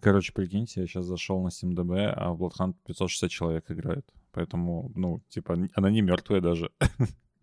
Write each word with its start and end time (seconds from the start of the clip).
Короче, 0.00 0.32
прикиньте, 0.32 0.80
я 0.80 0.86
сейчас 0.86 1.06
зашел 1.06 1.42
на 1.42 1.48
SteamDB, 1.48 2.06
а 2.06 2.32
в 2.32 2.42
Bloodhunt 2.42 2.74
560 2.86 3.30
человек 3.30 3.70
играет. 3.70 4.06
Поэтому, 4.32 4.90
ну, 4.94 5.20
типа, 5.28 5.58
она 5.74 5.90
не 5.90 6.00
мертвая 6.00 6.40
даже. 6.40 6.70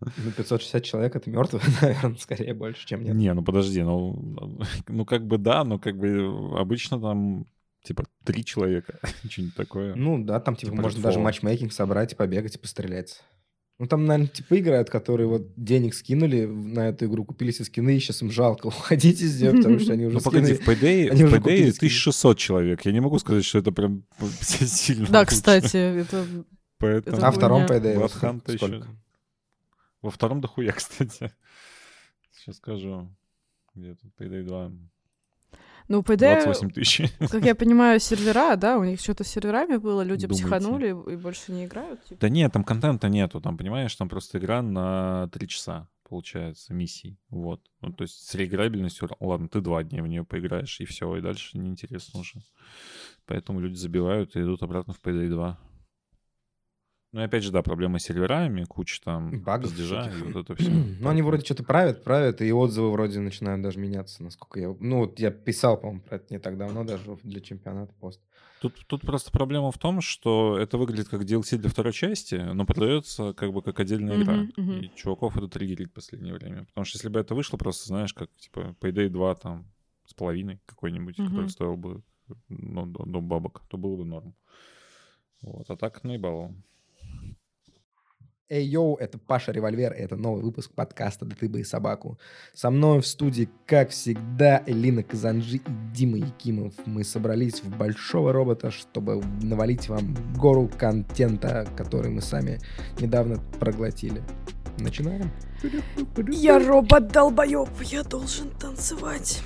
Ну, 0.00 0.30
560 0.36 0.82
человек— 0.82 1.14
это 1.16 1.28
мертвые, 1.30 1.62
наверное, 1.82 2.16
скорее 2.16 2.54
больше, 2.54 2.86
чем 2.86 3.04
нет. 3.04 3.14
Не, 3.14 3.34
ну 3.34 3.42
подожди, 3.42 3.82
ну, 3.82 4.38
ну 4.88 5.04
как 5.04 5.26
бы 5.26 5.36
да, 5.36 5.62
но 5.62 5.78
как 5.78 5.98
бы 5.98 6.58
обычно 6.58 7.00
там 7.00 7.46
типа 7.82 8.04
три 8.24 8.44
человека, 8.44 8.98
что-нибудь 9.28 9.54
такое. 9.54 9.94
Ну 9.94 10.24
да, 10.24 10.40
там 10.40 10.56
типа, 10.56 10.72
типа 10.72 10.82
можно 10.82 11.02
даже 11.02 11.18
матчмейкинг 11.18 11.72
собрать 11.72 12.14
и 12.14 12.16
побегать 12.16 12.56
и 12.56 12.58
пострелять. 12.58 13.22
Ну, 13.80 13.86
там, 13.86 14.04
наверное, 14.04 14.28
типа 14.28 14.58
играют, 14.58 14.90
которые 14.90 15.26
вот 15.26 15.54
денег 15.56 15.94
скинули 15.94 16.44
на 16.44 16.90
эту 16.90 17.06
игру, 17.06 17.24
купили 17.24 17.50
себе 17.50 17.64
скины, 17.64 17.96
и 17.96 17.98
сейчас 17.98 18.20
им 18.20 18.30
жалко 18.30 18.66
уходить 18.68 19.22
из 19.22 19.40
нее, 19.40 19.54
потому 19.54 19.78
что 19.78 19.94
они 19.94 20.04
уже 20.04 20.16
Ну, 20.16 20.22
погоди, 20.22 20.52
в 20.52 20.68
Payday, 20.68 21.08
они 21.08 21.24
в 21.24 21.32
Payday 21.32 21.70
1600 21.70 22.36
человек. 22.36 22.84
Я 22.84 22.92
не 22.92 23.00
могу 23.00 23.18
сказать, 23.18 23.42
что 23.42 23.56
это 23.56 23.72
прям 23.72 24.04
сильно 24.42 25.06
Да, 25.08 25.24
кстати, 25.24 25.78
это... 25.78 26.26
Поэтому... 26.76 27.24
А 27.24 27.30
втором 27.30 27.64
Payday 27.64 28.06
сколько? 28.10 28.52
Еще... 28.52 28.84
Во 30.02 30.10
втором 30.10 30.42
дохуя, 30.42 30.72
кстати. 30.76 31.32
Сейчас 32.32 32.56
скажу. 32.56 33.08
Где 33.74 33.94
тут 33.94 34.12
Payday 34.18 34.42
2? 34.42 34.72
Ну, 35.90 36.04
ПД, 36.04 36.18
28 36.18 36.70
тысяч. 36.70 37.12
Как 37.18 37.44
я 37.44 37.56
понимаю, 37.56 37.98
сервера, 37.98 38.54
да, 38.54 38.78
у 38.78 38.84
них 38.84 39.00
что-то 39.00 39.24
с 39.24 39.26
серверами 39.26 39.76
было, 39.76 40.02
люди 40.02 40.28
Думаете? 40.28 40.44
психанули 40.44 40.90
и 41.12 41.16
больше 41.16 41.50
не 41.50 41.64
играют. 41.64 42.04
Типа. 42.04 42.20
Да 42.20 42.28
нет, 42.28 42.52
там 42.52 42.62
контента 42.62 43.08
нету, 43.08 43.40
там, 43.40 43.56
понимаешь, 43.58 43.92
там 43.96 44.08
просто 44.08 44.38
игра 44.38 44.62
на 44.62 45.28
3 45.32 45.48
часа, 45.48 45.88
получается, 46.08 46.72
миссий, 46.74 47.18
вот. 47.28 47.60
Ну, 47.80 47.92
то 47.92 48.02
есть 48.02 48.24
с 48.24 48.34
реиграбельностью, 48.36 49.10
ладно, 49.18 49.48
ты 49.48 49.60
два 49.60 49.82
дня 49.82 50.04
в 50.04 50.06
нее 50.06 50.22
поиграешь, 50.24 50.78
и 50.78 50.84
все, 50.84 51.16
и 51.16 51.20
дальше 51.20 51.58
неинтересно 51.58 52.20
уже. 52.20 52.40
Поэтому 53.26 53.58
люди 53.58 53.74
забивают 53.74 54.36
и 54.36 54.42
идут 54.42 54.62
обратно 54.62 54.92
в 54.92 55.00
Payday 55.02 55.28
2. 55.28 55.58
Ну 57.12 57.20
и 57.20 57.24
опять 57.24 57.42
же, 57.42 57.50
да, 57.50 57.62
проблемы 57.62 57.98
с 57.98 58.04
серверами, 58.04 58.64
куча 58.64 59.00
там 59.02 59.40
багов, 59.40 59.70
пиздежа 59.70 60.08
и 60.08 60.22
вот 60.32 60.44
это 60.44 60.54
все. 60.54 60.70
Ну 60.70 61.08
они 61.08 61.22
вроде 61.22 61.44
что-то 61.44 61.64
правят, 61.64 62.04
правят, 62.04 62.40
и 62.40 62.52
отзывы 62.52 62.92
вроде 62.92 63.18
начинают 63.18 63.62
даже 63.62 63.80
меняться, 63.80 64.22
насколько 64.22 64.60
я... 64.60 64.76
Ну 64.78 64.98
вот 64.98 65.18
я 65.18 65.30
писал, 65.30 65.76
по-моему, 65.76 66.02
про 66.02 66.16
это 66.16 66.26
не 66.32 66.38
так 66.38 66.56
давно 66.56 66.84
даже 66.84 67.16
для 67.24 67.40
чемпионата 67.40 67.92
пост. 68.00 68.20
Тут, 68.60 68.74
тут 68.86 69.00
просто 69.00 69.32
проблема 69.32 69.72
в 69.72 69.78
том, 69.78 70.02
что 70.02 70.58
это 70.58 70.76
выглядит 70.76 71.08
как 71.08 71.22
DLC 71.22 71.56
для 71.56 71.70
второй 71.70 71.94
части, 71.94 72.34
но 72.34 72.66
продается 72.66 73.32
как 73.32 73.54
бы 73.54 73.62
как 73.62 73.80
отдельная 73.80 74.20
игра. 74.20 74.34
Uh-huh, 74.34 74.54
uh-huh. 74.58 74.80
И 74.84 74.94
чуваков 74.94 75.36
это 75.38 75.48
триггерит 75.48 75.88
в 75.88 75.94
последнее 75.94 76.34
время. 76.34 76.66
Потому 76.66 76.84
что 76.84 76.98
если 76.98 77.08
бы 77.08 77.18
это 77.18 77.34
вышло 77.34 77.56
просто, 77.56 77.86
знаешь, 77.86 78.12
как 78.12 78.28
типа 78.36 78.76
Payday 78.80 79.08
2 79.08 79.34
там 79.36 79.66
с 80.04 80.12
половиной 80.12 80.60
какой-нибудь, 80.66 81.18
uh-huh. 81.18 81.26
который 81.26 81.48
стоил 81.48 81.76
бы 81.76 82.02
ну, 82.48 82.84
до, 82.84 83.04
до 83.06 83.20
бабок, 83.22 83.62
то 83.68 83.78
было 83.78 83.96
бы 83.96 84.04
норм. 84.04 84.34
Вот, 85.40 85.70
а 85.70 85.76
так 85.76 86.04
наебало. 86.04 86.54
Эй, 88.52 88.66
йоу, 88.66 88.96
это 88.96 89.16
Паша 89.16 89.52
Револьвер, 89.52 89.92
и 89.92 90.00
это 90.00 90.16
новый 90.16 90.42
выпуск 90.42 90.72
подкаста 90.74 91.24
«Да 91.24 91.36
ты 91.38 91.48
бы 91.48 91.60
и 91.60 91.64
собаку». 91.64 92.18
Со 92.52 92.70
мной 92.70 93.00
в 93.00 93.06
студии, 93.06 93.48
как 93.64 93.90
всегда, 93.90 94.64
Элина 94.66 95.04
Казанжи 95.04 95.58
и 95.58 95.62
Дима 95.94 96.18
Якимов. 96.18 96.74
Мы 96.84 97.04
собрались 97.04 97.62
в 97.62 97.68
большого 97.78 98.32
робота, 98.32 98.72
чтобы 98.72 99.22
навалить 99.40 99.88
вам 99.88 100.16
гору 100.36 100.68
контента, 100.76 101.68
который 101.76 102.10
мы 102.10 102.22
сами 102.22 102.58
недавно 102.98 103.36
проглотили. 103.60 104.20
Начинаем. 104.80 105.30
Я 106.32 106.58
робот-долбоеб, 106.58 107.68
я 107.82 108.02
должен 108.02 108.50
танцевать. 108.50 109.42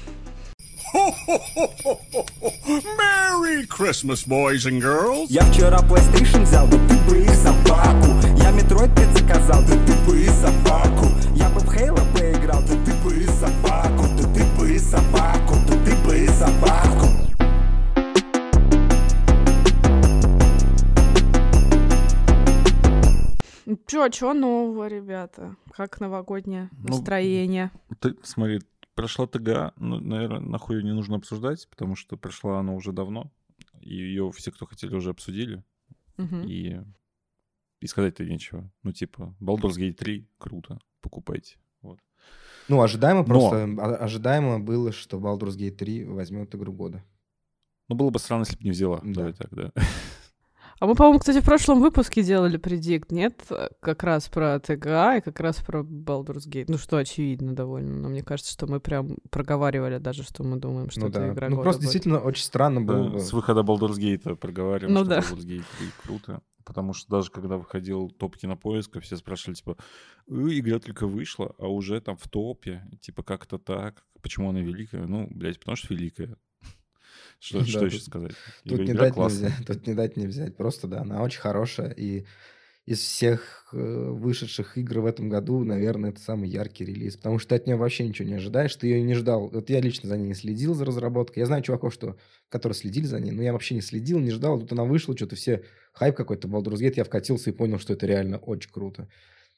Merry 2.97 3.67
Christmas, 3.67 4.23
boys 4.25 4.64
and 4.64 4.81
girls! 4.81 5.27
Я 5.28 5.42
вчера 5.42 5.81
PlayStation 5.81 6.45
взял, 6.45 6.69
да 6.69 6.78
ты 6.89 6.97
бы 7.11 7.19
и 7.19 7.28
собаку. 7.28 8.12
Я 8.39 8.53
Metroid 8.53 8.95
5 8.95 9.19
заказал, 9.19 9.62
да 9.62 9.74
ты 9.86 9.92
бы 10.07 10.20
и 10.23 10.29
собаку. 10.29 11.07
Я 11.35 11.48
бы 11.48 11.58
в 11.58 11.68
Halo 11.68 12.01
поиграл, 12.17 12.63
да 12.63 12.77
ты 12.85 12.95
бы 13.02 13.13
и 13.13 13.27
собаку. 13.27 14.05
Да 14.17 14.23
ты 14.35 14.45
бы 14.57 14.73
и 14.73 14.79
собаку, 14.79 15.57
да 15.67 15.74
ты 15.85 15.96
бы 16.07 16.17
и 16.17 16.29
собаку. 16.29 17.08
Чё, 23.89 24.08
чё 24.11 24.33
нового, 24.33 24.86
ребята? 24.86 25.57
Как 25.77 25.98
новогоднее 25.98 26.70
ну, 26.70 26.91
настроение? 26.91 27.73
Ты 28.01 28.14
смотри, 28.23 28.61
прошла 28.94 29.27
ТГА, 29.27 29.72
ну, 29.77 30.00
наверное, 30.00 30.40
нахуй 30.40 30.77
ее 30.77 30.84
не 30.84 30.92
нужно 30.92 31.16
обсуждать, 31.16 31.68
потому 31.68 31.96
что 31.96 32.16
прошла 32.16 32.60
она 32.60 32.72
уже 32.72 32.92
давно, 32.92 33.30
и 33.80 33.94
ее 33.94 34.30
все, 34.32 34.50
кто 34.50 34.66
хотели, 34.66 34.94
уже 34.94 35.10
обсудили. 35.10 35.62
Угу. 36.16 36.36
И, 36.46 36.80
и 37.80 37.86
сказать-то 37.86 38.24
нечего. 38.24 38.70
Ну, 38.82 38.92
типа, 38.92 39.34
Baldur's 39.40 39.77
Gate 39.78 39.94
3 39.94 40.28
круто, 40.38 40.78
покупайте. 41.00 41.56
Вот. 41.82 41.98
Ну, 42.68 42.80
ожидаемо 42.80 43.20
Но... 43.20 43.27
просто, 43.27 43.64
ожидаемо 43.96 44.60
было, 44.60 44.92
что 44.92 45.18
Baldur's 45.18 45.56
Gate 45.56 45.76
3 45.76 46.05
возьмет 46.05 46.55
игру 46.55 46.72
года. 46.72 47.05
Ну, 47.88 47.96
было 47.96 48.11
бы 48.11 48.18
странно, 48.18 48.42
если 48.42 48.56
бы 48.56 48.64
не 48.64 48.70
взяла. 48.70 49.00
Да. 49.02 49.12
Давай 49.12 49.32
так, 49.34 49.50
да. 49.50 49.72
А 50.80 50.86
мы, 50.86 50.95
по-моему, 50.95 51.18
кстати, 51.18 51.40
в 51.40 51.45
прошлом 51.45 51.80
выпуске 51.80 52.23
делали 52.23 52.57
предикт, 52.57 53.12
нет? 53.12 53.40
Как 53.80 54.02
раз 54.02 54.29
про 54.29 54.58
ТГА 54.58 55.18
и 55.18 55.20
как 55.20 55.40
раз 55.40 55.57
про 55.57 55.80
Baldur's 55.83 56.48
Gate. 56.48 56.67
Ну, 56.68 56.79
что 56.79 56.96
очевидно 56.96 57.55
довольно. 57.55 57.95
Но 57.95 58.08
мне 58.08 58.23
кажется, 58.23 58.52
что 58.52 58.67
мы 58.67 58.80
прям 58.80 59.17
проговаривали 59.30 59.98
даже, 59.98 60.23
что 60.24 60.42
мы 60.42 60.57
думаем, 60.57 60.90
что 60.90 61.01
ну, 61.02 61.08
это 61.08 61.20
да. 61.20 61.29
игра 61.33 61.48
Ну, 61.48 61.57
просто 61.62 61.80
будет. 61.80 61.83
действительно 61.83 62.18
очень 62.18 62.45
странно 62.45 62.80
было. 62.80 63.11
Да, 63.11 63.18
с 63.20 63.33
выхода 63.33 63.61
Baldur's 63.61 63.98
Gate 63.98 64.36
проговариваем, 64.36 64.95
ну, 64.95 65.01
что 65.01 65.08
да. 65.08 65.18
Baldur's 65.20 65.46
Gate 65.46 65.64
3 65.79 65.89
круто. 66.02 66.42
Потому 66.64 66.95
что 66.95 67.11
даже 67.11 67.30
когда 67.30 67.58
выходил 67.58 68.11
топ 68.11 68.36
кинопоиска, 68.36 69.01
все 69.01 69.17
спрашивали, 69.18 69.55
типа, 69.56 69.77
игра 70.27 70.79
только 70.79 71.06
вышла, 71.06 71.55
а 71.58 71.68
уже 71.68 72.01
там 72.01 72.17
в 72.17 72.27
топе, 72.29 72.83
типа, 73.01 73.23
как-то 73.23 73.58
так. 73.58 74.02
Почему 74.23 74.48
она 74.48 74.61
великая? 74.61 75.06
Ну, 75.06 75.29
блядь, 75.30 75.58
потому 75.58 75.77
что 75.77 75.92
великая. 75.92 76.36
Что, 77.44 77.58
да, 77.58 77.64
что 77.66 77.84
еще 77.84 78.00
сказать? 78.00 78.32
Тут 78.66 78.80
не, 78.80 78.94
дать 78.94 79.18
не 79.18 79.27
взять, 79.27 79.66
тут 79.66 79.86
не 79.86 79.92
дать 79.92 80.16
не 80.16 80.27
взять. 80.27 80.56
Просто, 80.56 80.88
да, 80.88 81.02
она 81.02 81.22
очень 81.22 81.40
хорошая. 81.40 81.90
И 81.90 82.24
из 82.86 83.00
всех 83.00 83.68
э, 83.72 83.77
вышедших 83.77 84.78
игр 84.78 85.00
в 85.00 85.06
этом 85.06 85.28
году, 85.28 85.62
наверное, 85.62 86.10
это 86.10 86.20
самый 86.20 86.48
яркий 86.48 86.86
релиз. 86.86 87.16
Потому 87.18 87.38
что 87.38 87.50
ты 87.50 87.56
от 87.56 87.66
нее 87.66 87.77
вообще 87.77 88.08
ничего 88.08 88.27
не 88.27 88.36
ожидаешь. 88.36 88.74
Ты 88.77 88.86
ее 88.86 89.02
не 89.02 89.12
ждал. 89.12 89.48
Вот 89.48 89.68
я 89.68 89.82
лично 89.82 90.08
за 90.08 90.16
ней 90.16 90.28
не 90.28 90.34
следил, 90.34 90.72
за 90.72 90.86
разработкой. 90.86 91.42
Я 91.42 91.46
знаю 91.46 91.62
чуваков, 91.62 91.92
что, 91.92 92.16
которые 92.48 92.77
следили 92.77 93.05
за 93.05 93.20
ней, 93.20 93.30
но 93.30 93.42
я 93.42 93.52
вообще 93.52 93.74
не 93.74 93.82
следил, 93.82 94.20
не 94.20 94.30
ждал. 94.30 94.61
Тут 94.61 94.72
она 94.72 94.84
вышла, 94.84 95.14
что-то 95.14 95.36
все... 95.36 95.64
Хайп 95.92 96.16
какой-то, 96.16 96.48
Baldur's 96.48 96.80
Gate. 96.80 96.94
Я 96.96 97.05
вкатился 97.05 97.50
и 97.50 97.52
понял, 97.52 97.78
что 97.78 97.92
это 97.92 98.06
реально 98.06 98.38
очень 98.38 98.70
круто. 98.70 99.06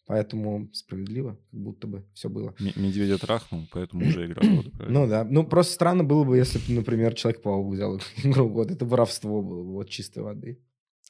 Поэтому 0.06 0.70
справедливо, 0.72 1.36
как 1.50 1.60
будто 1.60 1.86
бы 1.88 2.04
все 2.14 2.28
было. 2.28 2.54
Медведя 2.60 3.18
трахнул, 3.18 3.66
поэтому 3.72 4.06
уже 4.06 4.26
игра 4.26 4.48
года. 4.48 4.70
Ну 4.88 5.08
да. 5.08 5.24
Ну 5.24 5.44
просто 5.44 5.72
странно 5.72 6.04
было 6.04 6.22
бы, 6.22 6.36
если 6.36 6.58
бы, 6.58 6.78
например, 6.78 7.14
Человек-паук 7.14 7.74
взял 7.74 8.00
игру 8.22 8.48
года. 8.48 8.74
Это 8.74 8.84
воровство 8.84 9.42
было 9.42 9.64
бы 9.64 9.72
вот 9.72 9.88
чистой 9.88 10.22
воды. 10.22 10.60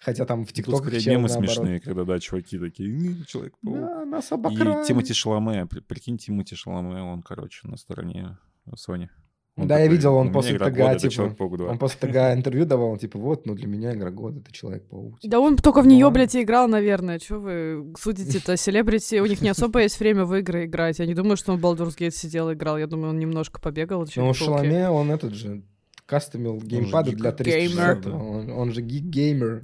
Хотя 0.00 0.24
там 0.24 0.46
в 0.46 0.52
ТикТок 0.52 0.76
Тут 0.76 0.84
скорее 0.86 1.16
мемы 1.16 1.28
смешные, 1.28 1.80
когда, 1.80 2.04
да, 2.04 2.18
чуваки 2.18 2.58
такие, 2.58 3.24
Человек-паук. 3.26 3.78
Да, 3.78 4.04
нас 4.06 4.32
обокрали. 4.32 4.82
И 4.82 4.86
Тимати 4.86 5.12
Шаломе, 5.12 5.66
прикинь, 5.66 6.16
Тимати 6.16 6.54
Шаломе, 6.54 7.02
он, 7.02 7.22
короче, 7.22 7.68
на 7.68 7.76
стороне 7.76 8.38
Сони. 8.74 9.10
Он 9.56 9.66
да, 9.66 9.76
такой, 9.76 9.86
я 9.86 9.90
видел, 9.90 10.14
он 10.14 10.32
после 10.32 10.58
ТГ, 10.58 10.98
типа, 10.98 11.34
он 11.62 11.78
после 11.78 11.98
ТГ 12.00 12.16
интервью 12.36 12.66
давал, 12.66 12.90
он, 12.90 12.98
типа, 12.98 13.18
вот, 13.18 13.46
ну, 13.46 13.54
для 13.54 13.66
меня 13.66 13.94
игра 13.94 14.10
года, 14.10 14.40
это 14.40 14.52
Человек-паук. 14.52 15.20
Типа. 15.20 15.30
Да 15.30 15.40
он 15.40 15.56
только 15.56 15.80
в 15.80 15.86
нее, 15.86 16.10
блядь, 16.10 16.34
и 16.34 16.42
играл, 16.42 16.68
наверное. 16.68 17.18
Что 17.18 17.38
вы 17.38 17.94
судите-то? 17.98 18.58
Селебрити, 18.58 19.18
у 19.20 19.24
них 19.24 19.40
не 19.40 19.48
особо 19.48 19.80
есть 19.80 19.98
время 19.98 20.26
в 20.26 20.34
игры 20.34 20.66
играть. 20.66 20.98
Я 20.98 21.06
не 21.06 21.14
думаю, 21.14 21.38
что 21.38 21.52
он 21.52 21.58
в 21.58 21.64
Baldur's 21.64 21.96
Gate 21.96 22.10
сидел 22.10 22.50
и 22.50 22.54
играл. 22.54 22.76
Я 22.76 22.86
думаю, 22.86 23.10
он 23.10 23.18
немножко 23.18 23.58
побегал. 23.58 24.06
Ну, 24.14 24.34
Шаломе, 24.34 24.90
он 24.90 25.10
этот 25.10 25.32
же, 25.32 25.62
кастомил 26.04 26.60
геймпады 26.60 27.12
для 27.12 27.32
360. 27.32 28.06
Он, 28.08 28.50
он 28.50 28.72
же 28.72 28.82
гик-геймер. 28.82 29.62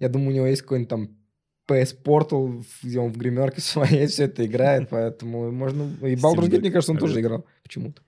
Я 0.00 0.08
думаю, 0.10 0.30
у 0.30 0.34
него 0.34 0.46
есть 0.46 0.62
какой-нибудь 0.62 0.90
там 0.90 1.08
PS 1.66 1.96
Portal, 2.04 2.62
где 2.82 2.98
он 2.98 3.10
в 3.10 3.16
гримерке 3.16 3.60
своей 3.62 4.06
все 4.06 4.24
это 4.24 4.44
играет, 4.44 4.88
поэтому 4.90 5.50
можно... 5.50 5.84
И 6.02 6.14
Baldur's 6.14 6.50
Gate, 6.50 6.60
мне 6.60 6.70
кажется, 6.70 6.92
он 6.92 6.98
тоже 6.98 7.20
играл 7.20 7.46
почему-то. 7.62 8.02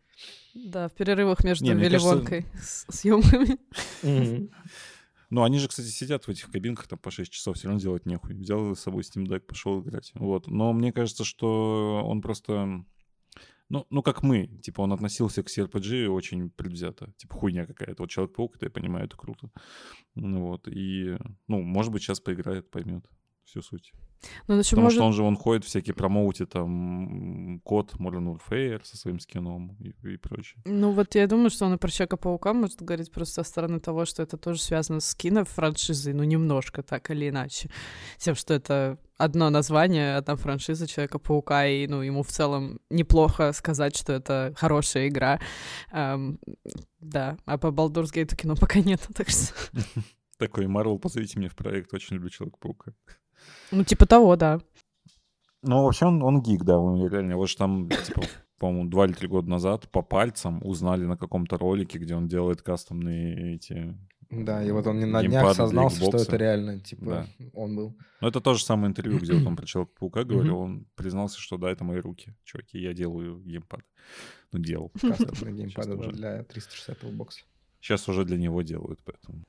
Да, 0.54 0.88
в 0.88 0.92
перерывах 0.92 1.44
между 1.44 1.64
Не, 1.64 1.74
Вилливонкой 1.74 2.42
кажется... 2.42 2.92
съемками. 2.92 3.58
Ну, 5.30 5.42
они 5.44 5.58
же, 5.58 5.68
кстати, 5.68 5.86
сидят 5.86 6.26
в 6.26 6.28
этих 6.28 6.50
кабинках 6.50 6.88
там 6.88 6.98
по 6.98 7.10
6 7.10 7.32
часов, 7.32 7.56
все 7.56 7.66
равно 7.66 7.80
делать 7.80 8.04
нехуй. 8.04 8.34
Взял 8.34 8.76
с 8.76 8.80
собой 8.80 9.02
Steam 9.02 9.24
Deck, 9.24 9.40
пошел 9.40 9.80
играть. 9.80 10.12
Вот. 10.14 10.46
Но 10.46 10.74
мне 10.74 10.92
кажется, 10.92 11.24
что 11.24 12.02
он 12.04 12.20
просто... 12.20 12.84
Ну, 13.70 13.86
ну, 13.88 14.02
как 14.02 14.22
мы. 14.22 14.46
Типа, 14.46 14.82
он 14.82 14.92
относился 14.92 15.42
к 15.42 15.46
CRPG 15.46 16.06
очень 16.08 16.50
предвзято. 16.50 17.14
Типа, 17.16 17.34
хуйня 17.34 17.64
какая-то. 17.64 18.02
Вот 18.02 18.10
Человек-паук, 18.10 18.56
это 18.56 18.66
я 18.66 18.70
понимаю, 18.70 19.06
это 19.06 19.16
круто. 19.16 19.50
Ну, 20.14 20.48
вот. 20.48 20.68
И, 20.68 21.16
ну, 21.48 21.62
может 21.62 21.90
быть, 21.92 22.02
сейчас 22.02 22.20
поиграет, 22.20 22.70
поймет. 22.70 23.06
Всю 23.44 23.62
суть. 23.62 23.92
Ну, 24.46 24.54
значит, 24.54 24.70
Потому 24.70 24.84
может... 24.84 24.96
что 24.96 25.06
он 25.06 25.12
же, 25.12 25.22
он 25.22 25.36
ходит 25.36 25.64
всякие 25.64 25.94
промоути, 25.94 26.44
там, 26.44 27.60
код 27.64 27.94
Modern 27.98 28.36
Warfare 28.36 28.80
со 28.84 28.96
своим 28.96 29.18
скином 29.18 29.76
и, 29.80 29.94
и 30.08 30.16
прочее. 30.16 30.62
Ну, 30.64 30.92
вот 30.92 31.14
я 31.14 31.26
думаю, 31.26 31.50
что 31.50 31.66
он 31.66 31.74
и 31.74 31.78
про 31.78 31.90
Человека-паука 31.90 32.52
может 32.52 32.82
говорить 32.82 33.10
просто 33.10 33.42
со 33.42 33.48
стороны 33.48 33.80
того, 33.80 34.04
что 34.04 34.22
это 34.22 34.36
тоже 34.36 34.60
связано 34.60 35.00
с 35.00 35.14
кино 35.14 35.44
франшизой, 35.44 36.14
ну, 36.14 36.22
немножко 36.22 36.82
так 36.82 37.10
или 37.10 37.28
иначе. 37.28 37.70
Тем, 38.18 38.34
что 38.34 38.54
это 38.54 38.98
одно 39.16 39.50
название, 39.50 40.16
одна 40.16 40.36
франшиза 40.36 40.86
Человека-паука, 40.86 41.66
и, 41.66 41.86
ну, 41.86 42.02
ему 42.02 42.22
в 42.22 42.28
целом 42.28 42.80
неплохо 42.90 43.52
сказать, 43.52 43.96
что 43.96 44.12
это 44.12 44.54
хорошая 44.56 45.08
игра. 45.08 45.40
Эм, 45.92 46.38
да, 47.00 47.36
а 47.44 47.58
по 47.58 47.68
Baldur's 47.68 48.12
Gate 48.12 48.36
кино 48.36 48.54
пока 48.54 48.80
нет, 48.80 49.00
так 49.14 49.28
что... 49.28 49.52
Такой, 50.38 50.66
Марвел, 50.66 50.98
позовите 50.98 51.38
меня 51.38 51.48
в 51.48 51.54
проект, 51.54 51.92
очень 51.94 52.16
люблю 52.16 52.30
Человека-паука. 52.30 52.94
Ну, 53.70 53.84
типа 53.84 54.06
того, 54.06 54.36
да. 54.36 54.60
Ну, 55.62 55.84
вообще 55.84 56.06
он, 56.06 56.22
он 56.22 56.42
гик, 56.42 56.64
да, 56.64 56.78
он 56.78 57.08
реально. 57.08 57.36
Вот 57.36 57.48
же 57.48 57.56
там, 57.56 57.88
типа, 57.88 58.22
по-моему, 58.58 58.90
два 58.90 59.06
или 59.06 59.12
три 59.12 59.28
года 59.28 59.48
назад 59.48 59.88
по 59.90 60.02
пальцам 60.02 60.60
узнали 60.64 61.04
на 61.04 61.16
каком-то 61.16 61.56
ролике, 61.56 61.98
где 61.98 62.14
он 62.14 62.28
делает 62.28 62.62
кастомные 62.62 63.54
эти... 63.56 63.96
Да, 64.30 64.64
и 64.64 64.70
вот 64.70 64.86
он 64.86 64.98
не 64.98 65.04
на 65.04 65.22
днях 65.22 65.54
сознался, 65.54 66.02
что 66.02 66.16
это 66.16 66.36
реально, 66.36 66.80
типа, 66.80 67.04
Да. 67.04 67.26
он 67.52 67.76
был. 67.76 67.96
Ну, 68.22 68.28
это 68.28 68.40
то 68.40 68.54
же 68.54 68.64
самое 68.64 68.88
интервью, 68.88 69.18
где 69.18 69.34
вот 69.34 69.46
он 69.46 69.56
про 69.56 69.66
Человека-паука 69.66 70.24
говорил, 70.24 70.58
он 70.58 70.86
признался, 70.94 71.38
что 71.38 71.58
да, 71.58 71.70
это 71.70 71.84
мои 71.84 71.98
руки, 72.00 72.34
чуваки, 72.44 72.78
я 72.78 72.94
делаю 72.94 73.40
геймпад. 73.44 73.82
Ну, 74.52 74.58
делал. 74.58 74.90
Кастомный 75.00 75.52
геймпад 75.58 75.86
уже. 75.86 76.12
для 76.12 76.44
360 76.44 77.14
бокса. 77.14 77.42
Сейчас 77.80 78.08
уже 78.08 78.24
для 78.24 78.38
него 78.38 78.62
делают, 78.62 79.00
поэтому... 79.04 79.44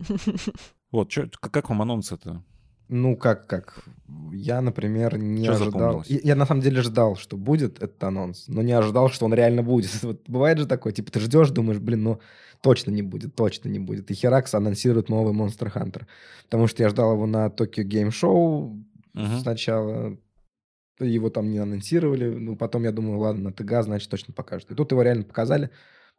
Вот, 0.90 1.10
чё, 1.10 1.28
как 1.30 1.68
вам 1.68 1.82
анонс 1.82 2.12
это? 2.12 2.42
Ну, 2.88 3.16
как, 3.16 3.46
как? 3.46 3.84
Я, 4.32 4.60
например, 4.62 5.18
не 5.18 5.44
Чё 5.44 5.52
ожидал. 5.54 6.02
Я, 6.06 6.20
я 6.22 6.36
на 6.36 6.46
самом 6.46 6.62
деле 6.62 6.80
ждал, 6.80 7.16
что 7.16 7.36
будет 7.36 7.82
этот 7.82 8.02
анонс, 8.02 8.44
но 8.48 8.62
не 8.62 8.72
ожидал, 8.72 9.10
что 9.10 9.26
он 9.26 9.34
реально 9.34 9.62
будет. 9.62 9.90
Вот 10.02 10.22
бывает 10.26 10.58
же 10.58 10.66
такое, 10.66 10.92
типа, 10.92 11.12
ты 11.12 11.20
ждешь, 11.20 11.50
думаешь, 11.50 11.80
блин, 11.80 12.02
ну 12.02 12.20
точно 12.62 12.90
не 12.90 13.02
будет, 13.02 13.34
точно 13.34 13.68
не 13.68 13.78
будет. 13.78 14.10
И 14.10 14.14
Херакс 14.14 14.54
анонсирует 14.54 15.08
новый 15.08 15.34
Monster 15.34 15.72
Hunter. 15.72 16.06
Потому 16.44 16.66
что 16.66 16.82
я 16.82 16.88
ждал 16.88 17.12
его 17.12 17.26
на 17.26 17.46
Tokyo 17.46 17.84
Game 17.84 18.08
Show 18.08 18.82
Мгм. 19.12 19.40
сначала. 19.40 20.16
Его 21.00 21.30
там 21.30 21.50
не 21.50 21.58
анонсировали. 21.58 22.34
Ну, 22.34 22.56
потом 22.56 22.84
я 22.84 22.90
думаю, 22.90 23.18
ладно, 23.18 23.50
на 23.50 23.52
ТГ, 23.52 23.84
значит, 23.84 24.10
точно 24.10 24.34
покажут. 24.34 24.70
И 24.70 24.74
тут 24.74 24.90
его 24.90 25.02
реально 25.02 25.24
показали. 25.24 25.70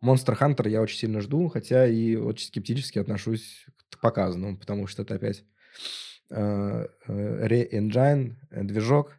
Monster 0.01 0.37
Hunter 0.39 0.69
я 0.69 0.81
очень 0.81 0.97
сильно 0.97 1.19
жду, 1.19 1.49
хотя 1.49 1.85
и 1.85 2.15
очень 2.15 2.47
скептически 2.47 2.99
отношусь 2.99 3.65
к 3.89 3.99
показанному, 3.99 4.57
потому 4.57 4.87
что 4.87 5.01
это 5.01 5.15
опять 5.15 5.43
Re-Engine, 6.31 8.35
э, 8.51 8.63
движок, 8.63 9.13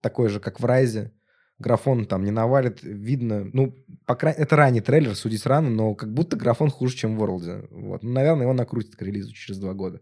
такой 0.00 0.28
же, 0.28 0.40
как 0.40 0.60
в 0.60 0.64
Райзе. 0.64 1.12
Графон 1.60 2.06
там 2.06 2.22
не 2.24 2.30
навалит, 2.30 2.84
видно, 2.84 3.50
ну, 3.52 3.74
по 4.06 4.14
край- 4.14 4.34
это 4.34 4.54
ранний 4.54 4.80
трейлер, 4.80 5.16
судить 5.16 5.44
рано, 5.44 5.68
но 5.70 5.96
как 5.96 6.14
будто 6.14 6.36
графон 6.36 6.70
хуже, 6.70 6.94
чем 6.96 7.16
в 7.16 7.22
World. 7.24 7.66
Вот. 7.72 8.04
Ну, 8.04 8.12
наверное, 8.12 8.42
его 8.42 8.52
накрутят 8.52 8.94
к 8.94 9.02
релизу 9.02 9.32
через 9.32 9.58
два 9.58 9.74
года. 9.74 9.98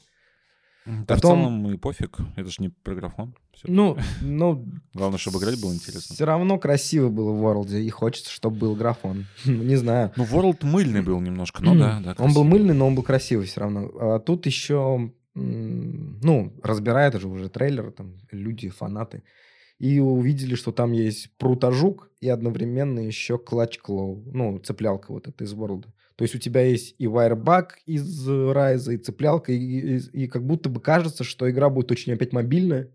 Да 0.84 0.92
в 1.02 1.06
Потом- 1.06 1.40
целом 1.40 1.72
и 1.72 1.78
пофиг, 1.78 2.18
это 2.36 2.50
же 2.50 2.56
не 2.58 2.68
про 2.68 2.94
графон. 2.94 3.34
Ну, 3.64 3.96
ну, 4.20 4.66
Главное, 4.92 5.18
чтобы 5.18 5.38
играть 5.38 5.58
было 5.60 5.72
интересно. 5.72 6.14
Все 6.14 6.26
равно 6.26 6.58
красиво 6.58 7.08
было 7.08 7.32
в 7.32 7.42
World, 7.42 7.74
и 7.80 7.88
хочется, 7.88 8.30
чтобы 8.30 8.58
был 8.58 8.76
графон. 8.76 9.24
Не 9.46 9.76
знаю. 9.76 10.12
Ну, 10.16 10.24
World 10.24 10.58
мыльный 10.66 11.00
был 11.00 11.18
немножко, 11.22 11.64
ну 11.64 11.74
да, 11.74 12.00
да. 12.04 12.10
Он 12.18 12.34
был 12.34 12.42
красивый. 12.42 12.50
мыльный, 12.50 12.74
но 12.74 12.86
он 12.86 12.94
был 12.94 13.02
красивый 13.02 13.46
все 13.46 13.60
равно. 13.62 13.90
А 13.98 14.18
тут 14.20 14.44
еще, 14.44 15.10
ну, 15.42 16.52
разбирают 16.62 17.14
же 17.20 17.28
уже 17.28 17.48
трейлер, 17.48 17.92
там, 17.92 18.16
люди, 18.30 18.68
фанаты. 18.68 19.22
И 19.78 20.00
увидели, 20.00 20.54
что 20.54 20.72
там 20.72 20.92
есть 20.92 21.36
прутожук 21.36 22.10
и 22.20 22.28
одновременно 22.28 23.00
еще 23.00 23.38
клатч 23.38 23.78
клоу. 23.78 24.22
Ну, 24.32 24.58
цеплялка 24.58 25.12
вот 25.12 25.28
эта 25.28 25.44
из 25.44 25.52
World. 25.52 25.84
То 26.16 26.22
есть 26.22 26.34
у 26.34 26.38
тебя 26.38 26.62
есть 26.62 26.94
и 26.98 27.06
вайрбак 27.06 27.78
из 27.84 28.26
Райза, 28.26 28.92
и 28.94 28.96
цеплялка, 28.96 29.52
и, 29.52 29.56
и- 29.98 30.22
и 30.24 30.26
как 30.28 30.46
будто 30.46 30.70
бы 30.70 30.80
кажется, 30.80 31.24
что 31.24 31.48
игра 31.50 31.68
будет 31.68 31.90
очень 31.90 32.14
опять 32.14 32.32
мобильная. 32.32 32.88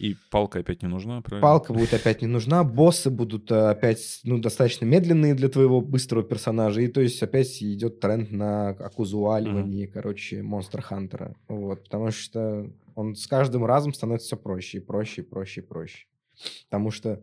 И 0.00 0.16
палка 0.30 0.60
опять 0.60 0.80
не 0.80 0.88
нужна, 0.88 1.20
правильно? 1.20 1.46
Палка 1.46 1.74
будет 1.74 1.92
опять 1.92 2.22
не 2.22 2.26
нужна, 2.26 2.64
боссы 2.64 3.10
будут 3.10 3.50
э, 3.52 3.68
опять 3.68 4.20
ну, 4.24 4.38
достаточно 4.38 4.86
медленные 4.86 5.34
для 5.34 5.50
твоего 5.50 5.82
быстрого 5.82 6.24
персонажа. 6.24 6.80
И 6.80 6.88
то 6.88 7.02
есть 7.02 7.22
опять 7.22 7.62
идет 7.62 8.00
тренд 8.00 8.30
на 8.30 8.70
окузуаливание, 8.70 9.86
короче, 9.86 10.42
Монстр 10.42 10.80
Хантера. 10.80 11.36
Вот, 11.48 11.84
потому 11.84 12.12
что 12.12 12.72
он 12.94 13.14
с 13.14 13.26
каждым 13.26 13.66
разом 13.66 13.92
становится 13.92 14.28
все 14.28 14.36
проще 14.38 14.78
и 14.78 14.80
проще, 14.80 15.20
и 15.20 15.24
проще, 15.24 15.60
и 15.60 15.64
проще. 15.64 16.06
Потому 16.70 16.90
что 16.90 17.22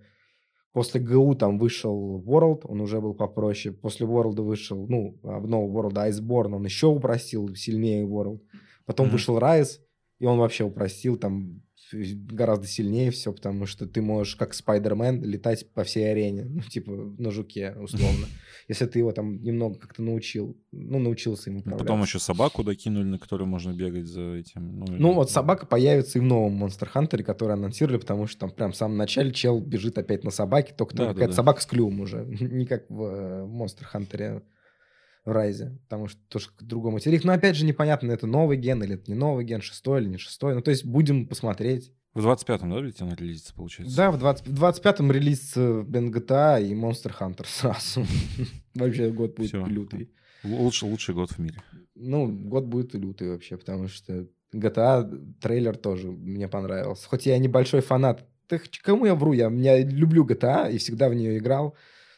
после 0.72 1.02
ГУ 1.02 1.34
там 1.34 1.58
вышел 1.58 2.22
World, 2.24 2.62
он 2.66 2.82
уже 2.82 3.02
был 3.02 3.16
попроще. 3.16 3.74
После 3.74 4.06
World 4.06 4.40
вышел, 4.44 4.86
ну, 4.88 5.18
обнова 5.24 5.68
World 5.68 5.96
Iceborne, 6.12 6.54
он 6.54 6.64
еще 6.66 6.86
упростил, 6.86 7.56
сильнее 7.56 8.06
World. 8.06 8.40
Потом 8.86 9.08
Мгм. 9.08 9.14
вышел 9.14 9.40
Rise, 9.40 9.80
и 10.20 10.26
он 10.28 10.38
вообще 10.38 10.64
упростил 10.64 11.18
там 11.18 11.64
гораздо 11.94 12.68
сильнее 12.68 13.12
все, 13.12 13.32
потому 13.34 13.66
что 13.66 13.88
ты 13.88 14.02
можешь, 14.02 14.36
как 14.36 14.54
Спайдермен, 14.54 15.24
летать 15.24 15.72
по 15.74 15.84
всей 15.84 16.12
арене, 16.12 16.46
ну, 16.46 16.62
типа, 16.62 16.92
на 16.92 17.32
жуке, 17.32 17.74
условно. 17.80 18.26
Если 18.68 18.86
ты 18.86 19.00
его 19.00 19.12
там 19.14 19.42
немного 19.42 19.80
как-то 19.80 20.02
научил, 20.04 20.58
ну, 20.72 21.00
научился 21.00 21.50
им 21.50 21.56
Ну, 21.56 21.60
управлять. 21.62 21.80
Потом 21.88 22.02
еще 22.02 22.20
собаку 22.20 22.64
докинули, 22.64 23.06
на 23.06 23.18
которой 23.20 23.44
можно 23.48 23.74
бегать 23.74 24.08
за 24.08 24.34
этим. 24.36 24.80
Ну, 24.80 24.86
Ну, 24.90 25.10
или- 25.12 25.16
вот 25.16 25.32
собака 25.32 25.66
появится 25.66 26.18
и 26.20 26.22
в 26.22 26.26
новом 26.26 26.64
Monster 26.64 26.90
Hunter, 26.94 27.24
который 27.24 27.54
анонсировали, 27.54 27.98
потому 28.00 28.28
что 28.28 28.40
там 28.42 28.52
прям 28.52 28.72
в 28.74 28.76
самом 28.76 28.98
начале 28.98 29.32
чел 29.32 29.62
бежит 29.62 29.98
опять 29.98 30.24
на 30.26 30.32
собаке, 30.32 30.74
только 30.78 30.96
Да, 30.96 30.98
там 30.98 31.08
да, 31.08 31.14
какая-то 31.14 31.32
да. 31.32 31.36
собака 31.38 31.62
с 31.62 31.66
клювом 31.66 32.02
уже, 32.02 32.26
не 32.40 32.66
как 32.66 32.90
в 32.90 33.02
э, 33.04 33.46
Monster 33.46 33.86
Hunter 33.94 34.44
в 35.28 35.32
Райзе, 35.32 35.78
потому 35.84 36.08
что 36.08 36.20
тоже 36.30 36.48
другой 36.62 36.92
материк. 36.94 37.24
Но 37.26 37.34
опять 37.34 37.56
же 37.58 37.66
непонятно, 37.66 38.12
это 38.14 38.26
новый 38.28 38.56
ген 38.58 38.82
или 38.82 38.96
это 38.96 39.12
не 39.12 39.18
новый 39.18 39.44
ген, 39.44 39.62
шестой 39.62 40.02
или 40.02 40.08
не 40.10 40.18
шестой. 40.18 40.56
Ну, 40.56 40.62
то 40.62 40.72
есть 40.72 40.86
будем 40.86 41.28
посмотреть. 41.28 41.92
В 42.14 42.26
25-м, 42.26 42.70
да, 42.72 42.80
ведь 42.82 43.02
она 43.02 43.14
релизится, 43.14 43.54
получается? 43.54 43.96
Да, 43.96 44.10
в, 44.12 44.18
20, 44.18 44.48
в 44.48 44.64
25-м 44.64 45.12
релиз 45.12 45.54
э, 45.58 45.84
Бен 45.86 46.12
GTA 46.12 46.64
и 46.66 46.74
Monster 46.74 47.14
Hunter 47.20 47.46
сразу. 47.46 48.06
Вообще 48.74 49.12
год 49.12 49.36
будет 49.36 49.50
Всё. 49.50 49.66
лютый. 49.68 50.10
Л- 50.44 50.62
Лучше, 50.64 50.86
лучший 50.86 51.14
год 51.14 51.30
в 51.32 51.40
мире. 51.40 51.62
Ну, 51.94 52.28
год 52.28 52.66
будет 52.66 52.96
и 52.96 52.98
лютый 52.98 53.30
вообще, 53.30 53.58
потому 53.58 53.88
что 53.90 54.28
GTA 54.54 55.36
трейлер 55.42 55.76
тоже 55.76 56.10
мне 56.10 56.48
понравился. 56.48 57.08
Хоть 57.10 57.26
я 57.26 57.38
небольшой 57.38 57.82
фанат. 57.82 58.26
Ч- 58.50 58.82
кому 58.82 59.06
я 59.06 59.14
вру? 59.14 59.34
Я, 59.34 59.50
я 59.50 59.84
люблю 59.84 60.26
GTA 60.26 60.72
и 60.72 60.78
всегда 60.78 61.10
в 61.10 61.14
нее 61.14 61.38
играл. 61.38 61.76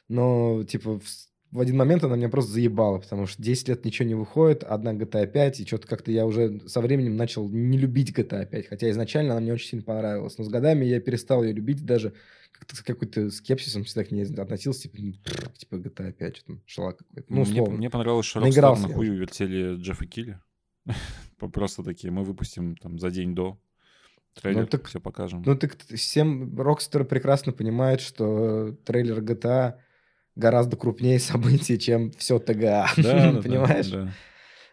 Но, 0.07 0.63
типа, 0.63 0.99
в, 0.99 1.03
в 1.51 1.59
один 1.59 1.77
момент 1.77 2.03
она 2.03 2.15
меня 2.15 2.29
просто 2.29 2.51
заебала, 2.51 2.99
потому 2.99 3.25
что 3.25 3.41
10 3.41 3.69
лет 3.69 3.85
ничего 3.85 4.07
не 4.07 4.15
выходит, 4.15 4.63
одна 4.63 4.93
GTA 4.93 5.25
5, 5.25 5.59
и 5.59 5.65
что-то 5.65 5.87
как-то 5.87 6.11
я 6.11 6.25
уже 6.25 6.61
со 6.67 6.79
временем 6.81 7.15
начал 7.15 7.49
не 7.49 7.77
любить 7.77 8.15
GTA 8.17 8.45
5, 8.45 8.67
хотя 8.67 8.89
изначально 8.91 9.33
она 9.33 9.41
мне 9.41 9.53
очень 9.53 9.69
сильно 9.69 9.83
понравилась. 9.83 10.37
Но 10.37 10.43
с 10.43 10.49
годами 10.49 10.85
я 10.85 10.99
перестал 10.99 11.43
ее 11.43 11.53
любить, 11.53 11.83
даже 11.85 12.13
как-то 12.51 12.75
с 12.75 12.81
какой-то 12.81 13.31
скепсисом 13.31 13.83
всегда 13.83 14.03
к 14.03 14.11
ней 14.11 14.25
относился, 14.25 14.83
типа, 14.83 14.97
ну, 14.99 15.13
типа 15.57 15.75
GTA 15.75 16.11
5, 16.11 16.37
что 16.37 16.45
там, 16.45 16.61
шалак 16.65 16.97
какой-то. 16.97 17.33
Ну, 17.33 17.41
мне, 17.41 17.51
условно. 17.51 17.77
мне 17.77 17.89
понравилось, 17.89 18.25
что 18.25 18.41
Rockstar 18.41 18.79
на 18.79 18.93
хую 18.93 19.17
вертели 19.17 19.75
Джеффа 19.75 20.05
Килли. 20.05 20.39
Просто 21.53 21.83
такие, 21.83 22.11
мы 22.11 22.23
выпустим 22.23 22.75
там 22.75 22.99
за 22.99 23.09
день 23.09 23.33
до 23.33 23.57
трейлер, 24.35 24.61
Ну, 24.61 24.67
так- 24.67 24.87
все 24.87 24.99
покажем. 24.99 25.41
Ну, 25.45 25.55
так 25.55 25.77
всем 25.95 26.53
Rockstar 26.59 27.05
прекрасно 27.05 27.53
понимает, 27.53 28.01
что 28.01 28.73
трейлер 28.85 29.21
GTA 29.21 29.79
гораздо 30.39 30.77
крупнее 30.77 31.19
событий, 31.31 31.77
чем 31.77 32.11
все 32.17 32.39
ТГА. 32.39 32.87
Да, 32.97 33.03
да, 33.03 33.31
да, 33.33 33.41
Понимаешь? 33.41 33.87
да. 33.87 34.11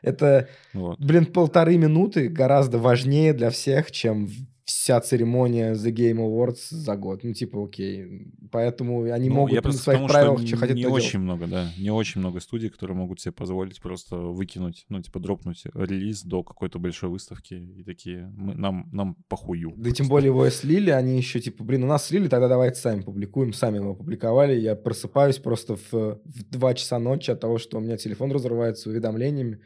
Это, 0.02 0.48
Вот. 0.72 0.98
блин, 1.00 1.26
полторы 1.26 1.76
минуты 1.78 2.28
гораздо 2.28 2.78
важнее 2.78 3.32
для 3.32 3.50
всех, 3.50 3.90
чем 3.90 4.28
вся 4.66 5.00
церемония 5.00 5.74
The 5.74 5.92
Game 5.92 6.16
Awards 6.18 6.58
за 6.70 6.96
год. 6.96 7.22
Ну, 7.22 7.32
типа, 7.32 7.64
окей. 7.64 8.26
Поэтому 8.50 9.04
они 9.04 9.28
Ну, 9.28 9.36
могут 9.36 9.52
я 9.52 9.58
на 9.58 9.62
просто 9.62 9.80
к 9.80 9.84
своих 9.84 9.98
тому, 9.98 10.08
правилах, 10.08 10.38
что 10.40 10.48
что 10.48 10.56
хотят, 10.56 10.76
не 10.76 10.86
очень 10.86 11.10
делать. 11.12 11.24
много, 11.24 11.46
да, 11.46 11.70
не 11.78 11.90
очень 11.90 12.20
много 12.20 12.40
студий, 12.40 12.68
которые 12.68 12.96
могут 12.96 13.20
себе 13.20 13.30
позволить 13.32 13.80
просто 13.80 14.16
выкинуть, 14.16 14.84
ну, 14.88 15.00
типа, 15.00 15.20
дропнуть 15.20 15.62
релиз 15.72 16.22
до 16.24 16.42
какой-то 16.42 16.80
большой 16.80 17.10
выставки 17.10 17.54
и 17.54 17.84
такие, 17.84 18.26
мы, 18.36 18.54
нам, 18.54 18.88
нам 18.92 19.16
похую. 19.28 19.72
Да 19.76 19.88
и 19.88 19.92
тем 19.92 20.08
более 20.08 20.28
его 20.28 20.44
и 20.46 20.50
слили, 20.50 20.90
они 20.90 21.16
еще 21.16 21.38
типа, 21.40 21.62
блин, 21.62 21.84
у 21.84 21.86
нас 21.86 22.06
слили, 22.06 22.26
тогда 22.26 22.48
давайте 22.48 22.80
сами 22.80 23.02
публикуем, 23.02 23.52
сами 23.52 23.76
его 23.76 23.92
опубликовали. 23.92 24.58
Я 24.58 24.74
просыпаюсь 24.74 25.38
просто 25.38 25.76
в, 25.76 25.92
в 25.92 26.44
2 26.50 26.74
часа 26.74 26.98
ночи 26.98 27.30
от 27.30 27.38
того, 27.40 27.58
что 27.58 27.78
у 27.78 27.80
меня 27.80 27.96
телефон 27.96 28.32
разрывается 28.32 28.90
уведомлениями. 28.90 29.60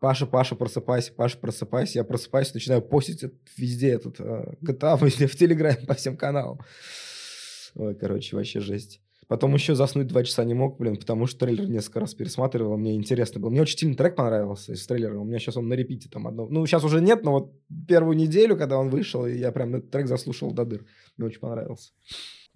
Паша, 0.00 0.26
Паша, 0.26 0.54
просыпайся, 0.54 1.12
Паша, 1.12 1.38
просыпайся. 1.38 1.98
Я 1.98 2.04
просыпаюсь, 2.04 2.54
начинаю 2.54 2.82
постить 2.82 3.24
везде 3.56 3.90
этот 3.90 4.20
э, 4.20 4.54
GTA, 4.62 5.04
везде 5.04 5.26
в 5.26 5.36
Телеграме, 5.36 5.86
по 5.86 5.94
всем 5.94 6.16
каналам. 6.16 6.60
Ой, 7.74 7.94
короче, 7.94 8.36
вообще 8.36 8.60
жесть. 8.60 9.00
Потом 9.28 9.52
еще 9.52 9.74
заснуть 9.74 10.06
два 10.06 10.24
часа 10.24 10.42
не 10.44 10.54
мог, 10.54 10.78
блин, 10.78 10.96
потому 10.96 11.26
что 11.26 11.40
трейлер 11.40 11.68
несколько 11.68 12.00
раз 12.00 12.14
пересматривал, 12.14 12.78
мне 12.78 12.94
интересно 12.94 13.40
было. 13.40 13.50
Мне 13.50 13.60
очень 13.60 13.76
сильно 13.76 13.94
трек 13.94 14.16
понравился 14.16 14.72
из 14.72 14.86
трейлера, 14.86 15.18
у 15.18 15.24
меня 15.24 15.38
сейчас 15.38 15.58
он 15.58 15.68
на 15.68 15.74
репите 15.74 16.08
там 16.08 16.26
одно. 16.26 16.46
Ну, 16.48 16.64
сейчас 16.64 16.82
уже 16.82 17.02
нет, 17.02 17.24
но 17.24 17.32
вот 17.32 17.52
первую 17.86 18.16
неделю, 18.16 18.56
когда 18.56 18.78
он 18.78 18.88
вышел, 18.88 19.26
я 19.26 19.52
прям 19.52 19.74
этот 19.74 19.90
трек 19.90 20.06
заслушал 20.08 20.52
до 20.52 20.64
дыр. 20.64 20.86
Мне 21.18 21.26
очень 21.26 21.40
понравился. 21.40 21.92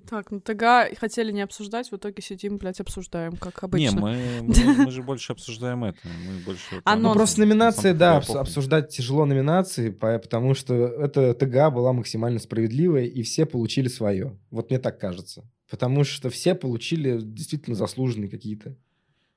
Так, 0.08 0.30
ну 0.30 0.40
ТГ 0.40 0.96
хотели 0.98 1.32
не 1.32 1.42
обсуждать, 1.42 1.90
в 1.90 1.96
итоге 1.96 2.22
сидим, 2.22 2.58
блядь, 2.58 2.80
обсуждаем, 2.80 3.36
как 3.36 3.62
обычно. 3.62 3.94
Не, 3.94 4.00
мы, 4.00 4.42
мы, 4.42 4.84
мы 4.84 4.90
же 4.90 5.02
больше 5.02 5.32
обсуждаем 5.32 5.84
это. 5.84 5.98
Мы 6.04 6.44
больше, 6.44 6.82
а, 6.84 6.96
ну, 6.96 7.12
просто 7.12 7.40
номинации, 7.40 7.92
да, 7.92 8.16
обсуждать 8.16 8.90
тяжело 8.90 9.24
номинации, 9.24 9.90
потому 9.90 10.54
что 10.54 10.74
это 10.74 11.34
ТГ 11.34 11.72
была 11.72 11.92
максимально 11.92 12.38
справедливая, 12.38 13.04
и 13.04 13.22
все 13.22 13.46
получили 13.46 13.88
свое. 13.88 14.38
Вот 14.50 14.70
мне 14.70 14.78
так 14.78 14.98
кажется. 15.00 15.44
Потому 15.70 16.04
что 16.04 16.28
все 16.28 16.54
получили 16.54 17.18
действительно 17.22 17.74
заслуженные 17.74 18.28
какие-то. 18.28 18.76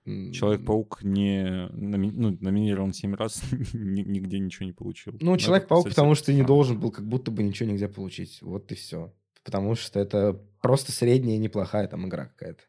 Человек-паук 0.06 1.00
не 1.02 1.68
номи... 1.72 2.12
ну, 2.14 2.38
номинирован 2.40 2.94
семь 2.94 3.16
раз, 3.16 3.42
нигде 3.74 4.38
ничего 4.38 4.68
не 4.68 4.72
получил. 4.72 5.16
Ну, 5.20 5.36
Человек-паук, 5.36 5.90
потому 5.90 6.14
что 6.14 6.32
не 6.32 6.44
должен 6.44 6.80
был 6.80 6.92
как 6.92 7.08
будто 7.08 7.32
бы 7.32 7.42
ничего 7.42 7.70
нигде 7.70 7.88
получить. 7.88 8.40
Вот 8.42 8.72
и 8.72 8.76
все. 8.76 9.12
Потому 9.46 9.75
что 9.75 10.00
это 10.00 10.42
просто 10.62 10.92
средняя 10.92 11.38
неплохая 11.38 11.88
там 11.88 12.08
игра 12.08 12.25
какая-то. 12.25 12.64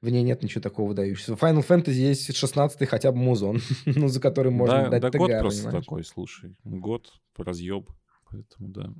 В 0.00 0.08
ней 0.08 0.22
нет 0.22 0.42
ничего 0.42 0.60
такого 0.60 0.88
выдающегося. 0.88 1.36
В 1.36 1.42
Final 1.42 1.66
Fantasy 1.66 1.92
есть 1.92 2.36
16 2.36 2.88
хотя 2.88 3.10
бы 3.10 3.18
музон, 3.18 3.60
ну, 3.86 4.06
за 4.06 4.20
который 4.20 4.52
можно 4.52 4.90
да, 4.90 5.00
дать 5.00 5.12
да, 5.12 5.18
год 5.18 5.30
просто 5.40 5.64
понимаешь? 5.64 5.84
такой, 5.84 6.04
слушай. 6.04 6.56
Год, 6.62 7.12
разъеб. 7.36 7.88
Поэтому, 8.30 8.68
да 8.68 8.94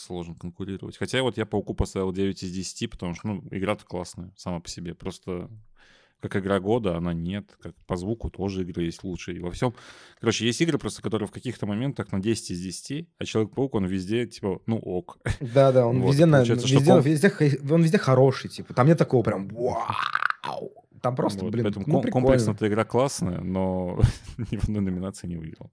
сложно 0.00 0.34
конкурировать. 0.34 0.96
Хотя 0.96 1.22
вот 1.22 1.36
я 1.36 1.46
Пауку 1.46 1.74
поставил 1.74 2.12
9 2.12 2.42
из 2.42 2.52
10, 2.52 2.90
потому 2.90 3.14
что, 3.14 3.28
ну, 3.28 3.44
игра-то 3.50 3.84
классная 3.84 4.32
сама 4.36 4.60
по 4.60 4.68
себе. 4.68 4.94
Просто 4.94 5.50
как 6.28 6.42
игра 6.42 6.60
года, 6.60 6.96
она 6.96 7.12
нет. 7.12 7.56
Как 7.60 7.74
по 7.86 7.96
звуку 7.96 8.30
тоже 8.30 8.62
игры 8.62 8.84
есть 8.84 9.04
лучшие. 9.04 9.38
И 9.38 9.40
во 9.40 9.50
всем... 9.50 9.74
Короче, 10.20 10.46
есть 10.46 10.60
игры 10.60 10.78
просто, 10.78 11.02
которые 11.02 11.28
в 11.28 11.32
каких-то 11.32 11.66
моментах 11.66 12.12
на 12.12 12.20
10 12.20 12.50
из 12.50 12.60
10, 12.60 13.08
а 13.18 13.24
Человек-паук, 13.24 13.74
он 13.74 13.86
везде, 13.86 14.26
типа, 14.26 14.60
ну 14.66 14.78
ок. 14.78 15.18
Да-да, 15.40 15.86
он 15.86 16.00
вот. 16.02 16.10
везде, 16.10 16.26
на, 16.26 16.42
везде, 16.42 16.80
пол... 16.80 17.00
везде, 17.00 17.32
он 17.70 17.82
везде 17.82 17.98
хороший, 17.98 18.48
типа. 18.48 18.74
Там 18.74 18.86
нет 18.86 18.98
такого 18.98 19.22
прям 19.22 19.48
вау. 19.48 20.72
Там 21.02 21.14
просто, 21.14 21.44
вот, 21.44 21.52
блин, 21.52 21.64
Поэтому 21.64 21.84
ну, 21.86 22.02
комплексно 22.10 22.52
эта 22.52 22.66
игра 22.68 22.84
классная, 22.84 23.40
но 23.40 24.00
ни 24.50 24.56
в 24.56 24.64
одной 24.64 24.82
номинации 24.82 25.28
не 25.28 25.36
выиграл. 25.36 25.70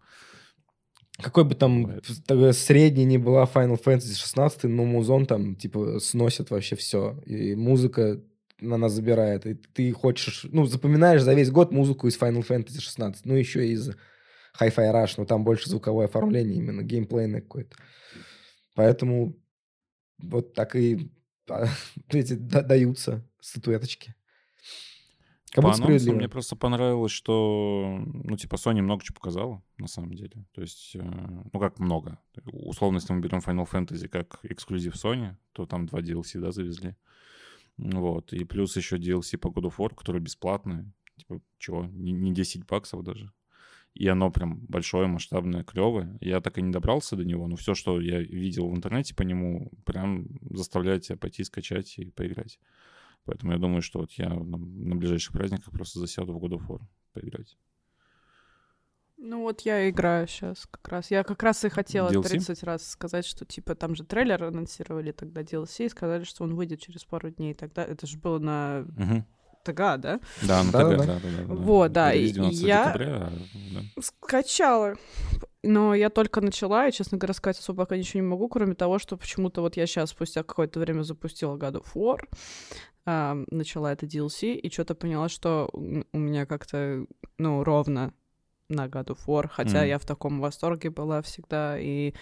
Какой 1.17 1.43
бы 1.43 1.53
там 1.53 2.01
Бывает. 2.27 2.55
средний 2.55 3.05
не 3.05 3.17
была 3.17 3.45
Final 3.45 3.81
Fantasy 3.83 4.15
16, 4.15 4.63
но 4.63 4.83
музон 4.83 5.25
там, 5.25 5.55
типа, 5.55 6.00
сносит 6.00 6.50
вообще 6.50 6.75
все. 6.75 7.22
И 7.25 7.55
музыка 7.55 8.19
на 8.63 8.77
нас 8.77 8.93
забирает. 8.93 9.46
И 9.46 9.53
ты 9.53 9.91
хочешь, 9.91 10.46
ну, 10.51 10.65
запоминаешь 10.65 11.22
за 11.22 11.34
весь 11.34 11.51
год 11.51 11.72
музыку 11.72 12.08
из 12.08 12.17
Final 12.17 12.46
Fantasy 12.48 12.79
16. 12.79 13.25
Ну, 13.25 13.36
еще 13.36 13.67
из 13.67 13.89
Hi-Fi 14.60 14.93
Rush, 14.93 15.15
но 15.17 15.25
там 15.25 15.43
больше 15.43 15.70
звуковое 15.70 16.08
оформление, 16.08 16.58
именно 16.58 16.84
геймплейное 16.84 17.41
какое-то. 17.41 17.75
Поэтому 18.75 19.36
вот 20.20 20.53
так 20.53 20.75
и 20.75 21.12
а, 21.50 21.65
эти 22.10 22.34
даются 22.34 23.27
статуэточки. 23.39 24.15
Как 25.53 25.63
По 25.63 25.72
анонсам 25.72 26.15
мне 26.15 26.27
просто 26.27 26.55
понравилось, 26.55 27.12
что, 27.12 28.00
ну, 28.05 28.36
типа, 28.36 28.55
Sony 28.55 28.82
много 28.82 29.03
чего 29.03 29.13
показала, 29.13 29.62
на 29.77 29.88
самом 29.88 30.15
деле. 30.15 30.48
То 30.51 30.62
есть, 30.62 30.96
э, 30.96 31.00
ну, 31.03 31.60
как 31.60 31.77
много. 31.77 32.17
Условно, 32.51 32.98
если 32.98 33.13
мы 33.13 33.22
берем 33.22 33.38
Final 33.38 33.70
Fantasy 33.70 34.08
как 34.08 34.39
эксклюзив 34.41 34.96
Sony, 34.96 35.36
то 35.51 35.67
там 35.67 35.86
два 35.86 36.00
DLC, 36.00 36.39
да, 36.39 36.51
завезли. 36.51 36.96
Вот. 37.77 38.34
И 38.34 38.44
плюс 38.44 38.75
еще 38.77 38.98
DLC 38.98 39.38
по 39.38 39.48
God 39.48 39.70
of 39.70 39.75
War, 39.77 39.96
который 39.96 40.22
бесплатный. 40.22 40.92
Типа, 41.18 41.42
чего? 41.58 41.86
Не, 41.86 42.12
не 42.12 42.34
10 42.34 42.65
баксов 42.65 43.03
даже. 43.03 43.32
И 43.94 44.08
оно 44.08 44.32
прям 44.32 44.60
большое, 44.68 45.08
масштабное, 45.08 45.63
клевое. 45.63 46.18
Я 46.20 46.42
так 46.42 46.58
и 46.58 46.62
не 46.62 46.72
добрался 46.72 47.15
до 47.15 47.24
него, 47.24 47.48
но 47.48 47.56
все, 47.56 47.75
что 47.75 48.01
я 48.01 48.20
видел 48.20 48.68
в 48.68 48.75
интернете 48.75 49.13
по 49.13 49.22
нему, 49.22 49.72
прям 49.86 50.27
заставляет 50.50 51.03
тебя 51.03 51.18
пойти 51.18 51.44
скачать 51.44 52.00
и 52.00 52.10
поиграть. 52.10 52.60
Поэтому 53.25 53.53
я 53.53 53.60
думаю, 53.60 53.82
что 53.82 54.00
вот 54.00 54.12
я 54.13 54.30
на, 54.30 54.58
на 54.58 54.96
ближайших 54.96 55.34
праздниках 55.34 55.72
просто 55.72 56.00
засяду 56.00 56.34
в 56.34 56.44
God 56.44 56.58
of 56.58 56.68
War 56.68 56.82
поиграть. 57.13 57.56
Ну 59.25 59.44
вот 59.44 59.62
я 59.62 59.89
играю 59.89 60.27
сейчас 60.27 60.68
как 60.70 60.86
раз. 60.89 61.10
Я 61.10 61.24
как 61.24 61.42
раз 61.44 61.63
и 61.63 61.70
хотела 61.70 62.10
DLC? 62.10 62.24
30 62.24 62.63
раз 62.63 62.86
сказать, 62.86 63.25
что 63.25 63.46
типа 63.46 63.74
там 63.74 63.96
же 63.96 64.03
трейлер 64.03 64.44
анонсировали 64.44 65.13
тогда 65.13 65.44
DLC 65.44 65.86
и 65.86 65.89
сказали, 65.89 66.25
что 66.25 66.44
он 66.44 66.56
выйдет 66.56 66.82
через 66.82 67.06
пару 67.06 67.30
дней. 67.30 67.53
Тогда 67.53 67.86
это 67.86 68.06
же 68.06 68.18
было 68.18 68.39
на 68.39 68.86
угу. 68.86 69.24
ТГ, 69.63 69.77
да? 69.77 70.20
Да, 70.42 70.63
на 70.63 70.72
ТГ, 70.74 70.74
да, 70.74 71.06
да, 71.06 71.06
да. 71.06 71.20
да, 71.48 71.53
Вот, 71.53 71.92
да. 71.94 72.13
И 72.13 72.25
я 72.25 72.88
декабря, 72.92 73.32
да. 73.74 74.01
скачала. 74.01 74.96
Но 75.63 75.96
я 75.96 76.10
только 76.10 76.42
начала, 76.42 76.89
и, 76.89 76.92
честно 76.92 77.18
говоря, 77.18 77.34
сказать 77.34 77.60
особо 77.60 77.86
пока 77.86 77.96
ничего 77.96 78.22
не 78.22 78.27
могу, 78.27 78.50
кроме 78.50 78.75
того, 78.75 79.00
что 79.00 79.15
почему-то 79.15 79.62
вот 79.62 79.77
я 79.77 79.88
сейчас 79.88 80.10
спустя 80.10 80.44
какое-то 80.44 80.82
время 80.82 81.03
запустила 81.03 81.56
God 81.56 81.82
of 81.82 81.86
War, 81.96 82.20
э, 83.06 83.46
начала 83.50 83.94
это 83.94 84.06
DLC, 84.06 84.56
и 84.56 84.70
что-то 84.70 84.96
поняла, 84.96 85.30
что 85.30 85.70
у 85.72 86.18
меня 86.18 86.46
как-то, 86.46 87.06
ну, 87.38 87.63
ровно 87.63 88.13
на 88.70 88.88
God 88.88 89.08
of 89.08 89.17
War, 89.27 89.48
хотя 89.51 89.84
mm. 89.84 89.88
я 89.88 90.00
в 90.00 90.05
таком 90.05 90.39
восторге 90.39 90.89
была 90.89 91.22
всегда, 91.22 91.77
и 91.77 92.13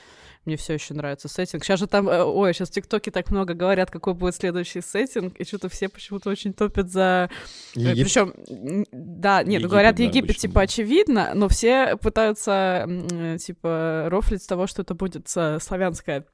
мне 0.45 0.57
все 0.57 0.73
еще 0.73 0.93
нравится 0.93 1.27
сеттинг. 1.27 1.63
Сейчас 1.63 1.79
же 1.79 1.87
там, 1.87 2.09
э, 2.09 2.23
ой, 2.23 2.53
сейчас 2.53 2.69
в 2.69 2.73
ТикТоке 2.73 3.11
так 3.11 3.29
много 3.29 3.53
говорят, 3.53 3.91
какой 3.91 4.13
будет 4.13 4.35
следующий 4.35 4.81
сеттинг, 4.81 5.35
и 5.37 5.43
что-то 5.45 5.69
все 5.69 5.87
почему-то 5.87 6.29
очень 6.29 6.53
топят 6.53 6.89
за... 6.89 7.29
Э, 7.75 7.79
Египет. 7.79 8.05
Причем, 8.05 8.33
да, 8.91 9.39
нет, 9.39 9.47
ну, 9.47 9.53
Египет, 9.53 9.69
говорят, 9.69 9.95
да, 9.95 10.03
Египет, 10.03 10.31
обычно. 10.31 10.41
типа, 10.41 10.61
очевидно, 10.61 11.31
но 11.35 11.47
все 11.47 11.95
пытаются, 11.97 12.87
э, 12.87 13.37
типа, 13.37 14.07
рофлить 14.09 14.43
с 14.43 14.47
того, 14.47 14.67
что 14.67 14.81
это 14.81 14.95
будет 14.95 15.29
славянская 15.29 16.25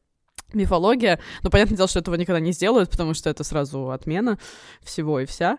мифология. 0.54 1.20
Но 1.44 1.50
понятное 1.50 1.76
дело, 1.76 1.90
что 1.90 2.00
этого 2.00 2.16
никогда 2.16 2.40
не 2.40 2.54
сделают, 2.54 2.90
потому 2.90 3.14
что 3.14 3.30
это 3.30 3.44
сразу 3.44 3.92
отмена 3.92 4.40
всего 4.82 5.20
и 5.20 5.26
вся. 5.26 5.58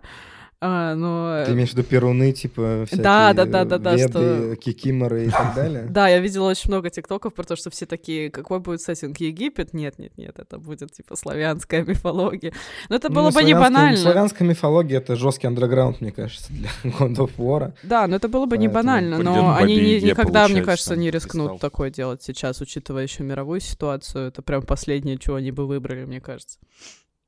А, 0.61 0.97
но... 0.97 1.45
Ты 1.47 1.53
имеешь 1.53 1.71
в 1.71 1.75
виду 1.75 1.85
перуны, 1.85 2.33
типа, 2.33 2.85
всякие 2.87 3.05
да, 3.05 3.33
да, 3.33 3.45
да, 3.45 3.65
да, 3.65 3.79
да, 3.79 3.95
веды, 3.95 4.09
что... 4.09 4.57
кикиморы 4.57 5.27
и 5.27 5.31
так 5.31 5.55
далее? 5.55 5.87
Да, 5.88 6.09
я 6.09 6.19
видела 6.19 6.50
очень 6.50 6.71
много 6.71 6.91
тиктоков 6.91 7.33
про 7.33 7.45
то, 7.45 7.55
что 7.55 7.71
все 7.71 7.87
такие, 7.87 8.31
какой 8.31 8.59
будет 8.59 8.81
сеттинг 8.81 9.19
Египет? 9.19 9.73
Нет, 9.73 9.99
нет, 9.99 10.12
нет, 10.17 10.38
это 10.38 10.59
будет, 10.59 10.93
типа, 10.93 11.15
славянская 11.15 11.85
мифология. 11.87 12.53
Но 12.88 12.97
это 12.97 13.09
было 13.09 13.31
ну, 13.31 13.33
бы 13.33 13.45
не 13.45 13.55
банально. 13.55 13.97
Славянская 13.97 14.49
мифология— 14.49 14.99
это 14.99 15.15
жесткий 15.15 15.47
андерграунд, 15.47 16.00
мне 16.00 16.11
кажется, 16.11 16.53
для 16.53 16.69
God 16.83 17.17
of 17.17 17.31
War. 17.38 17.75
Да, 17.85 18.09
но 18.09 18.17
это 18.17 18.27
было 18.29 18.47
бы 18.47 18.59
не 18.59 18.67
банально, 18.69 19.19
но 19.19 19.55
они 19.55 20.00
никогда, 20.00 20.49
мне 20.49 20.62
кажется, 20.62 20.97
не 20.97 21.11
рискнут 21.11 21.61
такое 21.61 21.91
делать 21.91 22.23
сейчас, 22.23 22.61
учитывая 22.61 23.05
еще 23.05 23.23
мировую 23.23 23.61
ситуацию. 23.61 24.29
Это 24.29 24.43
прям 24.43 24.62
последнее, 24.62 25.19
чего 25.19 25.37
они 25.37 25.53
бы 25.53 25.67
выбрали, 25.67 26.05
мне 26.05 26.21
кажется. 26.21 26.59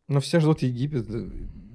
Но 0.09 0.19
все 0.19 0.41
ждут 0.41 0.63
Египет 0.63 1.07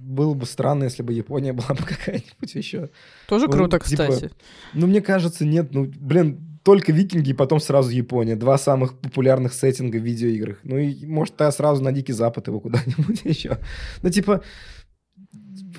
было 0.05 0.33
бы 0.33 0.45
странно, 0.45 0.85
если 0.85 1.03
бы 1.03 1.13
Япония 1.13 1.53
была 1.53 1.69
бы 1.69 1.83
какая-нибудь 1.83 2.55
еще. 2.55 2.89
Тоже 3.27 3.45
ну, 3.47 3.51
круто, 3.51 3.79
типа, 3.79 4.07
кстати. 4.07 4.31
Ну, 4.73 4.87
мне 4.87 5.01
кажется, 5.01 5.45
нет. 5.45 5.73
Ну, 5.73 5.85
блин, 5.85 6.59
только 6.63 6.91
викинги 6.91 7.31
и 7.31 7.33
потом 7.33 7.59
сразу 7.59 7.89
Япония. 7.89 8.35
Два 8.35 8.57
самых 8.57 8.97
популярных 8.99 9.53
сеттинга 9.53 9.97
в 9.97 10.03
видеоиграх. 10.03 10.59
Ну, 10.63 10.77
и 10.77 11.05
может, 11.05 11.35
тогда 11.35 11.51
сразу 11.51 11.83
на 11.83 11.91
Дикий 11.91 12.13
Запад 12.13 12.47
его 12.47 12.59
куда-нибудь 12.59 13.21
еще. 13.23 13.59
Ну, 14.01 14.09
типа, 14.09 14.43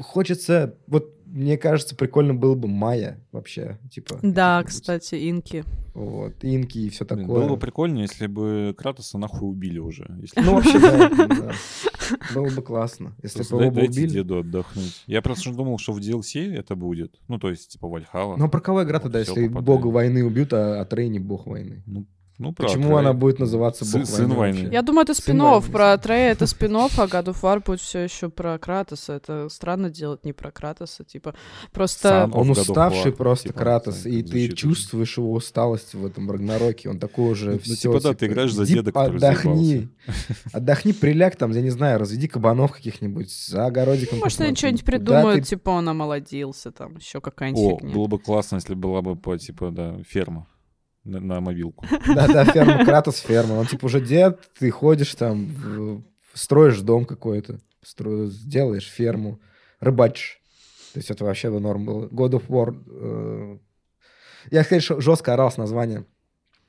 хочется... 0.03 0.77
Вот 0.87 1.17
мне 1.27 1.59
кажется, 1.59 1.95
прикольно 1.97 2.35
было 2.35 2.55
бы 2.55 2.69
Майя 2.69 3.21
вообще, 3.33 3.79
типа. 3.91 4.19
Да, 4.23 4.63
кстати, 4.63 5.17
инки. 5.29 5.65
Вот, 5.93 6.33
инки 6.43 6.79
и 6.79 6.89
все 6.89 7.05
такое. 7.05 7.27
Было 7.27 7.49
бы 7.49 7.57
прикольно, 7.59 7.99
если 7.99 8.27
бы 8.27 8.75
Кратоса 8.77 9.19
нахуй 9.19 9.51
убили 9.51 9.79
уже. 9.79 10.07
Ну, 10.37 10.55
вообще, 10.55 10.79
да. 10.81 11.53
Было 12.35 12.49
бы 12.49 12.63
классно, 12.63 13.15
если 13.23 13.43
бы 13.43 13.65
его 13.65 13.81
убили. 13.81 14.09
деду 14.09 14.39
отдохнуть. 14.39 15.03
Я 15.07 15.21
просто 15.21 15.53
думал, 15.53 15.79
что 15.79 15.93
в 15.93 15.99
DLC 15.99 16.55
это 16.55 16.77
будет. 16.77 17.21
Ну, 17.29 17.39
то 17.39 17.51
есть, 17.51 17.73
типа, 17.73 17.89
Вальхала. 17.89 18.37
Ну, 18.37 18.47
а 18.47 18.49
про 18.49 18.61
кого 18.61 18.85
игра 18.85 19.01
тогда, 19.01 19.19
если 19.19 19.49
бога 19.49 19.89
войны 19.89 20.25
убьют, 20.25 20.53
а 20.53 20.85
Трей 20.85 21.09
не 21.09 21.19
бог 21.19 21.47
войны? 21.47 21.83
Ну, 21.87 22.07
ну, 22.39 22.53
Почему 22.53 22.89
Трей. 22.89 22.99
она 22.99 23.13
будет 23.15 23.39
называться 23.39 23.85
Бог 23.85 24.07
Сын 24.07 24.29
войны? 24.29 24.59
войны? 24.59 24.73
Я 24.73 24.83
думаю, 24.83 25.05
это 25.05 25.15
спин 25.15 25.43
Про 25.73 25.97
Трея 25.97 26.33
это 26.33 26.47
спин 26.47 26.77
а 26.77 26.87
God 26.89 27.27
of 27.27 27.41
War 27.41 27.63
будет 27.65 27.81
все 27.81 28.01
еще 28.01 28.29
про 28.29 28.59
Кратоса. 28.59 29.15
Это 29.15 29.49
странно 29.49 29.89
делать 29.89 30.25
не 30.25 30.35
про 30.35 30.51
Кратоса. 30.51 31.05
Типа, 31.05 31.35
просто... 31.73 32.29
Он 32.33 32.51
уставший 32.51 33.13
просто 33.13 33.49
типа, 33.49 33.61
Кратос, 33.61 34.05
и 34.05 34.23
ты 34.23 34.49
чувствуешь 34.49 35.17
его 35.17 35.33
усталость 35.33 35.95
в 35.95 36.05
этом 36.05 36.31
Рагнароке. 36.31 36.91
Он 36.91 36.99
такой 36.99 37.31
уже 37.31 37.53
ну, 37.53 37.59
все... 37.61 37.77
типа, 37.77 38.01
да, 38.01 38.11
ты 38.11 38.21
типа, 38.21 38.33
играешь 38.33 38.53
за 38.53 38.67
деда, 38.67 38.93
который 38.93 39.17
Отдохни. 39.17 39.89
Отдохни, 40.53 40.93
приляг 40.93 41.37
там, 41.37 41.53
я 41.53 41.63
не 41.63 41.71
знаю, 41.71 41.99
разведи 41.99 42.29
кабанов 42.29 42.73
каких-нибудь 42.73 43.31
за 43.31 43.67
огородиком. 43.67 44.19
Может, 44.19 44.41
они 44.43 44.55
что-нибудь 44.55 44.85
придумают, 44.85 45.47
типа 45.47 45.71
он 45.71 45.89
омолодился, 45.89 46.71
там 46.71 46.97
еще 46.97 47.23
какая-нибудь 47.23 47.83
О, 47.83 47.87
было 47.87 48.07
бы 48.09 48.19
классно, 48.19 48.57
если 48.57 48.75
была 48.75 49.01
бы, 49.01 49.39
типа, 49.39 49.71
да, 49.71 49.97
ферма 50.07 50.47
на, 51.07 51.21
на 51.21 51.41
мобилку. 51.41 51.87
Да-да, 52.07 52.45
ферма, 52.45 52.85
Кратос 52.85 53.19
ферма. 53.19 53.55
Он 53.55 53.67
типа 53.67 53.87
уже 53.87 54.01
дед, 54.01 54.41
ты 54.59 54.71
ходишь 54.71 55.15
там, 55.15 56.05
строишь 56.35 56.81
дом 56.81 57.05
какой-то, 57.05 57.59
делаешь 58.45 58.87
ферму. 58.89 59.41
рыбачишь. 59.81 60.41
То 60.93 60.99
есть 60.99 61.11
это 61.11 61.25
вообще 61.25 61.51
бы 61.51 61.61
норм 61.61 61.85
было. 61.85 62.07
God 62.09 62.31
of 62.33 62.47
War... 62.49 62.75
э, 62.91 63.59
Я, 64.51 64.65
конечно, 64.65 65.01
жестко 65.01 65.35
орал 65.35 65.51
с 65.51 65.57
названием. 65.59 66.07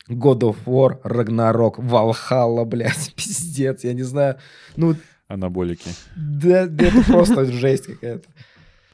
God 0.10 0.40
of 0.40 0.58
War, 0.66 1.02
Ragnarok, 1.04 1.76
Valhalla, 1.80 2.66
блядь, 2.66 3.14
пиздец, 3.16 3.84
я 3.84 3.94
не 3.94 4.04
знаю. 4.04 4.38
Ну, 4.76 4.96
Анаболики. 5.28 5.90
да, 6.16 6.66
да 6.68 6.88
это 6.88 7.04
просто 7.04 7.46
жесть 7.46 7.86
какая-то. 7.88 8.28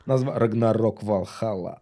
Назва... 0.06 0.38
Рагнарок 0.38 1.02
Valhalla. 1.04 1.80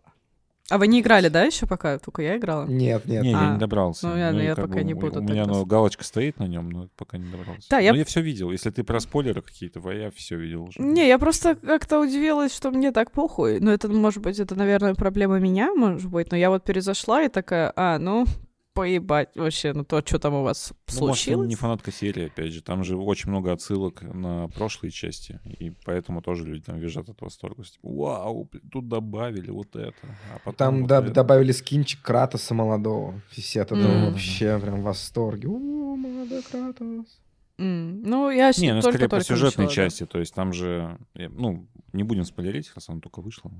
А 0.71 0.77
вы 0.77 0.87
не 0.87 1.01
играли, 1.01 1.27
да, 1.27 1.43
еще 1.43 1.67
пока? 1.67 1.99
Только 1.99 2.21
я 2.21 2.37
играла? 2.37 2.65
Нет, 2.65 3.05
нет. 3.05 3.23
Не, 3.23 3.31
я 3.31 3.49
А, 3.49 3.53
не 3.53 3.59
добрался. 3.59 4.07
ну, 4.07 4.17
я- 4.17 4.31
и 4.31 4.43
я 4.43 4.55
как 4.55 4.65
пока 4.67 4.79
бы 4.79 4.83
не 4.85 4.93
у- 4.93 4.99
буду 4.99 5.19
У 5.19 5.23
меня 5.23 5.45
ну, 5.45 5.65
галочка 5.65 6.03
стоит 6.03 6.39
на 6.39 6.45
нем, 6.47 6.69
но 6.69 6.87
пока 6.97 7.17
не 7.17 7.29
добрался. 7.29 7.67
Да, 7.69 7.77
Но 7.77 7.83
я- 7.83 7.93
я 7.93 8.05
все 8.05 8.21
видел. 8.21 8.51
Если 8.51 8.69
ты 8.69 8.83
про 8.83 8.99
спойлеры 8.99 9.41
какие-то, 9.41 9.81
я 9.91 10.09
все 10.11 10.37
видел 10.37 10.63
уже. 10.63 10.81
Не, 10.81 11.07
я 11.07 11.19
просто 11.19 11.55
как-то 11.55 11.99
удивилась, 11.99 12.55
что 12.55 12.71
мне 12.71 12.91
так 12.91 13.11
похуй. 13.11 13.59
Ну, 13.59 13.69
это, 13.71 13.87
может 13.89 14.23
быть, 14.23 14.39
это, 14.39 14.55
наверное, 14.55 14.95
проблема 14.95 15.39
меня, 15.39 15.73
может 15.73 16.09
быть. 16.09 16.31
Но 16.31 16.37
я 16.37 16.49
вот 16.49 16.63
перезашла 16.63 17.23
и 17.23 17.29
такая, 17.29 17.73
а, 17.75 17.99
ну, 17.99 18.25
поебать 18.73 19.35
вообще, 19.35 19.73
ну 19.73 19.83
то, 19.83 20.01
что 20.05 20.17
там 20.19 20.33
у 20.35 20.43
вас 20.43 20.71
Ну, 20.71 21.07
может, 21.07 21.21
случилось. 21.23 21.49
не 21.49 21.55
фанатка 21.55 21.91
серии, 21.91 22.27
опять 22.27 22.53
же. 22.53 22.61
Там 22.61 22.83
же 22.83 22.95
очень 22.97 23.29
много 23.29 23.51
отсылок 23.51 24.01
на 24.01 24.47
прошлые 24.49 24.91
части. 24.91 25.39
И 25.45 25.71
поэтому 25.85 26.21
тоже 26.21 26.45
люди 26.45 26.63
там 26.63 26.79
визжат 26.79 27.09
от 27.09 27.21
восторга. 27.21 27.63
Типа, 27.63 27.79
Вау, 27.89 28.49
тут 28.71 28.87
добавили 28.87 29.51
вот 29.51 29.75
это. 29.75 29.95
А 30.33 30.39
потом 30.39 30.55
Там 30.55 30.79
вот 30.81 30.87
да- 30.87 30.99
это». 31.01 31.11
добавили 31.11 31.51
скинчик 31.51 32.01
Кратоса 32.01 32.53
молодого. 32.53 33.21
Все 33.29 33.61
этого 33.61 33.79
Мгм. 33.79 34.05
вообще 34.11 34.57
прям 34.59 34.81
в 34.81 34.83
восторге. 34.83 35.47
О, 35.49 35.95
молодой 35.95 36.41
Кратос. 36.43 37.19
М, 37.57 38.01
Ну, 38.03 38.31
я 38.31 38.51
Не, 38.57 38.73
ну 38.73 38.81
скорее 38.81 39.07
по 39.09 39.21
сюжетной 39.21 39.65
начала, 39.65 39.85
да. 39.85 39.89
части. 39.89 40.05
То 40.05 40.19
есть 40.19 40.33
там 40.33 40.51
же, 40.53 40.97
ну, 41.15 41.67
не 41.93 42.03
будем 42.03 42.23
спойлерить, 42.23 42.71
раз 42.73 42.89
она 42.89 42.99
только 43.01 43.21
вышла. 43.21 43.51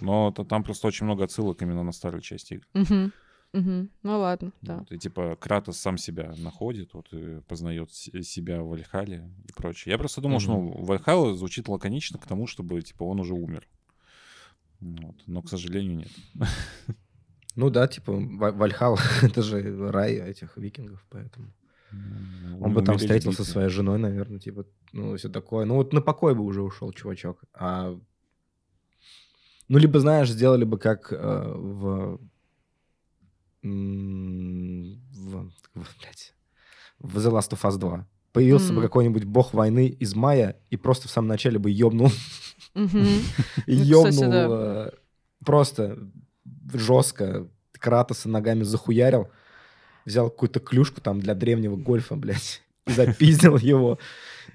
Но 0.00 0.30
там 0.30 0.62
просто 0.62 0.86
очень 0.86 1.06
много 1.06 1.24
отсылок 1.24 1.60
именно 1.62 1.82
на 1.82 1.92
старые 1.92 2.20
части 2.22 2.54
игры. 2.54 2.66
Мгм. 2.74 3.12
Мгм. 3.52 3.90
Ну 4.02 4.18
ладно, 4.18 4.52
да. 4.62 4.78
Вот, 4.78 4.92
и 4.92 4.98
типа 4.98 5.36
Кратос 5.38 5.76
сам 5.78 5.98
себя 5.98 6.34
находит, 6.38 6.94
вот 6.94 7.12
и 7.12 7.40
познает 7.42 7.90
с- 7.92 8.22
себя 8.22 8.62
в 8.62 8.68
Вальхале 8.68 9.30
и 9.48 9.52
прочее. 9.52 9.92
Я 9.92 9.98
просто 9.98 10.20
думал, 10.22 10.40
что 10.40 10.52
ну, 10.52 10.84
Вальхала 10.84 11.34
звучит 11.34 11.68
лаконично 11.68 12.18
к 12.18 12.26
тому, 12.26 12.46
чтобы 12.46 12.80
типа 12.80 13.02
он 13.04 13.20
уже 13.20 13.34
умер. 13.34 13.68
Вот. 14.80 15.16
Но, 15.26 15.42
к 15.42 15.48
сожалению, 15.48 15.98
нет. 15.98 16.10
Ну 17.54 17.68
да, 17.68 17.86
типа 17.86 18.12
Ва- 18.12 18.52
Вальхалла, 18.52 18.98
это 19.22 19.42
же 19.42 19.90
рай 19.90 20.14
этих 20.14 20.56
викингов, 20.56 21.04
поэтому. 21.10 21.52
М, 21.92 22.62
Он 22.62 22.72
бы 22.72 22.80
там 22.82 22.96
встретился 22.96 23.44
со 23.44 23.50
своей 23.52 23.68
женой, 23.68 23.98
наверное, 23.98 24.38
типа, 24.38 24.64
ну, 24.94 25.14
все 25.18 25.28
такое. 25.28 25.66
Ну, 25.66 25.74
вот 25.74 25.92
на 25.92 26.00
покой 26.00 26.34
бы 26.34 26.42
уже 26.44 26.62
ушел 26.62 26.90
чувачок. 26.92 27.44
А... 27.52 27.94
Ну, 29.68 29.78
либо, 29.78 30.00
знаешь, 30.00 30.30
сделали 30.30 30.64
бы 30.64 30.78
как 30.78 31.12
э, 31.12 31.16
в... 31.54 32.18
в... 33.62 35.50
в- 35.74 35.96
блядь, 36.00 36.34
в 36.98 37.18
The 37.18 37.30
Last 37.30 37.50
of 37.52 37.60
Us 37.62 37.78
2. 37.78 38.06
Появился 38.32 38.72
бы 38.72 38.76
М. 38.78 38.82
какой-нибудь 38.82 39.24
бог 39.24 39.52
войны 39.52 39.88
из 39.88 40.14
мая 40.14 40.56
и 40.70 40.76
просто 40.76 41.06
в 41.08 41.10
самом 41.10 41.28
начале 41.28 41.58
бы 41.58 41.70
ёбнул 41.70 42.10
Ну, 42.74 42.88
ёбнул 43.66 44.30
да. 44.30 44.46
э, 44.50 44.90
просто 45.44 45.98
жестко 46.72 47.46
Кратоса 47.78 48.28
ногами 48.28 48.62
захуярил, 48.62 49.28
взял 50.06 50.30
какую-то 50.30 50.60
клюшку 50.60 51.00
там 51.00 51.20
для 51.20 51.34
древнего 51.34 51.76
гольфа, 51.76 52.14
блядь, 52.16 52.62
и 52.86 52.92
запиздил 52.92 53.56
его 53.58 53.98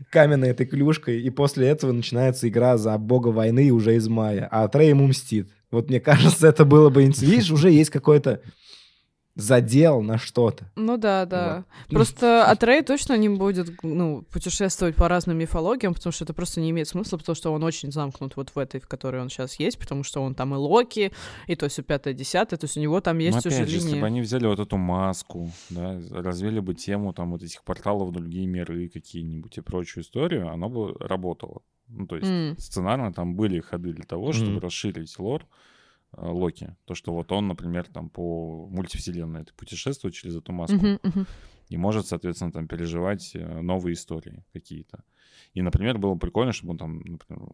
каменной 0.09 0.49
этой 0.49 0.65
клюшкой, 0.65 1.21
и 1.21 1.29
после 1.29 1.67
этого 1.67 1.91
начинается 1.91 2.47
игра 2.47 2.77
за 2.77 2.97
бога 2.97 3.27
войны 3.29 3.71
уже 3.71 3.95
из 3.95 4.07
мая, 4.07 4.47
а 4.51 4.67
Трей 4.67 4.89
ему 4.89 5.07
мстит. 5.07 5.49
Вот 5.71 5.89
мне 5.89 5.99
кажется, 5.99 6.47
это 6.47 6.65
было 6.65 6.89
бы 6.89 7.03
интересно. 7.03 7.31
Видишь, 7.31 7.51
уже 7.51 7.69
есть 7.69 7.89
какой-то 7.89 8.41
задел 9.37 10.01
на 10.01 10.17
что-то. 10.17 10.69
Ну 10.75 10.97
да, 10.97 11.25
да. 11.25 11.63
Просто 11.89 12.45
Атрей 12.49 12.83
точно 12.83 13.17
не 13.17 13.29
будет, 13.29 13.81
ну, 13.83 14.23
путешествовать 14.31 14.95
по 14.95 15.07
разным 15.07 15.37
мифологиям, 15.37 15.93
потому 15.93 16.11
что 16.11 16.23
это 16.23 16.33
просто 16.33 16.59
не 16.61 16.71
имеет 16.71 16.87
смысла, 16.87 17.17
потому 17.17 17.35
что 17.35 17.53
он 17.53 17.63
очень 17.63 17.91
замкнут 17.91 18.35
вот 18.35 18.49
в 18.49 18.57
этой, 18.59 18.79
в 18.79 18.87
которой 18.87 19.21
он 19.21 19.29
сейчас 19.29 19.59
есть, 19.59 19.79
потому 19.79 20.03
что 20.03 20.21
он 20.21 20.35
там 20.35 20.53
и 20.53 20.57
Локи, 20.57 21.11
и 21.47 21.55
то 21.55 21.65
есть 21.65 21.83
пятое, 21.85 22.13
десятое, 22.13 22.57
то 22.57 22.65
есть 22.65 22.77
у 22.77 22.79
него 22.81 22.99
там 23.01 23.17
Ну, 23.17 23.23
есть 23.25 23.45
уже 23.45 23.55
опять 23.55 23.69
же, 23.69 23.75
если 23.75 23.89
линии. 23.89 24.01
бы 24.01 24.07
они 24.07 24.21
взяли 24.21 24.47
вот 24.47 24.59
эту 24.59 24.77
маску, 24.77 25.53
да, 25.69 25.99
развели 26.11 26.59
бы 26.59 26.73
тему 26.73 27.13
там 27.13 27.31
вот 27.31 27.43
этих 27.43 27.63
порталов 27.63 28.09
в 28.09 28.11
другие 28.11 28.47
миры 28.47 28.89
какие-нибудь 28.89 29.57
и 29.57 29.61
прочую 29.61 30.03
историю, 30.03 30.49
оно 30.51 30.69
бы 30.69 30.93
работало. 30.99 31.61
Ну, 31.87 32.05
то 32.07 32.17
есть 32.17 32.29
М. 32.29 32.55
сценарно 32.57 33.13
там 33.13 33.35
были 33.35 33.59
ходы 33.61 33.93
для 33.93 34.03
того, 34.05 34.33
чтобы 34.33 34.53
Мгм. 34.53 34.59
расширить 34.61 35.17
лор 35.19 35.45
Локи. 36.15 36.75
То, 36.85 36.95
что 36.95 37.13
вот 37.13 37.31
он, 37.31 37.47
например, 37.47 37.87
там 37.87 38.09
по 38.09 38.67
мультивселенной 38.69 39.41
это 39.41 39.53
путешествует 39.53 40.15
через 40.15 40.35
эту 40.37 40.51
маску 40.51 40.77
Мгм, 40.77 40.99
мгм. 41.03 41.27
и 41.69 41.77
может, 41.77 42.07
соответственно, 42.07 42.51
там 42.51 42.67
переживать 42.67 43.35
э, 43.35 43.61
новые 43.61 43.93
истории 43.93 44.43
какие-то. 44.53 45.03
И, 45.53 45.61
например, 45.61 45.97
было 45.97 46.15
прикольно, 46.15 46.53
чтобы 46.53 46.71
он 46.71 46.77
там, 46.77 46.99
например, 46.99 47.49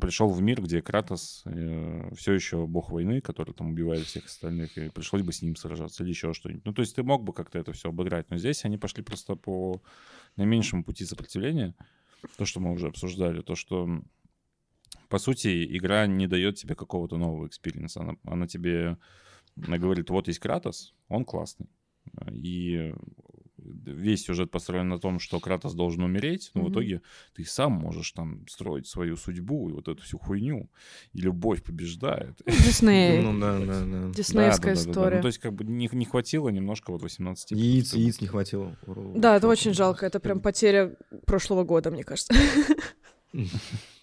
пришел 0.00 0.28
в 0.28 0.42
мир, 0.42 0.62
где 0.62 0.82
Кратос 0.82 1.44
все 2.16 2.32
еще 2.32 2.66
бог 2.66 2.90
войны, 2.90 3.20
который 3.20 3.54
там 3.54 3.70
убивает 3.70 4.06
всех 4.06 4.26
остальных, 4.26 4.76
и 4.76 4.90
пришлось 4.90 5.22
бы 5.22 5.32
с 5.32 5.42
ним 5.42 5.56
сражаться 5.56 6.02
или 6.02 6.10
еще 6.10 6.32
что-нибудь. 6.32 6.64
Ну, 6.64 6.72
то 6.72 6.82
есть 6.82 6.96
ты 6.96 7.02
мог 7.02 7.24
бы 7.24 7.32
как-то 7.32 7.58
это 7.58 7.72
все 7.72 7.88
обыграть, 7.88 8.30
но 8.30 8.36
здесь 8.36 8.64
они 8.64 8.78
пошли 8.78 9.02
просто 9.02 9.36
по 9.36 9.82
наименьшему 10.36 10.84
пути 10.84 11.04
сопротивления. 11.04 11.74
То, 12.36 12.44
что 12.44 12.60
мы 12.60 12.72
уже 12.72 12.88
обсуждали, 12.88 13.42
то, 13.42 13.54
что 13.54 13.88
по 15.10 15.18
сути, 15.18 15.76
игра 15.76 16.06
не 16.06 16.26
дает 16.26 16.56
тебе 16.56 16.74
какого-то 16.74 17.18
нового 17.18 17.46
экспириенса. 17.46 18.00
Она, 18.00 18.14
она 18.24 18.46
тебе 18.46 18.96
она 19.66 19.76
говорит, 19.78 20.08
вот 20.10 20.28
есть 20.28 20.38
Кратос, 20.38 20.94
он 21.08 21.24
классный. 21.24 21.68
И 22.32 22.94
весь 23.58 24.24
сюжет 24.24 24.50
построен 24.50 24.88
на 24.88 24.98
том, 24.98 25.18
что 25.18 25.38
Кратос 25.38 25.74
должен 25.74 26.02
умереть, 26.02 26.50
но 26.54 26.62
в 26.62 26.64
Мгм. 26.64 26.72
итоге 26.72 27.02
ты 27.34 27.44
сам 27.44 27.72
можешь 27.72 28.10
там 28.12 28.46
строить 28.48 28.86
свою 28.86 29.16
судьбу 29.16 29.68
и 29.68 29.72
вот 29.72 29.88
эту 29.88 30.02
всю 30.02 30.18
хуйню. 30.18 30.70
И 31.12 31.20
любовь 31.20 31.62
побеждает. 31.62 32.40
Дисней. 32.46 33.20
Ну 33.20 33.38
да, 33.38 33.58
да, 33.58 33.84
да. 33.84 34.10
Диснеевская 34.14 34.74
история. 34.74 35.16
Ну, 35.16 35.22
то 35.22 35.28
есть 35.28 35.38
как 35.38 35.52
бы 35.54 35.64
не, 35.64 35.88
не 35.92 36.04
хватило 36.06 36.48
немножко 36.48 36.90
вот 36.92 37.02
18 37.02 37.50
Яиц, 37.50 37.92
яиц 37.94 38.20
не 38.20 38.28
хватило. 38.28 38.76
Да, 39.14 39.36
это 39.36 39.48
очень 39.48 39.74
жалко. 39.74 40.06
Это 40.06 40.20
прям 40.20 40.40
потеря 40.40 40.96
прошлого 41.26 41.64
года, 41.64 41.90
мне 41.90 42.04
кажется. 42.04 42.32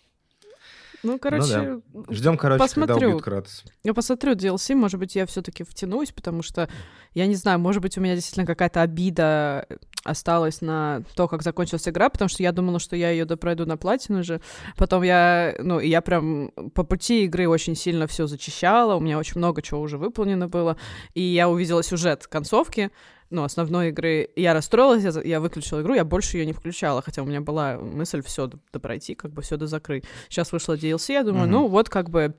Ну, 1.07 1.19
короче, 1.19 1.79
Ждем, 2.09 2.37
короче, 2.37 2.59
когда 2.59 2.85
Посмотрю. 2.85 3.07
убьют 3.07 3.23
Кратос. 3.23 3.63
я 3.85 3.93
посмотрю 3.93 4.33
DLC, 4.33 4.75
может 4.75 4.99
быть, 4.99 5.15
я 5.15 5.25
все-таки 5.25 5.63
втянусь, 5.63 6.11
потому 6.11 6.41
что, 6.41 6.67
я 7.13 7.27
не 7.27 7.35
знаю, 7.35 7.59
может 7.59 7.81
быть, 7.81 7.97
у 7.97 8.01
меня 8.01 8.13
действительно 8.15 8.45
какая-то 8.45 8.81
обида 8.81 9.65
осталась 10.03 10.59
на 10.59 11.03
то, 11.15 11.29
как 11.29 11.43
закончилась 11.43 11.87
игра, 11.87 12.09
потому 12.09 12.27
что 12.27 12.43
я 12.43 12.51
думала, 12.51 12.79
что 12.79 12.97
я 12.97 13.09
ее 13.09 13.23
допройду 13.23 13.65
на 13.65 13.77
платину 13.77 14.21
же. 14.21 14.41
Потом 14.75 15.03
я, 15.03 15.55
ну, 15.59 15.79
я 15.79 16.01
прям 16.01 16.51
по 16.73 16.83
пути 16.83 17.23
игры 17.23 17.47
очень 17.47 17.75
сильно 17.75 18.05
все 18.07 18.27
зачищала, 18.27 18.95
у 18.95 18.99
меня 18.99 19.17
очень 19.17 19.37
много 19.37 19.61
чего 19.61 19.79
уже 19.79 19.97
выполнено 19.97 20.49
было, 20.49 20.75
и 21.13 21.21
я 21.21 21.47
увидела 21.47 21.83
сюжет 21.83 22.27
концовки, 22.27 22.91
ну, 23.29 23.43
основной 23.43 23.89
игры. 23.89 24.29
Я 24.35 24.53
расстроилась, 24.53 25.03
я, 25.03 25.21
я 25.23 25.39
выключила 25.39 25.81
игру, 25.81 25.93
я 25.93 26.05
больше 26.05 26.37
ее 26.37 26.45
не 26.45 26.53
включала, 26.53 27.01
хотя 27.01 27.21
у 27.21 27.25
меня 27.25 27.41
была 27.41 27.77
мысль 27.77 28.21
все 28.21 28.49
допройти, 28.71 29.15
как 29.15 29.31
бы 29.31 29.41
все 29.41 29.57
дозакрыть. 29.57 30.05
Сейчас 30.29 30.51
вышла 30.51 30.75
DLC, 30.77 31.13
я 31.13 31.23
думаю, 31.23 31.43
Мгм. 31.43 31.51
ну, 31.51 31.67
вот 31.67 31.89
как 31.89 32.09
бы 32.09 32.35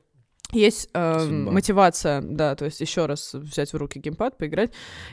есть 0.51 0.89
э, 0.95 1.19
Судьба. 1.21 1.53
мотивация, 1.53 2.23
да, 2.23 2.55
то 2.55 2.65
есть 2.65 2.81
еще 2.81 3.05
раз 3.05 3.35
взять 3.35 3.71
в 3.75 3.77
руки 3.77 3.99
геймпад, 3.99 4.39
поиграть. 4.39 4.71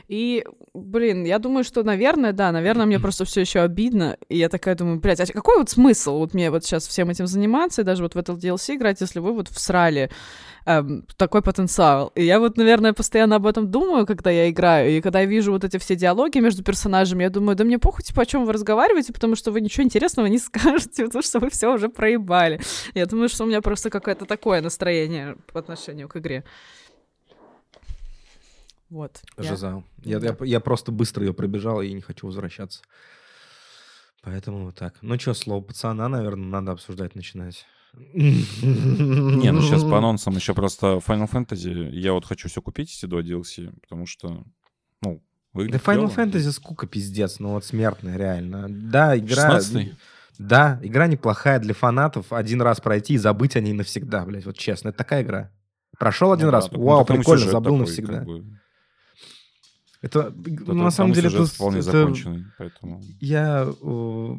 И, 0.08 0.42
блин, 0.72 1.24
я 1.24 1.38
думаю, 1.38 1.62
что, 1.62 1.82
наверное, 1.82 2.32
да, 2.32 2.50
наверное, 2.52 2.86
мне 2.86 2.98
просто 2.98 3.26
все 3.26 3.42
еще 3.42 3.60
обидно. 3.60 4.16
И 4.30 4.38
я 4.38 4.48
такая 4.48 4.74
думаю, 4.76 4.98
блядь, 4.98 5.20
а 5.20 5.26
какой 5.26 5.58
вот 5.58 5.68
смысл 5.68 6.16
вот 6.20 6.32
мне 6.32 6.50
вот 6.50 6.64
сейчас 6.64 6.88
всем 6.88 7.10
этим 7.10 7.26
заниматься 7.26 7.82
и 7.82 7.84
даже 7.84 8.02
вот 8.02 8.14
в 8.14 8.18
этот 8.18 8.42
DLC 8.42 8.76
играть, 8.76 8.98
если 9.02 9.18
вы 9.20 9.34
вот 9.34 9.48
всрали 9.48 10.10
эм, 10.66 11.06
такой 11.16 11.42
потенциал. 11.42 12.08
И 12.14 12.24
я 12.24 12.38
вот, 12.38 12.56
наверное, 12.56 12.92
постоянно 12.92 13.36
об 13.36 13.46
этом 13.46 13.70
думаю, 13.70 14.06
когда 14.06 14.30
я 14.30 14.50
играю, 14.50 14.90
и 14.90 15.00
когда 15.00 15.20
я 15.20 15.26
вижу 15.26 15.52
вот 15.52 15.64
эти 15.64 15.78
все 15.78 15.96
диалоги 15.96 16.38
между 16.38 16.62
персонажами, 16.62 17.22
я 17.22 17.30
думаю, 17.30 17.56
да 17.56 17.64
мне 17.64 17.78
похуй, 17.78 18.02
типа, 18.04 18.22
о 18.22 18.26
чем 18.26 18.44
вы 18.44 18.52
разговариваете, 18.52 19.12
потому 19.12 19.36
что 19.36 19.50
вы 19.52 19.60
ничего 19.60 19.84
интересного 19.84 20.26
не 20.26 20.38
скажете, 20.40 21.06
потому 21.06 21.22
что 21.22 21.38
вы 21.40 21.48
все 21.50 21.72
уже 21.72 21.88
проебали. 21.88 22.60
Я 22.94 23.06
думаю, 23.06 23.28
что 23.28 23.44
у 23.44 23.46
меня 23.46 23.60
просто 23.62 23.88
какое-то 23.90 24.26
такое 24.26 24.60
настроение 24.60 25.36
по 25.52 25.60
отношению 25.60 26.08
к 26.08 26.16
игре. 26.16 26.44
Вот. 28.90 29.20
Я- 29.38 29.44
Жиза. 29.44 29.82
Я, 30.04 30.20
Да. 30.20 30.26
я, 30.40 30.46
я 30.46 30.60
просто 30.60 30.92
быстро 30.92 31.24
ее 31.24 31.34
пробежал 31.34 31.80
и 31.82 31.92
не 31.92 32.00
хочу 32.00 32.26
возвращаться. 32.26 32.82
Поэтому 34.22 34.66
вот 34.66 34.74
так. 34.76 34.94
Ну 35.02 35.18
что, 35.18 35.34
слово 35.34 35.60
пацана, 35.62 36.08
наверное, 36.08 36.46
надо 36.46 36.72
обсуждать 36.72 37.14
начинать. 37.14 37.66
Не, 38.14 39.52
ну 39.52 39.60
сейчас 39.62 39.82
по 39.82 39.98
анонсам 39.98 40.34
еще 40.36 40.54
просто 40.54 41.00
Final 41.06 41.30
Fantasy. 41.30 41.90
Я 41.90 42.12
вот 42.12 42.24
хочу 42.24 42.48
все 42.48 42.60
купить, 42.62 42.92
эти 42.96 43.06
два 43.06 43.20
DLC, 43.20 43.72
потому 43.80 44.06
что, 44.06 44.44
ну, 45.02 45.22
Да 45.22 45.22
выглядит 45.52 45.82
Final 45.82 46.12
клёво. 46.14 46.26
Fantasy 46.28 46.50
скука 46.52 46.86
пиздец, 46.86 47.38
ну 47.38 47.50
вот 47.50 47.64
смертная 47.64 48.16
реально. 48.16 48.66
Да, 48.68 49.16
игра... 49.16 49.58
16-й? 49.58 49.94
Да, 50.38 50.78
игра 50.82 51.06
неплохая 51.06 51.58
для 51.58 51.72
фанатов. 51.72 52.30
Один 52.32 52.60
раз 52.60 52.80
пройти 52.80 53.14
и 53.14 53.18
забыть 53.18 53.56
о 53.56 53.60
ней 53.60 53.72
навсегда, 53.72 54.24
блядь. 54.26 54.44
Вот 54.44 54.58
честно, 54.58 54.90
это 54.90 54.98
такая 54.98 55.22
игра. 55.22 55.50
Прошел 55.98 56.30
один 56.32 56.46
Ну 56.46 56.52
раз, 56.52 56.68
да, 56.68 56.76
ну, 56.76 56.84
вау, 56.84 57.04
прикольно, 57.06 57.46
забыл 57.50 57.72
такой, 57.72 57.78
навсегда. 57.78 58.12
как 58.18 58.26
бы. 58.26 58.44
Это, 60.02 60.30
Да, 60.30 60.74
ну, 60.74 60.82
на 60.84 60.90
самом 60.90 61.14
деле, 61.14 61.28
это, 61.28 61.46
вполне 61.46 61.78
это- 61.78 61.90
законченный, 61.90 62.44
поэтому... 62.58 63.00
я 63.18 63.66
э, 63.66 64.34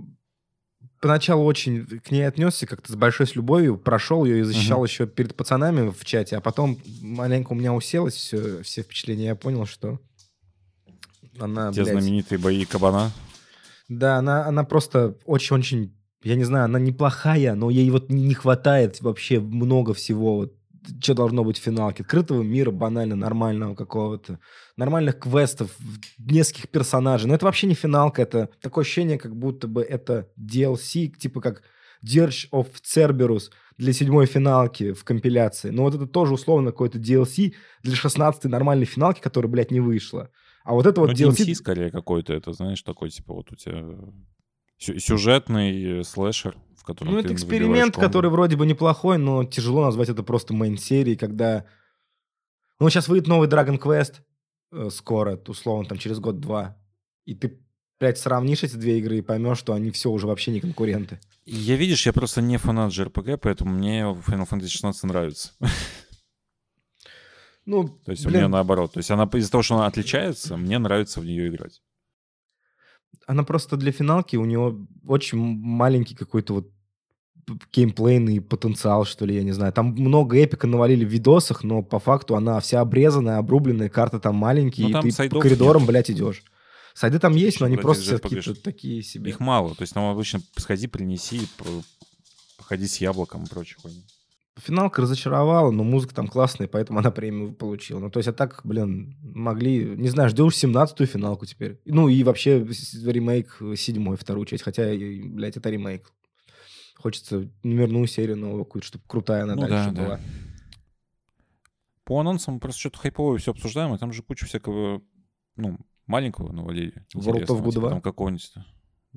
поначалу 1.00 1.46
очень 1.46 1.86
к 1.86 2.12
ней 2.12 2.28
отнесся 2.28 2.66
как-то 2.68 2.92
с 2.92 2.96
большой 2.96 3.28
с 3.28 3.36
любовью, 3.36 3.78
прошел 3.78 4.26
ее 4.26 4.40
и 4.40 4.44
защищал 4.44 4.84
еще 4.84 5.08
перед 5.08 5.36
пацанами 5.36 5.90
в 5.90 6.06
чате, 6.06 6.38
а 6.38 6.42
потом 6.42 6.80
маленько 7.02 7.52
у 7.52 7.56
меня 7.56 7.74
уселось 7.74 8.16
все, 8.16 8.62
все 8.64 8.82
впечатления, 8.82 9.28
я 9.28 9.36
понял, 9.36 9.66
что 9.66 10.00
она, 11.40 11.72
Те 11.72 11.84
блядь, 11.84 12.02
знаменитые 12.02 12.40
бои 12.40 12.66
кабана. 12.66 13.12
Да, 13.90 14.18
она, 14.18 14.46
она 14.46 14.64
просто 14.64 15.18
очень-очень, 15.26 15.96
я 16.24 16.36
не 16.36 16.44
знаю, 16.44 16.66
она 16.66 16.80
неплохая, 16.80 17.56
но 17.56 17.70
ей 17.70 17.90
вот 17.90 18.10
не 18.10 18.34
хватает 18.34 19.02
вообще 19.02 19.40
много 19.40 19.94
всего. 19.94 20.38
Вот, 20.38 20.54
что 21.02 21.14
должно 21.14 21.44
быть 21.44 21.58
в 21.60 21.64
финалке? 21.64 22.04
Открытого 22.04 22.42
мира, 22.44 22.72
банально, 22.72 23.16
нормального 23.16 23.76
какого-то. 23.76 24.40
Нормальных 24.76 25.20
квестов, 25.20 25.76
нескольких 26.18 26.70
персонажей. 26.70 27.28
Но 27.28 27.36
это 27.36 27.46
вообще 27.46 27.68
не 27.68 27.74
финалка, 27.76 28.22
это 28.22 28.50
такое 28.62 28.84
ощущение, 28.84 29.18
как 29.18 29.36
будто 29.36 29.68
бы 29.68 29.82
это 29.82 30.30
DLC, 30.40 31.08
типа 31.10 31.42
как 31.42 31.64
Dirge 32.06 32.50
of 32.52 32.68
Cerberus 32.84 33.52
для 33.78 33.94
седьмой 33.94 34.26
финалки 34.26 34.94
в 34.94 35.04
компиляции. 35.04 35.70
Но 35.70 35.84
вот 35.84 35.96
это 35.96 36.08
тоже 36.08 36.34
условно 36.34 36.72
какой-то 36.72 36.98
DLC 36.98 37.54
для 37.84 37.96
16-й 37.96 38.50
нормальной 38.50 38.86
финалки, 38.86 39.20
которая, 39.22 39.52
блядь, 39.52 39.72
не 39.72 39.80
вышла. 39.80 40.30
А 40.64 40.74
вот 40.74 40.86
это 40.86 41.00
вот 41.02 41.10
Ну, 41.10 41.14
DLC... 41.16 41.46
DMC 41.46 41.56
скорее 41.56 41.92
какой-то, 41.92 42.34
это, 42.34 42.52
знаешь, 42.54 42.82
такой, 42.82 43.10
типа, 43.10 43.34
вот 43.34 43.52
у 43.52 43.56
тебя 43.56 43.84
сю- 44.78 45.00
сюжетный 45.00 46.00
э, 46.00 46.04
слэшер, 46.04 46.58
котором 46.88 47.14
Ну, 47.14 47.20
это 47.20 47.34
эксперимент, 47.34 47.96
который 47.96 48.32
вроде 48.32 48.56
бы 48.56 48.66
неплохой, 48.66 49.18
но 49.18 49.44
тяжело 49.44 49.86
назвать 49.86 50.10
это 50.10 50.24
просто 50.24 50.54
мейн-серией, 50.54 51.18
когда... 51.18 51.66
Ну, 52.80 52.90
сейчас 52.90 53.08
выйдет 53.08 53.28
новый 53.28 53.48
Dragon 53.48 53.80
Quest 53.80 54.16
э, 54.72 54.90
скоро, 54.92 55.40
условно, 55.48 55.88
там, 55.88 55.98
через 55.98 56.20
год-два. 56.20 56.78
И 57.26 57.36
ты, 57.36 57.60
блядь, 58.00 58.18
сравнишь 58.18 58.64
эти 58.64 58.76
две 58.76 59.00
игры 59.00 59.18
и 59.18 59.22
поймешь, 59.22 59.58
что 59.58 59.74
они 59.74 59.92
все 59.92 60.10
уже 60.10 60.28
вообще 60.28 60.52
не 60.52 60.62
конкуренты. 60.62 61.20
Я, 61.46 61.76
видишь, 61.76 62.06
я 62.06 62.14
просто 62.14 62.42
не 62.42 62.58
фанат 62.58 62.92
JRPG, 62.92 63.38
поэтому 63.38 63.72
мне 63.72 64.02
Final 64.02 64.48
Fantasy 64.50 64.68
16 64.68 65.04
нравится. 65.04 65.52
Ну, 67.70 67.90
То 68.06 68.12
есть 68.12 68.26
у 68.26 68.30
блин, 68.30 68.40
меня 68.40 68.48
наоборот. 68.48 68.94
То 68.94 69.00
есть 69.00 69.12
она 69.12 69.30
из-за 69.34 69.52
того, 69.52 69.62
что 69.62 69.76
она 69.76 69.88
отличается, 69.88 70.56
мне 70.56 70.80
нравится 70.80 71.20
в 71.20 71.26
нее 71.26 71.50
играть. 71.50 71.82
она 73.26 73.44
просто 73.44 73.76
для 73.76 73.92
финалки, 73.92 74.38
у 74.38 74.46
него 74.46 74.88
очень 75.06 75.38
маленький 75.38 76.16
какой-то 76.16 76.54
вот 76.54 76.72
геймплейный 77.72 78.42
потенциал, 78.42 79.06
что 79.06 79.26
ли, 79.26 79.36
я 79.36 79.44
не 79.44 79.52
знаю. 79.54 79.72
Там 79.74 79.88
много 79.98 80.38
эпика 80.38 80.68
навалили 80.68 81.06
в 81.06 81.10
видосах, 81.10 81.64
но 81.64 81.82
по 81.82 82.00
факту 82.00 82.36
она 82.36 82.60
вся 82.60 82.82
обрезанная, 82.82 83.38
обрубленная, 83.38 83.90
карты 83.90 84.20
там 84.20 84.36
маленькие, 84.36 84.88
Ну, 84.88 84.94
там 84.94 85.08
и 85.08 85.12
ты 85.12 85.30
по 85.30 85.40
коридорам, 85.40 85.84
нет. 85.84 85.90
блядь, 85.90 86.12
идешь. 86.12 86.44
Сайды 86.94 87.20
там 87.20 87.36
есть, 87.36 87.60
но 87.60 87.68
они 87.68 87.78
просто 87.78 88.04
все 88.04 88.20
какие-то 88.20 88.56
такие 88.56 89.04
себе. 89.04 89.30
Их 89.30 89.40
мало. 89.40 89.76
То 89.76 89.84
есть 89.84 89.94
там 89.94 90.06
обычно 90.10 90.42
сходи, 90.58 90.88
принеси, 90.88 91.42
по- 91.58 91.84
походи 92.58 92.88
с 92.88 92.98
яблоком 92.98 93.44
и 93.44 93.48
прочее. 93.48 93.78
Финалка 94.60 95.04
разочаровала, 95.04 95.70
но 95.70 95.84
музыка 95.84 96.16
там 96.16 96.28
классная, 96.28 96.68
поэтому 96.68 96.98
она 96.98 97.12
премию 97.12 97.54
получила. 97.54 98.00
Ну, 98.00 98.10
то 98.10 98.18
есть, 98.18 98.28
а 98.28 98.34
так, 98.34 98.62
блин, 98.64 99.16
могли... 99.22 99.86
Не 99.86 100.10
знаю, 100.10 100.30
ждешь 100.30 100.56
17-ю 100.56 101.06
финалку 101.06 101.46
теперь. 101.46 101.80
Ну, 101.86 102.08
и 102.10 102.24
вообще 102.24 102.66
ремейк 103.06 103.62
седьмой, 103.78 104.18
вторую 104.18 104.48
часть. 104.48 104.64
Хотя, 104.64 104.92
блядь, 104.96 105.58
это 105.58 105.70
ремейк. 105.70 106.12
Хочется 107.08 107.50
номерную 107.64 108.06
серию 108.06 108.36
новую 108.36 108.66
какую-то, 108.66 108.88
чтобы 108.88 109.06
крутая 109.08 109.44
она 109.44 109.56
Ну 109.56 109.62
дальше 109.62 109.92
да, 109.92 109.92
да. 109.92 110.04
была. 110.04 110.20
По 112.04 112.20
анонсам 112.20 112.56
мы 112.56 112.60
просто 112.60 112.82
что-то 112.82 113.00
хайповое 113.00 113.38
все 113.38 113.52
обсуждаем, 113.52 113.96
и 113.96 113.98
там 113.98 114.12
же 114.12 114.24
куча 114.24 114.46
всякого, 114.46 115.02
ну, 115.56 115.78
маленького 116.06 116.52
навалили. 116.52 117.06
World 117.16 117.20
of 117.20 117.28
интересного, 117.30 117.60
Goo 117.62 117.70
типа 117.72 117.80
2? 117.80 117.90
Там 117.92 118.02
какого-нибудь... 118.02 118.54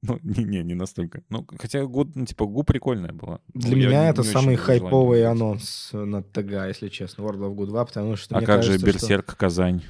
Ну, 0.05 0.19
не, 0.25 0.43
не, 0.43 0.65
не 0.65 0.75
настолько. 0.75 1.23
Ну, 1.29 1.47
хотя 1.61 1.85
год, 1.87 2.17
ну, 2.17 2.27
типа, 2.27 2.45
Гу 2.47 2.65
прикольная 2.65 3.13
была. 3.13 3.39
Для 3.55 3.71
Ну, 3.71 3.77
меня 3.77 4.09
это 4.09 4.25
самый 4.25 4.57
хайповый 4.57 5.25
анонс 5.25 5.91
на 5.93 6.25
ТГ, 6.25 6.51
если 6.67 6.89
честно, 6.89 7.23
World 7.23 7.39
of 7.49 7.55
Goo 7.55 7.67
2, 7.67 7.85
потому 7.85 8.17
что 8.17 8.37
А 8.37 8.43
как 8.43 8.65
же 8.65 8.77
что- 8.77 8.85
Берсерк 8.87 9.37
Казань? 9.37 9.83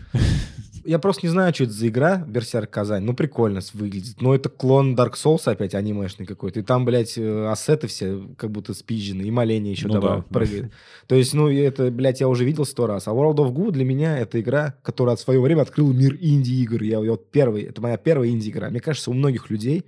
Я 0.84 0.98
просто 0.98 1.26
не 1.26 1.30
знаю, 1.30 1.54
что 1.54 1.64
это 1.64 1.72
за 1.72 1.88
игра, 1.88 2.24
Берсерк 2.26 2.70
Казань. 2.70 3.04
Ну, 3.04 3.14
прикольно 3.14 3.60
выглядит. 3.74 4.20
Но 4.20 4.34
это 4.34 4.48
клон 4.48 4.94
Dark 4.96 5.12
Souls 5.14 5.42
опять 5.44 5.74
анимешный 5.74 6.26
какой-то. 6.26 6.60
И 6.60 6.62
там, 6.62 6.84
блядь, 6.84 7.16
э, 7.16 7.46
ассеты 7.46 7.86
все 7.86 8.22
как 8.36 8.50
будто 8.50 8.74
спизжены. 8.74 9.22
И 9.22 9.30
моление 9.30 9.72
еще 9.72 9.88
Ну 9.88 9.94
добавил, 9.94 10.22
да, 10.22 10.26
прыгает. 10.28 10.72
То 11.06 11.14
есть, 11.14 11.34
ну, 11.34 11.48
это, 11.48 11.90
блядь, 11.90 12.20
я 12.20 12.28
уже 12.28 12.44
видел 12.44 12.64
сто 12.64 12.86
раз. 12.86 13.06
А 13.08 13.12
World 13.12 13.36
of 13.36 13.52
Goo 13.52 13.70
для 13.70 13.84
меня 13.84 14.18
это 14.18 14.40
игра, 14.40 14.74
которая 14.82 15.14
от 15.14 15.20
своего 15.20 15.44
времени 15.44 15.62
открыла 15.62 15.92
мир 15.92 16.16
инди-игр. 16.20 16.82
Я 16.82 17.00
вот 17.00 17.30
первый, 17.30 17.62
это 17.62 17.80
моя 17.80 17.96
первая 17.96 18.30
инди-игра. 18.30 18.70
Мне 18.70 18.80
кажется, 18.80 19.10
у 19.10 19.14
многих 19.14 19.50
людей 19.50 19.84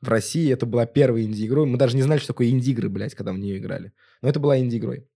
в 0.00 0.08
России 0.08 0.52
это 0.52 0.66
была 0.66 0.86
первая 0.86 1.22
инди-игрой. 1.22 1.66
Мы 1.66 1.78
даже 1.78 1.96
не 1.96 2.02
знали, 2.02 2.18
что 2.18 2.28
такое 2.28 2.48
инди-игры, 2.48 2.88
блядь, 2.88 3.14
когда 3.14 3.32
в 3.32 3.38
нее 3.38 3.58
играли. 3.58 3.92
Но 4.22 4.28
это 4.28 4.40
была 4.40 4.58
инди-игрой. 4.58 5.06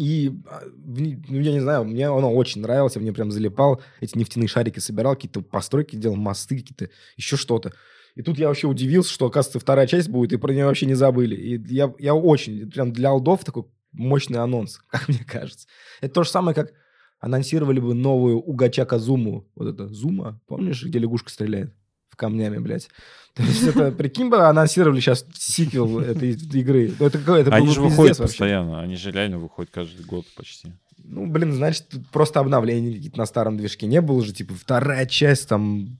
И, 0.00 0.32
а, 0.46 0.62
ну, 0.64 1.40
я 1.40 1.52
не 1.52 1.60
знаю, 1.60 1.84
мне 1.84 2.08
оно 2.08 2.32
очень 2.34 2.62
нравилось, 2.62 2.94
я 2.94 3.00
в 3.00 3.02
нее 3.02 3.12
прям 3.12 3.30
залипал, 3.30 3.82
эти 4.00 4.16
нефтяные 4.16 4.48
шарики 4.48 4.78
собирал, 4.78 5.14
какие-то 5.14 5.42
постройки 5.42 5.94
делал, 5.94 6.16
мосты 6.16 6.56
какие-то, 6.56 6.88
еще 7.18 7.36
что-то. 7.36 7.74
И 8.14 8.22
тут 8.22 8.38
я 8.38 8.48
вообще 8.48 8.66
удивился, 8.66 9.12
что, 9.12 9.26
оказывается, 9.26 9.60
вторая 9.60 9.86
часть 9.86 10.08
будет, 10.08 10.32
и 10.32 10.38
про 10.38 10.54
нее 10.54 10.64
вообще 10.64 10.86
не 10.86 10.94
забыли. 10.94 11.34
И 11.34 11.74
я, 11.74 11.92
я 11.98 12.14
очень, 12.14 12.70
прям 12.70 12.94
для 12.94 13.10
алдов 13.10 13.44
такой 13.44 13.64
мощный 13.92 14.38
анонс, 14.38 14.78
как 14.88 15.06
мне 15.06 15.22
кажется. 15.22 15.68
Это 16.00 16.14
то 16.14 16.22
же 16.22 16.30
самое, 16.30 16.54
как 16.54 16.72
анонсировали 17.18 17.78
бы 17.78 17.92
новую 17.92 18.38
Угачака 18.40 18.98
Зуму. 18.98 19.50
Вот 19.54 19.68
это 19.68 19.86
Зума, 19.86 20.40
помнишь, 20.46 20.82
где 20.82 20.98
лягушка 20.98 21.28
стреляет? 21.28 21.74
Камнями, 22.20 22.58
блядь. 22.58 22.88
То 23.34 23.42
есть 23.42 23.62
это, 23.62 23.90
прикинь 23.92 24.28
бы, 24.28 24.38
анонсировали 24.46 25.00
сейчас 25.00 25.24
сиквел 25.34 26.00
этой 26.00 26.32
игры. 26.32 26.92
Ну, 26.98 27.06
Это, 27.06 27.18
это 27.18 27.54
Они 27.54 27.72
же 27.72 27.80
выходят 27.80 28.18
вообще. 28.18 28.32
постоянно. 28.32 28.80
Они 28.80 28.96
же 28.96 29.10
реально 29.10 29.38
выходят 29.38 29.70
каждый 29.72 30.04
год 30.04 30.26
почти. 30.36 30.72
Ну, 31.04 31.26
блин, 31.26 31.52
значит, 31.52 31.88
тут 31.88 32.06
просто 32.08 32.40
обновления 32.40 32.92
какие-то 32.94 33.18
на 33.18 33.26
старом 33.26 33.56
движке. 33.56 33.86
Не 33.86 34.00
было 34.00 34.22
же, 34.24 34.32
типа, 34.32 34.54
вторая 34.54 35.06
часть, 35.06 35.48
там, 35.48 35.98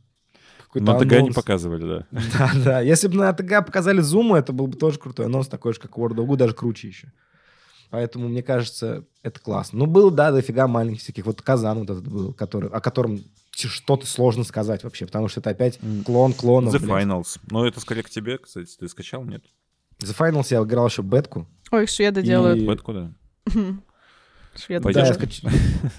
какой-то 0.67 0.93
На 0.93 0.99
ТГ 0.99 1.23
не 1.23 1.31
показывали, 1.31 1.83
да. 1.87 2.07
Да, 2.39 2.51
да. 2.65 2.81
Если 2.81 3.09
бы 3.09 3.17
на 3.17 3.33
ТГ 3.33 3.65
показали 3.65 4.01
зуму, 4.01 4.37
это 4.37 4.53
был 4.53 4.67
бы 4.67 4.77
тоже 4.77 4.99
крутой 4.99 5.27
анонс, 5.27 5.49
такой 5.49 5.73
же, 5.73 5.81
как 5.81 5.93
World 5.97 6.17
of 6.17 6.27
Goo, 6.27 6.37
даже 6.37 6.55
круче 6.55 6.89
еще. 6.89 7.13
Поэтому, 7.91 8.29
мне 8.29 8.43
кажется, 8.43 9.05
это 9.23 9.41
классно. 9.41 9.81
Ну, 9.81 9.87
был, 9.87 10.11
да, 10.11 10.31
дофига 10.31 10.69
маленьких 10.69 11.03
всяких. 11.03 11.27
Вот 11.27 11.43
Казан 11.43 11.79
вот 11.81 11.91
этот 11.91 12.07
был, 12.07 12.33
который, 12.33 12.71
о 12.71 12.81
котором 12.81 13.21
что-то 13.53 14.07
сложно 14.07 14.45
сказать 14.45 14.85
вообще, 14.85 15.07
потому 15.07 15.29
что 15.29 15.41
это 15.41 15.51
опять 15.51 15.79
клон 16.07 16.33
клонов. 16.33 16.75
The 16.75 16.79
блядь. 16.79 17.05
Finals. 17.05 17.39
Но 17.51 17.67
это 17.67 17.81
скорее 17.81 18.03
к 18.03 18.11
тебе, 18.11 18.39
кстати. 18.39 18.77
Ты 18.79 18.89
скачал, 18.89 19.25
нет? 19.25 19.45
The 20.03 20.17
Finals 20.17 20.47
я 20.51 20.63
играл 20.63 20.87
еще 20.89 21.03
бетку. 21.03 21.47
Ой, 21.71 21.87
шведы 21.87 22.21
И- 22.21 22.25
делают. 22.25 22.61
Бетку, 22.61 22.93
да? 22.93 23.13
Шведы 24.57 24.83
Пойдёшь? 24.83 25.09
Да, 25.09 25.15
скач- 25.15 25.43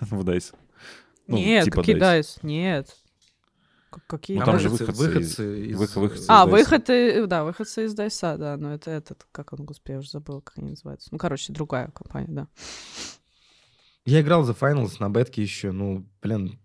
В 0.10 0.24
Дайс. 0.24 0.52
Ну, 1.28 1.38
Нет, 1.38 1.66
типа 1.66 1.78
какие 1.78 1.96
DICE. 1.96 2.00
дайс? 2.00 2.40
Нет. 2.42 2.96
Какие 4.08 4.38
Ну, 4.40 4.46
Там 4.46 4.54
там 4.56 4.60
же 4.60 4.68
DICE? 4.70 4.72
выходцы 4.72 5.02
выходцы 5.08 5.62
из- 5.66 5.72
из- 5.72 5.78
выход- 5.78 5.96
выходцы 5.98 6.26
А, 6.30 6.44
из 6.44 6.48
DICE. 6.48 6.52
выходы, 6.52 7.28
да, 7.28 7.44
выходцы 7.44 7.86
из 7.86 7.94
Дайса, 7.94 8.38
да, 8.38 8.58
но 8.58 8.74
это 8.74 8.90
этот, 8.92 9.26
как 9.32 9.54
он, 9.54 9.66
господи, 9.66 9.92
я 9.94 10.00
уже 10.00 10.10
забыла, 10.10 10.42
как 10.42 10.58
они 10.58 10.72
называются. 10.72 11.10
Ну, 11.12 11.18
короче, 11.18 11.54
другая 11.54 11.90
компания, 11.92 12.28
да. 12.30 12.48
Я 14.06 14.22
играл 14.22 14.44
за 14.44 14.54
Finals 14.54 14.96
на 15.00 15.10
бетке 15.10 15.42
еще, 15.42 15.72
ну, 15.72 16.06
блин, 16.22 16.60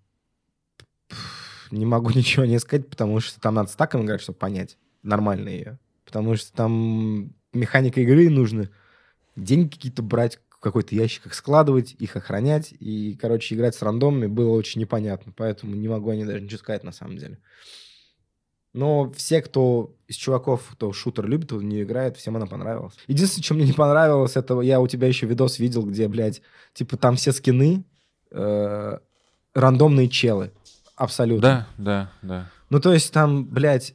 не 1.70 1.86
могу 1.86 2.10
ничего 2.14 2.44
не 2.44 2.58
сказать, 2.58 2.88
потому 2.88 3.20
что 3.20 3.40
там 3.40 3.54
надо 3.54 3.70
с 3.70 3.76
таком 3.76 4.04
играть, 4.04 4.20
чтобы 4.20 4.38
понять 4.38 4.76
нормально 5.02 5.48
ее. 5.48 5.78
Потому 6.04 6.36
что 6.36 6.52
там 6.52 7.32
механика 7.52 8.00
игры 8.00 8.30
нужно 8.30 8.70
деньги 9.34 9.74
какие-то 9.74 10.02
брать, 10.02 10.38
в 10.50 10.60
какой-то 10.60 10.94
ящик 10.94 11.26
их 11.26 11.34
складывать, 11.34 11.94
их 11.98 12.16
охранять. 12.16 12.72
И, 12.78 13.16
короче, 13.20 13.54
играть 13.54 13.74
с 13.74 13.82
рандомами 13.82 14.26
было 14.26 14.52
очень 14.52 14.80
непонятно. 14.80 15.32
Поэтому 15.36 15.74
не 15.74 15.88
могу 15.88 16.10
о 16.10 16.16
ней 16.16 16.24
даже 16.24 16.40
ничего 16.40 16.58
сказать 16.58 16.84
на 16.84 16.92
самом 16.92 17.18
деле. 17.18 17.38
Но 18.72 19.10
все, 19.12 19.40
кто 19.40 19.96
из 20.06 20.16
чуваков, 20.16 20.68
кто 20.72 20.92
шутер 20.92 21.26
любит, 21.26 21.50
в 21.50 21.62
нее 21.62 21.84
играет, 21.84 22.18
всем 22.18 22.36
она 22.36 22.46
понравилась. 22.46 22.92
Единственное, 23.06 23.42
что 23.42 23.54
мне 23.54 23.64
не 23.64 23.72
понравилось, 23.72 24.36
это 24.36 24.60
я 24.60 24.80
у 24.80 24.86
тебя 24.86 25.08
еще 25.08 25.26
видос 25.26 25.58
видел, 25.58 25.82
где, 25.82 26.08
блядь, 26.08 26.42
типа 26.74 26.98
там 26.98 27.16
все 27.16 27.32
скины 27.32 27.84
э, 28.30 28.98
рандомные 29.54 30.10
челы. 30.10 30.52
Абсолютно. 30.96 31.66
Да, 31.76 31.84
да, 31.84 32.10
да. 32.22 32.50
Ну, 32.70 32.80
то 32.80 32.92
есть 32.92 33.12
там, 33.12 33.44
блядь, 33.44 33.94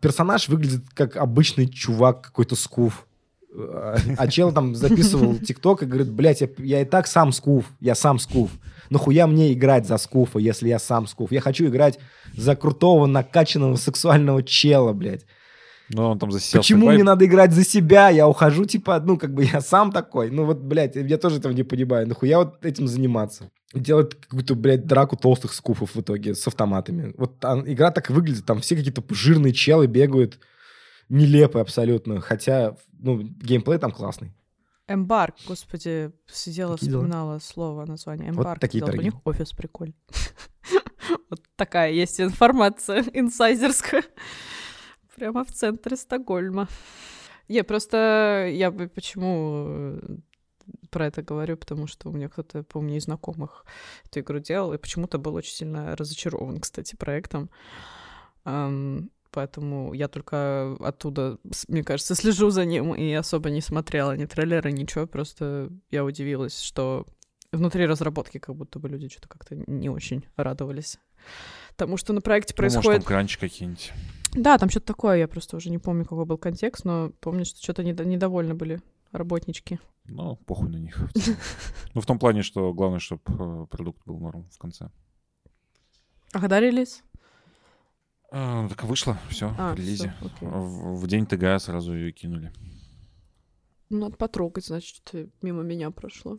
персонаж 0.00 0.48
выглядит 0.48 0.84
как 0.94 1.16
обычный 1.16 1.68
чувак, 1.68 2.22
какой-то 2.22 2.56
скуф. 2.56 3.06
А 3.52 4.28
чел 4.28 4.52
там 4.52 4.74
записывал 4.74 5.36
тикток 5.46 5.82
и 5.82 5.86
говорит, 5.86 6.10
блядь, 6.10 6.40
я, 6.40 6.48
я 6.58 6.80
и 6.82 6.84
так 6.84 7.06
сам 7.06 7.32
скуф, 7.32 7.66
я 7.80 7.94
сам 7.94 8.18
скуф. 8.18 8.50
Нахуя 8.90 9.26
мне 9.26 9.52
играть 9.52 9.86
за 9.86 9.98
скуфа, 9.98 10.38
если 10.38 10.68
я 10.68 10.78
сам 10.78 11.06
скуф? 11.06 11.32
Я 11.32 11.40
хочу 11.40 11.66
играть 11.66 11.98
за 12.36 12.56
крутого, 12.56 13.06
накачанного 13.06 13.76
сексуального 13.76 14.42
чела, 14.42 14.92
блядь. 14.92 15.26
Ну, 15.92 16.08
он 16.08 16.18
там 16.18 16.30
засиялся. 16.30 16.58
Почему 16.58 16.90
мне 16.90 17.02
надо 17.02 17.24
играть 17.26 17.52
за 17.52 17.64
себя? 17.64 18.10
Я 18.10 18.28
ухожу, 18.28 18.64
типа, 18.64 19.00
ну, 19.00 19.18
как 19.18 19.34
бы 19.34 19.44
я 19.44 19.60
сам 19.60 19.90
такой. 19.90 20.30
Ну, 20.30 20.44
вот, 20.44 20.58
блядь, 20.58 20.94
я 20.94 21.18
тоже 21.18 21.38
этого 21.38 21.52
не 21.52 21.64
понимаю. 21.64 22.06
Нахуя 22.06 22.38
вот 22.38 22.64
этим 22.64 22.86
заниматься? 22.86 23.50
Делать 23.74 24.14
какую-то, 24.20 24.54
блядь, 24.54 24.86
драку 24.86 25.16
толстых 25.16 25.52
скуфов 25.52 25.94
в 25.94 26.00
итоге 26.00 26.34
с 26.34 26.46
автоматами. 26.46 27.12
Вот 27.18 27.44
а, 27.44 27.60
игра 27.66 27.90
так 27.90 28.08
выглядит. 28.10 28.46
Там 28.46 28.60
все 28.60 28.76
какие-то 28.76 29.02
жирные 29.10 29.52
челы 29.52 29.86
бегают. 29.86 30.38
Нелепые 31.08 31.62
абсолютно. 31.62 32.20
Хотя, 32.20 32.76
ну, 32.92 33.20
геймплей 33.22 33.78
там 33.78 33.90
классный. 33.90 34.32
Эмбарк, 34.86 35.36
господи, 35.46 36.12
сидела, 36.26 36.74
Такие 36.74 36.90
дела. 36.90 37.02
вспоминала 37.02 37.38
слово, 37.40 37.84
название. 37.84 38.32
Вот 38.32 38.40
Эмбарк. 38.42 38.60
такие 38.60 38.84
делала. 38.84 39.00
У 39.00 39.02
них 39.02 39.14
офис 39.24 39.52
прикольный. 39.52 39.96
Вот 41.28 41.40
такая 41.56 41.90
есть 41.90 42.20
информация 42.20 43.02
инсайдерская. 43.12 44.04
Прямо 45.20 45.44
в 45.44 45.52
центре 45.52 45.96
Стокгольма. 45.96 46.66
Не, 47.48 47.62
просто 47.62 48.48
я 48.50 48.70
бы 48.70 48.88
почему 48.88 49.64
э, 49.68 50.16
про 50.88 51.08
это 51.08 51.20
говорю, 51.20 51.58
потому 51.58 51.86
что 51.86 52.08
у 52.08 52.12
меня 52.12 52.30
кто-то, 52.30 52.62
помню, 52.62 52.96
из 52.96 53.04
знакомых 53.04 53.66
эту 54.06 54.20
игру 54.20 54.38
делал, 54.38 54.72
и 54.72 54.78
почему-то 54.78 55.18
был 55.18 55.34
очень 55.34 55.52
сильно 55.52 55.94
разочарован, 55.94 56.58
кстати, 56.58 56.96
проектом. 56.96 57.50
Поэтому 58.44 59.92
я 59.92 60.08
только 60.08 60.74
оттуда, 60.80 61.36
мне 61.68 61.84
кажется, 61.84 62.14
слежу 62.14 62.48
за 62.48 62.64
ним 62.64 62.94
и 62.94 63.12
особо 63.12 63.50
не 63.50 63.60
смотрела 63.60 64.16
ни 64.16 64.24
трейлера, 64.24 64.70
ничего. 64.70 65.06
Просто 65.06 65.68
я 65.90 66.02
удивилась, 66.02 66.58
что 66.62 67.06
внутри 67.52 67.84
разработки 67.84 68.38
как 68.38 68.54
будто 68.56 68.78
бы 68.78 68.88
люди 68.88 69.10
что-то 69.10 69.28
как-то 69.28 69.54
не 69.66 69.90
очень 69.90 70.24
радовались 70.36 70.98
тому, 71.76 71.98
что 71.98 72.14
на 72.14 72.22
проекте 72.22 72.54
Ну, 72.56 72.62
может, 72.62 72.74
происходит. 72.76 73.00
там 73.02 73.06
кранчи 73.06 73.38
какие-нибудь. 73.38 73.92
Да, 74.32 74.58
там 74.58 74.70
что-то 74.70 74.86
такое, 74.86 75.16
я 75.18 75.28
просто 75.28 75.56
уже 75.56 75.70
не 75.70 75.78
помню, 75.78 76.04
какой 76.04 76.24
был 76.24 76.38
контекст, 76.38 76.84
но 76.84 77.10
помню, 77.20 77.44
что 77.44 77.60
что-то 77.62 77.82
недо- 77.82 78.04
недовольны 78.04 78.54
были 78.54 78.80
работнички. 79.12 79.80
Ну, 80.04 80.36
похуй 80.36 80.68
на 80.70 80.76
них. 80.76 80.98
Ну, 81.94 82.00
в 82.00 82.06
том 82.06 82.18
плане, 82.18 82.42
что 82.42 82.72
главное, 82.72 83.00
чтобы 83.00 83.66
продукт 83.66 84.00
был 84.06 84.18
норм 84.20 84.48
в 84.50 84.58
конце. 84.58 84.90
А 86.32 86.40
когда 86.40 86.60
релиз? 86.60 87.02
А, 88.32 88.68
так 88.68 88.84
вышло, 88.84 89.18
все, 89.28 89.52
А, 89.58 89.72
в 89.74 89.76
релизе. 89.76 90.14
В, 90.40 91.00
в 91.00 91.06
день 91.08 91.26
ТГА 91.26 91.58
сразу 91.58 91.92
ее 91.94 92.12
кинули. 92.12 92.52
Ну, 93.88 93.98
Надо 93.98 94.16
потрогать, 94.16 94.66
значит, 94.66 94.96
что 95.04 95.26
мимо 95.42 95.62
меня 95.62 95.90
прошло. 95.90 96.38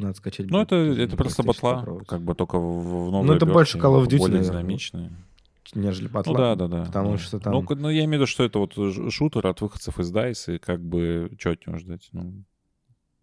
Надо 0.00 0.14
скачать. 0.14 0.50
Ну, 0.50 0.62
это, 0.62 0.76
это 0.76 1.16
просто 1.16 1.42
батла, 1.42 1.84
как 2.06 2.22
бы 2.22 2.34
только 2.34 2.58
в, 2.58 3.08
в 3.08 3.10
новой 3.10 3.26
Ну, 3.26 3.32
это 3.34 3.44
больше 3.44 3.78
Call 3.78 4.02
of 4.02 4.06
Duty, 4.06 4.18
более 4.18 4.42
динамичные. 4.42 5.12
Нежели 5.74 6.08
батла. 6.08 6.32
Ну 6.32 6.38
да, 6.38 6.54
да, 6.56 6.68
да. 6.68 6.84
Потому 6.86 7.12
да. 7.12 7.18
что 7.18 7.38
там... 7.38 7.52
Ну, 7.52 7.66
ну, 7.68 7.90
я 7.90 8.04
имею 8.04 8.10
в 8.10 8.14
виду, 8.14 8.26
что 8.26 8.44
это 8.44 8.58
вот 8.58 8.74
шутер 9.12 9.46
от 9.46 9.60
выходцев 9.60 10.00
из 10.00 10.12
DICE, 10.12 10.56
и 10.56 10.58
как 10.58 10.80
бы, 10.80 11.30
что 11.38 11.50
от 11.50 11.66
него 11.66 11.78
ждать? 11.78 12.08
Ну, 12.12 12.44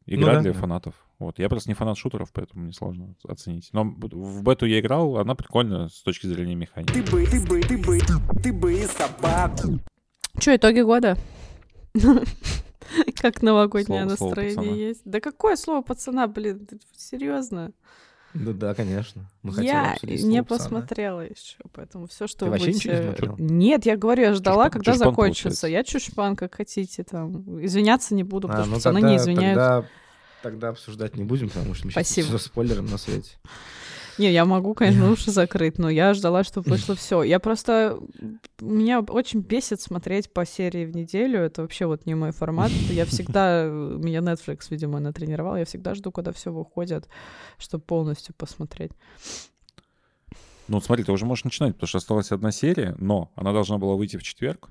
игра 0.05 0.35
да, 0.35 0.41
для 0.41 0.53
да. 0.53 0.59
фанатов. 0.59 0.93
Вот. 1.17 1.39
Я 1.39 1.49
просто 1.49 1.69
не 1.69 1.73
фанат 1.73 1.97
шутеров, 1.97 2.31
поэтому 2.31 2.63
мне 2.63 2.73
сложно 2.73 3.15
оценить. 3.27 3.69
Но 3.73 3.83
в 3.83 4.43
бету 4.43 4.67
я 4.67 4.79
играл, 4.79 5.17
она 5.17 5.33
прикольная 5.33 5.87
с 5.87 6.03
точки 6.03 6.27
зрения 6.27 6.55
механики. 6.55 6.93
Ты 6.93 7.01
бы, 7.11 7.25
ты 7.25 7.43
бы, 7.43 7.59
ты 7.61 7.77
бы, 7.77 7.99
ты 8.43 8.53
бы 8.53 8.75
собаку. 8.85 9.79
Че, 10.39 10.57
итоги 10.57 10.81
года? 10.81 11.17
Как 13.21 13.41
новогоднее 13.41 14.03
Слово- 14.03 14.15
слово 14.15 14.29
настроение 14.29 14.55
пацана. 14.57 14.75
есть. 14.77 15.01
Да 15.05 15.19
какое 15.19 15.55
слово 15.55 15.81
пацана, 15.81 16.27
блин, 16.27 16.67
серьезно? 16.95 17.71
Да, 18.33 18.51
да, 18.53 18.75
конечно. 18.75 19.25
Мы 19.41 19.63
Я 19.63 19.95
не 20.03 20.17
слово 20.17 20.43
посмотрела 20.43 21.21
еще, 21.21 21.57
поэтому 21.71 22.07
все, 22.07 22.27
что 22.27 22.45
Ты 22.45 22.51
вы 22.51 22.59
не 22.59 22.65
будете- 22.67 23.03
смотрела? 23.03 23.35
Нет, 23.39 23.85
я 23.85 23.97
говорю, 23.97 24.23
я 24.23 24.33
ждала, 24.33 24.67
Чушпан- 24.67 24.71
когда 24.71 24.91
чушпан 24.91 25.09
закончится. 25.09 25.43
получается. 25.43 25.67
Я 25.67 25.83
чушпан, 25.83 26.35
как 26.35 26.55
хотите 26.55 27.03
там. 27.03 27.63
Извиняться 27.65 28.13
не 28.13 28.23
буду, 28.23 28.47
потому 28.47 28.63
А, 28.63 28.65
что 28.65 28.71
ну 28.71 28.75
пацаны 28.77 28.95
тогда, 29.01 29.09
не 29.09 29.17
извиняются. 29.17 29.65
Тогда, 29.65 29.87
тогда 30.43 30.69
обсуждать 30.69 31.15
не 31.17 31.23
будем, 31.23 31.49
потому 31.49 31.73
что 31.73 31.85
мы 31.87 31.91
сейчас 31.91 32.05
Спасибо. 32.07 32.27
все 32.27 32.37
спойлером 32.37 32.85
на 32.85 32.97
свете. 32.97 33.31
Не, 34.17 34.31
я 34.31 34.45
могу, 34.45 34.73
конечно, 34.73 35.11
уши 35.11 35.31
закрыть, 35.31 35.77
но 35.77 35.89
я 35.89 36.13
ждала, 36.13 36.43
чтобы 36.43 36.71
вышло 36.71 36.95
все. 36.95 37.23
Я 37.23 37.39
просто... 37.39 37.99
Меня 38.59 39.01
очень 39.01 39.41
бесит 39.41 39.79
смотреть 39.81 40.33
по 40.33 40.45
серии 40.45 40.85
в 40.85 40.95
неделю. 40.95 41.39
Это 41.39 41.61
вообще 41.61 41.85
вот 41.85 42.05
не 42.05 42.15
мой 42.15 42.31
формат. 42.31 42.71
Я 42.89 43.05
всегда... 43.05 43.65
Меня 43.65 44.19
Netflix, 44.19 44.67
видимо, 44.69 44.99
натренировал. 44.99 45.55
Я 45.55 45.65
всегда 45.65 45.93
жду, 45.93 46.11
когда 46.11 46.31
все 46.31 46.51
выходит, 46.51 47.07
чтобы 47.57 47.83
полностью 47.83 48.33
посмотреть. 48.35 48.91
Ну, 50.67 50.81
смотри, 50.81 51.03
ты 51.03 51.11
уже 51.11 51.25
можешь 51.25 51.45
начинать, 51.45 51.75
потому 51.75 51.87
что 51.87 51.99
осталась 51.99 52.31
одна 52.31 52.51
серия, 52.51 52.95
но 52.99 53.31
она 53.35 53.53
должна 53.53 53.77
была 53.77 53.95
выйти 53.95 54.17
в 54.17 54.23
четверг. 54.23 54.69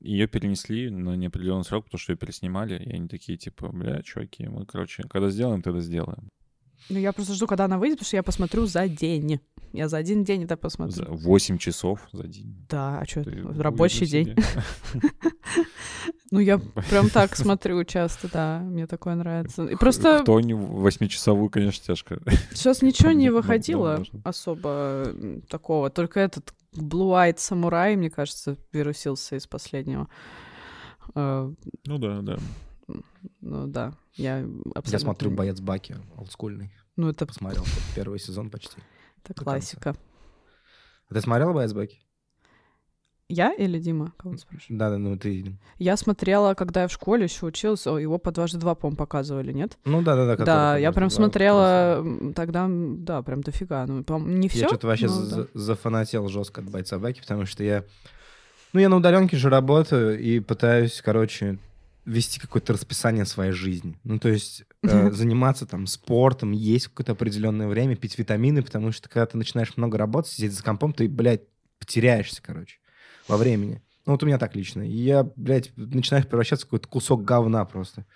Ее 0.00 0.26
перенесли 0.26 0.90
на 0.90 1.16
неопределенный 1.16 1.64
срок, 1.64 1.84
потому 1.86 1.98
что 1.98 2.12
ее 2.12 2.16
переснимали, 2.16 2.82
и 2.82 2.92
они 2.92 3.08
такие, 3.08 3.38
типа, 3.38 3.68
бля, 3.68 4.02
чуваки, 4.02 4.46
мы, 4.46 4.66
короче, 4.66 5.04
когда 5.08 5.30
сделаем, 5.30 5.62
тогда 5.62 5.80
сделаем. 5.80 6.28
Ну, 6.88 6.98
я 6.98 7.12
просто 7.12 7.34
жду, 7.34 7.46
когда 7.46 7.64
она 7.64 7.78
выйдет, 7.78 7.98
потому 7.98 8.06
что 8.06 8.16
я 8.16 8.22
посмотрю 8.22 8.66
за 8.66 8.88
день. 8.88 9.40
Я 9.72 9.88
за 9.88 9.96
один 9.98 10.24
день 10.24 10.44
это 10.44 10.54
За 10.54 10.56
посмотрю. 10.56 11.14
8 11.14 11.58
часов 11.58 12.00
за 12.12 12.24
день. 12.24 12.56
Да, 12.68 13.00
а 13.00 13.04
что, 13.06 13.24
Ты 13.24 13.42
рабочий 13.58 14.06
день. 14.06 14.34
Ну, 16.32 16.40
я 16.40 16.58
прям 16.58 17.08
так 17.08 17.36
смотрю 17.36 17.84
часто, 17.84 18.28
да, 18.32 18.58
мне 18.58 18.88
такое 18.88 19.14
нравится. 19.14 19.64
И 19.64 19.76
просто 19.76 20.18
Кто 20.22 20.40
не 20.40 20.54
восьмичасовую, 20.54 21.48
конечно, 21.50 21.84
тяжко. 21.84 22.20
сейчас 22.52 22.82
ничего 22.82 23.12
не 23.12 23.30
выходило 23.30 24.02
особо 24.24 25.14
такого. 25.48 25.88
Только 25.88 26.18
этот 26.18 26.52
Blue 26.74 27.12
Eyed 27.12 27.36
Samurai, 27.36 27.94
мне 27.96 28.10
кажется, 28.10 28.56
вирусился 28.72 29.36
из 29.36 29.46
последнего. 29.46 30.08
Э, 31.14 31.48
Ну 31.86 31.98
да, 31.98 32.20
да. 32.22 32.38
Ну 33.40 33.66
да, 33.66 33.92
я 34.14 34.38
абсолютно... 34.74 34.90
Я 34.92 34.98
смотрю 34.98 35.30
«Боец 35.30 35.60
Баки», 35.60 35.96
олдскульный. 36.16 36.72
Ну, 36.96 37.08
это, 37.10 37.26
Посмотрел 37.26 37.64
первый 37.94 38.18
сезон 38.18 38.50
почти. 38.50 38.78
это 39.24 39.34
классика. 39.34 39.94
А 41.10 41.14
Ты 41.14 41.20
смотрел 41.20 41.52
«Боец 41.52 41.72
Баки»? 41.72 42.00
Я 43.28 43.52
или 43.52 43.80
Дима? 43.80 44.12
Кого 44.18 44.34
ты 44.36 44.40
спрашиваешь? 44.40 44.78
Да, 44.78 44.88
да, 44.90 44.98
ну 44.98 45.18
ты... 45.18 45.58
Я 45.78 45.96
смотрела, 45.96 46.54
когда 46.54 46.82
я 46.82 46.88
в 46.88 46.92
школе 46.92 47.24
еще 47.24 47.46
училась, 47.46 47.84
о, 47.88 47.98
его 47.98 48.18
по 48.18 48.30
дважды 48.30 48.58
два, 48.58 48.76
по-моему, 48.76 48.96
показывали, 48.96 49.52
нет? 49.52 49.76
Ну 49.84 50.00
да, 50.02 50.14
да, 50.14 50.36
да. 50.36 50.44
да, 50.44 50.76
я 50.78 50.92
прям 50.92 51.10
смотрела 51.10 51.96
класса. 52.02 52.08
м, 52.08 52.34
тогда, 52.34 52.66
да, 52.70 53.22
прям 53.22 53.40
дофига. 53.42 53.84
Ну, 53.86 54.04
не 54.20 54.48
все. 54.48 54.60
Я 54.60 54.68
что-то 54.68 54.86
вообще 54.86 55.08
за- 55.08 55.48
зафанател 55.54 56.28
жестко 56.28 56.60
от 56.60 56.70
«Бойца 56.70 57.00
Баки», 57.00 57.20
потому 57.20 57.46
что 57.46 57.64
я... 57.64 57.84
Ну, 58.72 58.78
я 58.78 58.88
на 58.88 58.96
удаленке 58.96 59.36
же 59.36 59.48
работаю 59.50 60.20
и 60.20 60.38
пытаюсь, 60.38 61.02
короче, 61.04 61.58
вести 62.06 62.38
какое-то 62.38 62.72
расписание 62.72 63.26
своей 63.26 63.52
жизни. 63.52 63.98
Ну, 64.04 64.18
то 64.18 64.28
есть 64.28 64.64
э, 64.82 65.10
заниматься 65.10 65.66
там 65.66 65.86
спортом, 65.86 66.52
есть 66.52 66.86
какое-то 66.86 67.12
определенное 67.12 67.66
время, 67.66 67.96
пить 67.96 68.16
витамины, 68.16 68.62
потому 68.62 68.92
что 68.92 69.08
когда 69.08 69.26
ты 69.26 69.36
начинаешь 69.36 69.76
много 69.76 69.98
работать, 69.98 70.30
сидеть 70.30 70.52
за 70.52 70.62
компом, 70.62 70.92
ты, 70.92 71.08
блядь, 71.08 71.42
потеряешься, 71.80 72.40
короче, 72.42 72.78
во 73.26 73.36
времени. 73.36 73.82
Ну, 74.06 74.12
вот 74.12 74.22
у 74.22 74.26
меня 74.26 74.38
так 74.38 74.54
лично. 74.54 74.82
И 74.82 74.96
я, 74.96 75.24
блядь, 75.34 75.72
начинаю 75.76 76.24
превращаться 76.24 76.64
в 76.64 76.68
какой-то 76.68 76.88
кусок 76.88 77.24
говна 77.24 77.64
просто. 77.64 78.06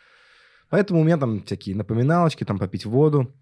Поэтому 0.69 1.01
у 1.01 1.05
меня 1.05 1.19
там 1.19 1.43
всякие 1.43 1.75
напоминалочки, 1.75 2.45
там 2.45 2.59
попить 2.59 2.87
воду. 2.87 3.35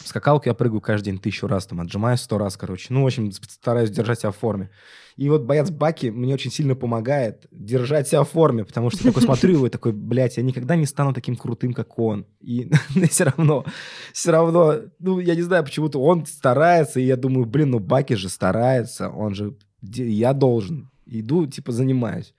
В 0.00 0.08
скакалку 0.08 0.48
я 0.48 0.54
прыгаю 0.54 0.80
каждый 0.80 1.06
день 1.06 1.18
тысячу 1.18 1.46
раз, 1.46 1.66
там, 1.66 1.80
отжимаюсь 1.80 2.20
сто 2.20 2.38
раз, 2.38 2.56
короче. 2.56 2.86
Ну, 2.90 3.02
в 3.02 3.06
общем, 3.06 3.30
стараюсь 3.32 3.90
держать 3.90 4.20
себя 4.20 4.30
в 4.30 4.36
форме. 4.36 4.70
И 5.16 5.28
вот 5.28 5.42
боец 5.42 5.70
Баки 5.70 6.06
мне 6.06 6.34
очень 6.34 6.50
сильно 6.50 6.74
помогает 6.74 7.46
держать 7.50 8.08
себя 8.08 8.24
в 8.24 8.30
форме, 8.30 8.64
потому 8.64 8.90
что 8.90 9.04
я 9.04 9.10
такой 9.10 9.22
смотрю 9.22 9.52
его 9.52 9.66
и 9.66 9.70
такой, 9.70 9.92
блядь, 9.92 10.36
я 10.36 10.42
никогда 10.42 10.74
не 10.74 10.86
стану 10.86 11.12
таким 11.12 11.36
крутым, 11.36 11.74
как 11.74 11.98
он. 11.98 12.26
И 12.40 12.70
все 13.10 13.24
равно, 13.24 13.64
все 14.12 14.32
равно, 14.32 14.76
ну, 14.98 15.20
я 15.20 15.34
не 15.34 15.42
знаю, 15.42 15.64
почему-то 15.64 16.00
он 16.00 16.26
старается, 16.26 16.98
и 16.98 17.04
я 17.04 17.16
думаю, 17.16 17.46
блин, 17.46 17.70
ну, 17.70 17.78
Баки 17.78 18.14
же 18.14 18.28
старается, 18.28 19.10
он 19.10 19.34
же, 19.34 19.56
я 19.82 20.32
должен. 20.32 20.90
Иду, 21.04 21.46
типа, 21.46 21.72
занимаюсь. 21.72 22.34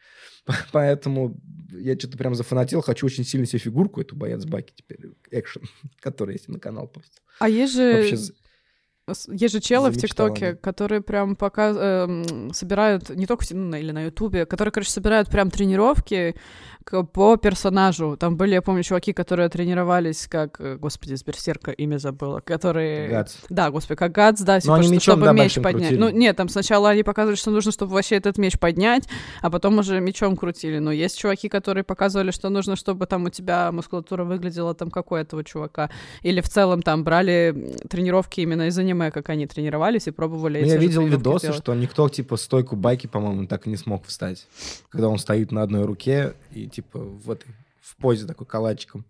Поэтому 0.72 1.38
я 1.80 1.98
что-то 1.98 2.18
прям 2.18 2.36
зафанател, 2.36 2.82
хочу 2.82 3.06
очень 3.06 3.24
сильно 3.24 3.46
себе 3.46 3.60
фигурку, 3.60 4.02
эту 4.02 4.16
боец 4.16 4.46
Баки 4.46 4.74
теперь, 4.76 5.00
экшен, 5.32 5.64
который 6.00 6.34
я 6.36 6.40
себе 6.40 6.54
на 6.54 6.60
канал 6.60 6.88
постил. 6.88 7.22
А 7.40 7.50
есть 7.50 7.74
же, 7.74 7.94
Вообще, 7.94 8.34
есть 9.28 9.54
же 9.54 9.60
челы 9.60 9.90
в 9.92 9.98
ТикТоке, 9.98 10.56
которые 10.56 11.02
прям 11.02 11.36
показ... 11.36 11.76
эм, 11.78 12.54
собирают, 12.54 13.10
не 13.10 13.26
только 13.26 13.46
ну, 13.52 13.76
или 13.76 13.92
на 13.92 14.06
Ютубе, 14.06 14.46
которые, 14.46 14.72
короче, 14.72 14.92
собирают 14.92 15.30
прям 15.30 15.52
тренировки 15.52 16.36
к- 16.86 17.04
по 17.04 17.36
персонажу. 17.36 18.16
Там 18.16 18.38
были, 18.38 18.54
я 18.54 18.62
помню, 18.62 18.82
чуваки, 18.84 19.12
которые 19.12 19.50
тренировались 19.50 20.26
как, 20.30 20.56
э, 20.62 20.78
господи, 20.78 21.14
из 21.14 21.24
Берсерка 21.24 21.72
имя 21.72 21.98
забыла, 21.98 22.40
которые... 22.40 23.10
Гадс. 23.10 23.36
Да, 23.50 23.72
господи, 23.72 23.98
как 23.98 24.14
Гац, 24.14 24.40
да, 24.40 24.62
типа, 24.62 24.76
они 24.76 24.84
что- 24.86 24.94
мечом, 24.94 25.02
чтобы 25.16 25.26
да, 25.26 25.34
меч 25.34 25.56
поднять. 25.56 25.74
крутили. 25.90 25.98
Ну, 26.00 26.10
нет, 26.10 26.38
там 26.38 26.48
сначала 26.48 26.90
они 26.90 27.04
показывали, 27.04 27.36
что 27.36 27.52
нужно, 27.52 27.74
чтобы 27.74 27.94
вообще 27.96 28.16
этот 28.16 28.38
меч 28.38 28.58
поднять, 28.58 29.10
а 29.42 29.50
потом 29.50 29.80
уже 29.80 30.00
мечом 30.00 30.38
крутили. 30.38 30.80
Но 30.80 30.94
есть 30.94 31.18
чуваки, 31.20 31.50
которые 31.50 31.84
показывали, 31.84 32.32
что 32.32 32.48
нужно, 32.48 32.78
чтобы 32.78 33.06
там 33.06 33.26
у 33.26 33.30
тебя 33.30 33.70
мускулатура 33.74 34.24
выглядела 34.24 34.74
там 34.74 34.90
как 34.90 35.12
у 35.12 35.16
этого 35.16 35.44
чувака. 35.44 35.90
Или 36.22 36.40
в 36.40 36.48
целом 36.48 36.82
там 36.82 37.04
брали 37.04 37.76
тренировки 37.90 38.40
именно 38.40 38.68
и 38.68 38.70
занимались 38.70 38.93
аниме, 38.94 39.12
как 39.12 39.30
они 39.30 39.48
тренировались 39.48 40.08
и 40.08 40.12
пробовали 40.12 40.60
Ну, 40.60 40.66
эти 40.66 40.74
я 40.74 40.78
видел 40.78 41.06
видосы, 41.06 41.48
сделать. 41.48 41.58
что 41.62 41.74
никто, 41.74 42.08
типа, 42.10 42.38
стойку 42.38 42.76
байки, 42.76 43.08
по-моему, 43.08 43.48
так 43.48 43.68
и 43.68 43.70
не 43.70 43.78
смог 43.78 44.06
встать. 44.06 44.48
Когда 44.90 45.10
он 45.10 45.18
стоит 45.18 45.52
на 45.52 45.64
одной 45.64 45.84
руке 45.86 46.34
и, 46.52 46.68
типа, 46.68 47.00
в 47.00 47.30
этой 47.30 47.48
в 47.82 47.98
позе 47.98 48.26
такой 48.26 48.48
калачиком. 48.48 49.06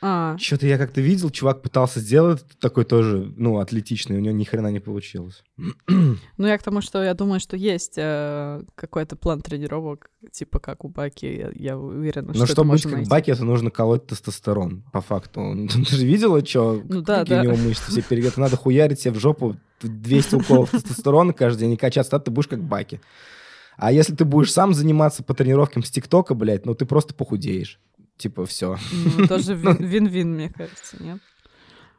А, 0.00 0.36
Что-то 0.38 0.66
я 0.66 0.78
как-то 0.78 1.00
видел, 1.00 1.30
чувак 1.30 1.60
пытался 1.60 1.98
сделать 1.98 2.44
такой 2.60 2.84
тоже, 2.84 3.32
ну, 3.36 3.58
атлетичный, 3.58 4.16
у 4.16 4.20
него 4.20 4.34
ни 4.34 4.44
хрена 4.44 4.68
не 4.68 4.78
получилось. 4.78 5.42
ну 5.88 6.46
я 6.46 6.56
к 6.56 6.62
тому, 6.62 6.80
что 6.80 7.02
я 7.02 7.14
думаю, 7.14 7.40
что 7.40 7.56
есть 7.56 7.94
э, 7.96 8.62
какой-то 8.76 9.16
план 9.16 9.40
тренировок, 9.40 10.10
типа 10.30 10.60
как 10.60 10.84
у 10.84 10.88
Баки, 10.88 11.26
я, 11.26 11.50
я 11.54 11.78
уверена, 11.78 12.32
что 12.32 12.42
Но 12.42 12.46
чтобы 12.46 12.70
быть 12.70 12.82
как 12.84 12.92
найти. 12.92 13.10
Баки, 13.10 13.30
это 13.32 13.44
нужно 13.44 13.70
колоть 13.70 14.06
тестостерон, 14.06 14.84
по 14.92 15.00
факту. 15.00 15.68
Ты 15.88 15.96
же 15.96 16.06
видела, 16.06 16.44
что, 16.46 16.80
Ну 16.88 17.02
да, 17.02 17.20
какие 17.20 17.34
да. 17.34 17.40
у 17.40 17.44
него 17.44 17.56
мышцы 17.56 17.90
все 17.90 18.02
перегреты? 18.02 18.40
Надо 18.40 18.56
хуярить 18.56 19.00
себе 19.00 19.14
в 19.14 19.18
жопу 19.18 19.56
200 19.82 20.36
уколов 20.36 20.70
тестостерона 20.70 21.32
каждый 21.32 21.60
день 21.60 21.72
и 21.72 21.76
качаться, 21.76 22.12
тогда 22.12 22.24
ты 22.24 22.30
будешь 22.30 22.48
как 22.48 22.62
Баки. 22.62 23.00
А 23.76 23.92
если 23.92 24.14
ты 24.14 24.24
будешь 24.24 24.52
сам 24.52 24.74
заниматься 24.74 25.22
по 25.22 25.34
тренировкам 25.34 25.82
с 25.82 25.90
ТикТока, 25.90 26.34
блядь, 26.34 26.66
ну 26.66 26.74
ты 26.74 26.84
просто 26.84 27.14
похудеешь. 27.14 27.80
Типа, 28.18 28.44
все. 28.46 28.76
Ну, 29.16 29.26
тоже 29.26 29.54
вин- 29.54 29.82
вин-вин, 29.82 30.34
мне 30.34 30.50
кажется, 30.50 31.02
нет? 31.02 31.20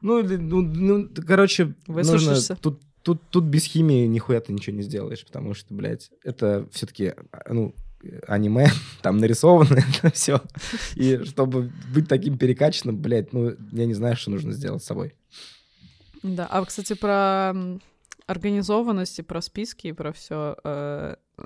Ну, 0.02 0.22
ну, 0.22 0.62
ну, 0.62 1.10
короче, 1.26 1.74
нужно... 1.88 2.36
Тут, 2.62 2.82
тут, 3.04 3.22
тут 3.30 3.46
без 3.46 3.64
химии 3.64 4.06
нихуя 4.06 4.42
ты 4.42 4.54
ничего 4.54 4.76
не 4.76 4.84
сделаешь, 4.84 5.26
потому 5.26 5.54
что, 5.54 5.74
блядь, 5.74 6.12
это 6.24 6.68
все-таки, 6.72 7.14
ну, 7.50 7.74
аниме, 8.28 8.68
там 9.02 9.18
нарисовано 9.18 9.80
это 10.04 10.12
все. 10.14 10.42
И 10.96 11.24
чтобы 11.24 11.72
быть 11.94 12.08
таким 12.10 12.38
перекачанным, 12.38 12.98
блядь, 12.98 13.34
ну, 13.34 13.56
я 13.72 13.86
не 13.86 13.94
знаю, 13.94 14.16
что 14.18 14.32
нужно 14.32 14.52
сделать 14.52 14.84
с 14.84 14.88
собой. 14.88 15.16
Да, 16.22 16.48
а, 16.48 16.64
кстати, 16.66 16.94
про 16.94 17.54
организованность 18.28 19.20
и 19.20 19.24
про 19.24 19.42
списки 19.42 19.88
и 19.88 19.94
про 19.94 20.12
все. 20.12 20.58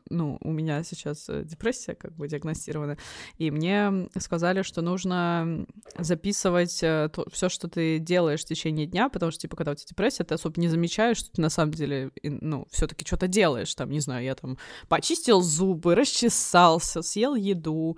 Ну, 0.10 0.38
у 0.41 0.51
меня 0.51 0.84
сейчас 0.84 1.29
э, 1.29 1.43
депрессия 1.43 1.95
как 1.95 2.15
бы 2.15 2.27
диагностирована, 2.27 2.97
и 3.38 3.51
мне 3.51 4.10
сказали, 4.19 4.62
что 4.62 4.82
нужно 4.82 5.65
записывать 5.97 6.71
все, 6.71 7.49
что 7.49 7.67
ты 7.67 7.99
делаешь 7.99 8.41
в 8.41 8.45
течение 8.45 8.86
дня, 8.86 9.10
потому 9.10 9.32
что, 9.32 9.41
типа, 9.41 9.56
когда 9.56 9.71
у 9.71 9.75
тебя 9.75 9.88
депрессия, 9.89 10.23
ты 10.23 10.36
особо 10.36 10.60
не 10.60 10.67
замечаешь, 10.67 11.17
что 11.17 11.32
ты 11.32 11.41
на 11.41 11.49
самом 11.49 11.73
деле, 11.73 12.12
ну, 12.23 12.67
все 12.71 12.88
таки 12.88 13.06
что-то 13.06 13.27
делаешь, 13.27 13.73
там, 13.75 13.89
не 13.89 13.99
знаю, 13.99 14.23
я 14.23 14.36
там 14.36 14.58
почистил 14.88 15.41
зубы, 15.41 15.95
расчесался, 15.95 17.01
съел 17.01 17.36
еду, 17.36 17.97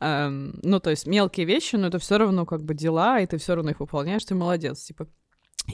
эм, 0.00 0.58
ну, 0.62 0.80
то 0.80 0.90
есть 0.90 1.06
мелкие 1.06 1.46
вещи, 1.46 1.76
но 1.76 1.88
это 1.88 1.98
все 1.98 2.18
равно 2.18 2.46
как 2.46 2.62
бы 2.62 2.74
дела, 2.74 3.20
и 3.20 3.26
ты 3.26 3.38
все 3.38 3.54
равно 3.54 3.70
их 3.70 3.80
выполняешь, 3.80 4.24
ты 4.24 4.34
молодец, 4.34 4.82
типа, 4.82 5.08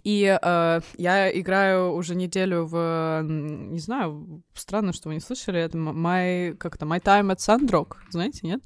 и 0.03 0.39
э, 0.41 0.81
я 0.97 1.41
играю 1.41 1.93
уже 1.93 2.15
неделю 2.15 2.67
в, 2.67 3.23
не 3.25 3.79
знаю, 3.79 4.43
странно, 4.55 4.93
что 4.93 5.09
вы 5.09 5.15
не 5.15 5.21
слышали, 5.21 5.61
это 5.61 5.77
My, 5.79 6.55
как 6.57 6.77
это, 6.77 6.87
My 6.87 7.01
Time 7.03 7.35
at 7.35 7.39
Sandrock, 7.39 7.97
знаете, 8.11 8.41
нет? 8.47 8.63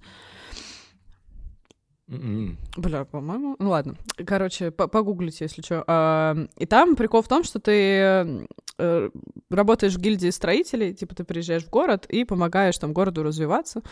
М-м. 2.08 2.56
Бля, 2.76 3.04
по-моему, 3.04 3.56
ну 3.58 3.70
ладно. 3.70 3.96
Короче, 4.24 4.70
по- 4.70 4.86
погуглите, 4.86 5.44
если 5.44 5.60
что. 5.62 6.46
И 6.56 6.66
там 6.66 6.94
прикол 6.94 7.22
в 7.22 7.28
том, 7.28 7.42
что 7.42 7.58
ты 7.58 8.46
э, 8.78 9.10
работаешь 9.50 9.94
в 9.94 10.00
гильдии 10.00 10.30
строителей, 10.30 10.94
типа 10.94 11.14
ты 11.14 11.24
приезжаешь 11.24 11.64
в 11.64 11.70
город 11.70 12.06
и 12.06 12.24
помогаешь 12.24 12.78
там 12.78 12.92
городу 12.92 13.22
развиваться, 13.22 13.82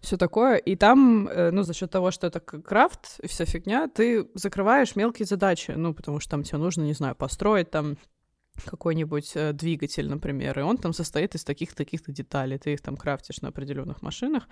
все 0.00 0.16
такое. 0.16 0.56
И 0.56 0.76
там, 0.76 1.28
э, 1.28 1.50
ну, 1.50 1.62
за 1.62 1.74
счет 1.74 1.90
того, 1.90 2.10
что 2.10 2.26
это 2.26 2.40
крафт 2.40 3.20
вся 3.24 3.44
фигня, 3.44 3.88
ты 3.88 4.28
закрываешь 4.34 4.96
мелкие 4.96 5.26
задачи, 5.26 5.72
ну, 5.76 5.94
потому 5.94 6.20
что 6.20 6.30
там 6.30 6.42
тебе 6.42 6.58
нужно, 6.58 6.82
не 6.82 6.94
знаю, 6.94 7.14
построить 7.14 7.70
там 7.70 7.96
какой-нибудь 8.64 9.32
э, 9.34 9.52
двигатель, 9.52 10.08
например, 10.08 10.58
и 10.58 10.62
он 10.62 10.76
там 10.76 10.92
состоит 10.92 11.34
из 11.34 11.44
таких-таких-то 11.44 12.12
деталей. 12.12 12.58
Ты 12.58 12.74
их 12.74 12.80
там 12.80 12.96
крафтишь 12.96 13.40
на 13.40 13.48
определенных 13.48 14.02
машинах, 14.02 14.48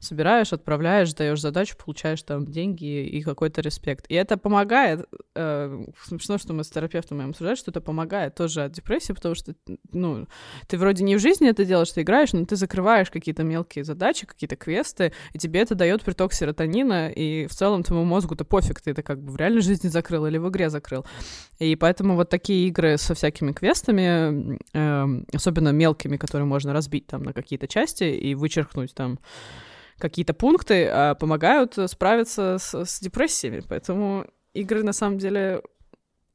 собираешь, 0.00 0.52
отправляешь, 0.52 1.12
даешь 1.14 1.40
задачу, 1.40 1.76
получаешь 1.76 2.22
там 2.22 2.46
деньги 2.46 3.06
и 3.06 3.22
какой-то 3.22 3.60
респект. 3.60 4.06
И 4.08 4.14
это 4.14 4.36
помогает. 4.36 5.06
Э, 5.34 5.84
смешно, 6.02 6.38
что 6.38 6.52
мы 6.52 6.64
с 6.64 6.70
терапевтом 6.70 7.18
моим 7.18 7.30
обсуждали, 7.30 7.56
что 7.56 7.70
это 7.70 7.80
помогает 7.80 8.34
тоже 8.34 8.64
от 8.64 8.72
депрессии, 8.72 9.12
потому 9.12 9.34
что, 9.34 9.54
ну, 9.92 10.26
ты 10.66 10.78
вроде 10.78 11.04
не 11.04 11.16
в 11.16 11.20
жизни 11.20 11.48
это 11.48 11.64
делаешь, 11.64 11.92
ты 11.92 12.02
играешь, 12.02 12.32
но 12.32 12.44
ты 12.44 12.56
закрываешь 12.56 13.10
какие-то 13.10 13.42
мелкие 13.44 13.84
задачи, 13.84 14.26
какие-то 14.26 14.56
квесты, 14.56 15.12
и 15.32 15.38
тебе 15.38 15.60
это 15.60 15.74
дает 15.74 16.02
приток 16.02 16.32
серотонина, 16.32 17.10
и 17.10 17.46
в 17.46 17.54
целом 17.54 17.82
твоему 17.82 18.04
мозгу-то 18.04 18.44
пофиг, 18.44 18.80
ты 18.80 18.90
это 18.92 19.02
как 19.02 19.22
бы 19.22 19.32
в 19.32 19.36
реальной 19.36 19.62
жизни 19.62 19.88
закрыл 19.88 20.26
или 20.26 20.38
в 20.38 20.48
игре 20.48 20.70
закрыл. 20.70 21.04
И 21.58 21.76
поэтому 21.76 22.14
вот 22.14 22.30
такие 22.30 22.68
игры 22.68 22.98
со 22.98 23.14
всякими 23.14 23.47
квестами, 23.52 24.58
эм, 24.72 25.26
особенно 25.32 25.70
мелкими, 25.70 26.16
которые 26.16 26.46
можно 26.46 26.72
разбить 26.72 27.06
там 27.06 27.22
на 27.22 27.32
какие-то 27.32 27.68
части 27.68 28.04
и 28.04 28.34
вычеркнуть 28.34 28.94
там 28.94 29.18
какие-то 29.98 30.34
пункты, 30.34 30.86
а, 30.86 31.14
помогают 31.14 31.76
справиться 31.86 32.56
с, 32.58 32.84
с 32.84 33.00
депрессиями. 33.00 33.62
Поэтому 33.68 34.26
игры 34.54 34.82
на 34.82 34.92
самом 34.92 35.18
деле 35.18 35.62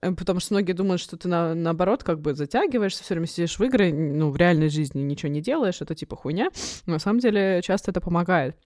э, 0.01 0.11
Потому 0.11 0.39
что 0.39 0.53
многие 0.53 0.73
думают, 0.73 1.01
что 1.01 1.17
ты 1.17 1.27
на, 1.27 1.55
наоборот 1.55 2.03
как 2.03 2.19
бы 2.19 2.33
затягиваешься, 2.33 3.03
все 3.03 3.13
время 3.13 3.27
сидишь 3.27 3.57
в 3.57 3.63
игры, 3.63 3.93
ну, 3.93 4.31
в 4.31 4.37
реальной 4.37 4.69
жизни 4.69 5.01
ничего 5.01 5.31
не 5.31 5.41
делаешь, 5.41 5.81
это 5.81 5.95
типа 5.95 6.15
хуйня. 6.15 6.49
Но 6.85 6.93
на 6.93 6.99
самом 6.99 7.19
деле 7.19 7.61
часто 7.63 7.91
это 7.91 8.01
помогает. 8.01 8.57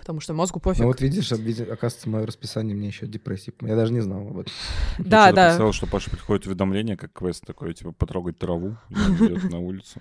Потому 0.00 0.20
что 0.20 0.34
мозгу 0.34 0.60
пофиг. 0.60 0.80
Ну 0.82 0.86
вот 0.88 1.00
видишь, 1.00 1.30
види- 1.32 1.62
оказывается, 1.70 2.08
мое 2.08 2.26
расписание 2.26 2.74
мне 2.76 2.88
еще 2.88 3.06
депрессии. 3.06 3.52
Я 3.62 3.76
даже 3.76 3.92
не 3.92 4.00
знал 4.00 4.28
об 4.28 4.38
этом. 4.38 4.52
да, 4.98 5.28
Я 5.28 5.32
да. 5.32 5.46
представил, 5.48 5.72
что 5.72 5.86
Паша 5.86 6.10
приходит 6.10 6.46
уведомление, 6.46 6.96
как 6.96 7.12
квест 7.12 7.44
такой, 7.46 7.74
типа, 7.74 7.92
потрогать 7.92 8.38
траву, 8.38 8.76
идет 8.90 9.44
на 9.50 9.58
улицу. 9.58 10.00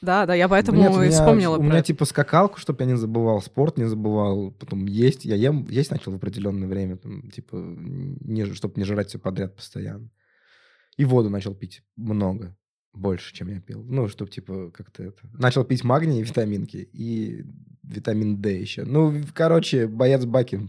Да, 0.00 0.26
да, 0.26 0.34
я 0.34 0.48
поэтому 0.48 0.78
Нет, 0.78 0.92
у 0.92 1.02
и 1.02 1.06
меня- 1.06 1.10
вспомнила 1.10 1.54
У 1.56 1.58
про 1.58 1.64
меня 1.64 1.78
это. 1.78 1.88
типа 1.88 2.04
скакалку, 2.04 2.58
чтобы 2.60 2.84
я 2.84 2.86
не 2.90 2.96
забывал, 2.96 3.42
спорт 3.42 3.76
не 3.78 3.84
забывал, 3.88 4.52
потом 4.52 4.86
есть. 4.86 5.24
Я 5.24 5.34
ем, 5.34 5.66
есть 5.68 5.90
начал 5.90 6.12
в 6.12 6.14
определенное 6.16 6.68
время, 6.68 6.96
там, 6.96 7.28
типа, 7.30 7.56
не, 7.56 8.44
чтобы 8.54 8.74
не 8.76 8.84
жрать 8.84 9.08
все 9.08 9.18
подряд 9.18 9.56
постоянно. 9.56 10.08
И 10.96 11.04
воду 11.04 11.30
начал 11.30 11.52
пить 11.54 11.82
много, 11.96 12.56
больше, 12.92 13.34
чем 13.34 13.48
я 13.48 13.60
пил. 13.60 13.82
Ну, 13.82 14.06
чтобы, 14.06 14.30
типа, 14.30 14.70
как-то 14.70 15.02
это... 15.02 15.18
Начал 15.32 15.64
пить 15.64 15.82
магний 15.82 16.20
и 16.20 16.22
витаминки, 16.24 16.76
и 16.76 17.44
витамин 17.88 18.36
D 18.40 18.52
еще. 18.60 18.84
Ну, 18.84 19.22
короче, 19.34 19.86
боец 19.86 20.24
Баки. 20.24 20.56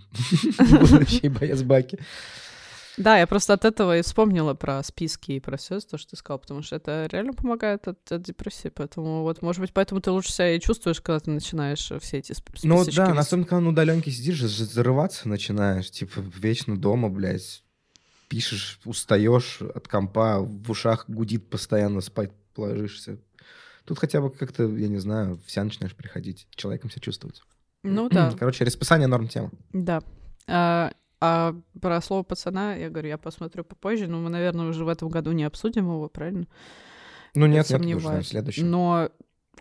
Будущий 0.58 1.30
боец 1.30 1.62
Баки. 1.62 2.00
Да, 2.98 3.18
я 3.18 3.28
просто 3.28 3.54
от 3.54 3.64
этого 3.64 3.98
и 3.98 4.02
вспомнила 4.02 4.56
про 4.56 4.84
списки 4.84 5.32
и 5.32 5.40
про 5.40 5.56
все 5.56 5.80
то, 5.80 5.98
что 5.98 6.10
ты 6.12 6.16
сказал, 6.18 6.40
потому 6.40 6.62
что 6.62 6.76
это 6.76 7.08
реально 7.10 7.32
помогает 7.32 7.88
от, 7.88 8.12
от 8.12 8.22
депрессии, 8.24 8.68
поэтому 8.68 9.22
вот, 9.22 9.42
может 9.42 9.62
быть, 9.62 9.72
поэтому 9.72 10.02
ты 10.02 10.12
лучше 10.12 10.34
себя 10.34 10.54
и 10.54 10.60
чувствуешь, 10.60 11.00
когда 11.00 11.20
ты 11.22 11.32
начинаешь 11.32 11.92
все 12.02 12.18
эти 12.18 12.34
сп- 12.34 12.60
Ну 12.64 12.84
да, 12.84 13.06
вести. 13.08 13.20
особенно 13.20 13.46
когда 13.48 13.62
на 13.62 13.70
удаленке 13.70 14.12
сидишь, 14.12 14.42
зарываться 14.42 15.30
начинаешь, 15.30 15.90
типа 15.90 16.20
вечно 16.42 16.78
дома, 16.78 17.08
блядь, 17.08 17.64
пишешь, 18.28 18.82
устаешь 18.84 19.62
от 19.62 19.88
компа, 19.88 20.40
в 20.42 20.70
ушах 20.70 21.06
гудит 21.08 21.50
постоянно, 21.50 22.02
спать 22.02 22.32
ложишься. 22.58 23.18
Тут 23.86 24.00
хотя 24.00 24.22
бы 24.22 24.30
как-то, 24.30 24.64
я 24.64 24.88
не 24.88 24.98
знаю, 25.00 25.40
вся 25.46 25.64
начинаешь 25.64 25.96
приходить, 25.96 26.48
человеком 26.52 26.90
себя 26.90 27.02
чувствовать. 27.02 27.42
Ну 27.84 28.10
да, 28.10 28.34
Короче, 28.38 28.66
расписание 28.66 29.08
норм 29.08 29.28
тема. 29.28 29.52
да. 29.72 30.02
А, 30.48 30.92
а 31.22 31.56
про 31.80 32.02
слово 32.02 32.24
пацана, 32.24 32.76
я 32.76 32.90
говорю, 32.90 33.10
я 33.10 33.18
посмотрю 33.18 33.64
попозже, 33.64 34.08
но 34.08 34.20
мы, 34.20 34.30
наверное, 34.30 34.68
уже 34.68 34.84
в 34.84 34.88
этом 34.88 35.10
году 35.10 35.32
не 35.32 35.44
обсудим 35.44 35.86
его, 35.86 36.10
правильно? 36.10 36.48
Ну 37.36 37.46
Я 37.46 37.52
нет, 37.52 37.70
нет, 37.70 37.98
уже 37.98 38.22
в 38.22 38.28
следующем. 38.28 38.70
Но 38.70 39.10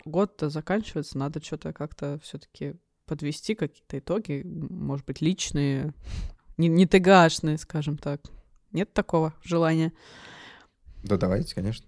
год-то 0.04 0.48
заканчивается, 0.48 1.18
надо 1.18 1.42
что-то 1.44 1.72
как-то 1.72 2.18
все-таки 2.22 2.76
подвести 3.07 3.54
какие-то 3.54 3.98
итоги, 3.98 4.42
может 4.44 5.04
быть, 5.04 5.20
личные, 5.20 5.92
не, 6.57 6.68
не 6.68 6.87
ТГшные, 6.87 7.59
скажем 7.59 7.98
так. 7.98 8.22
Нет 8.72 8.92
такого 8.92 9.35
желания? 9.42 9.92
Да 11.02 11.16
давайте, 11.16 11.54
конечно. 11.54 11.87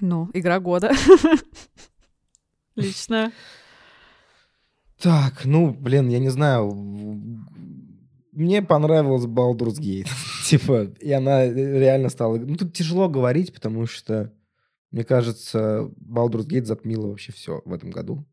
Ну, 0.00 0.30
игра 0.34 0.60
года. 0.60 0.92
Лично. 2.76 3.32
Так, 5.00 5.44
ну, 5.44 5.72
блин, 5.72 6.08
я 6.08 6.18
не 6.18 6.28
знаю. 6.28 6.70
Мне 8.32 8.62
понравилась 8.62 9.24
Baldur's 9.24 9.78
Gate. 9.80 10.08
типа, 10.44 10.84
и 11.00 11.10
она 11.12 11.46
реально 11.46 12.08
стала... 12.08 12.36
Ну, 12.36 12.56
тут 12.56 12.74
тяжело 12.74 13.08
говорить, 13.08 13.52
потому 13.54 13.86
что, 13.86 14.32
мне 14.90 15.04
кажется, 15.04 15.90
Baldur's 16.00 16.46
Gate 16.46 16.64
затмила 16.64 17.08
вообще 17.08 17.32
все 17.32 17.62
в 17.64 17.72
этом 17.72 17.90
году. 17.90 18.26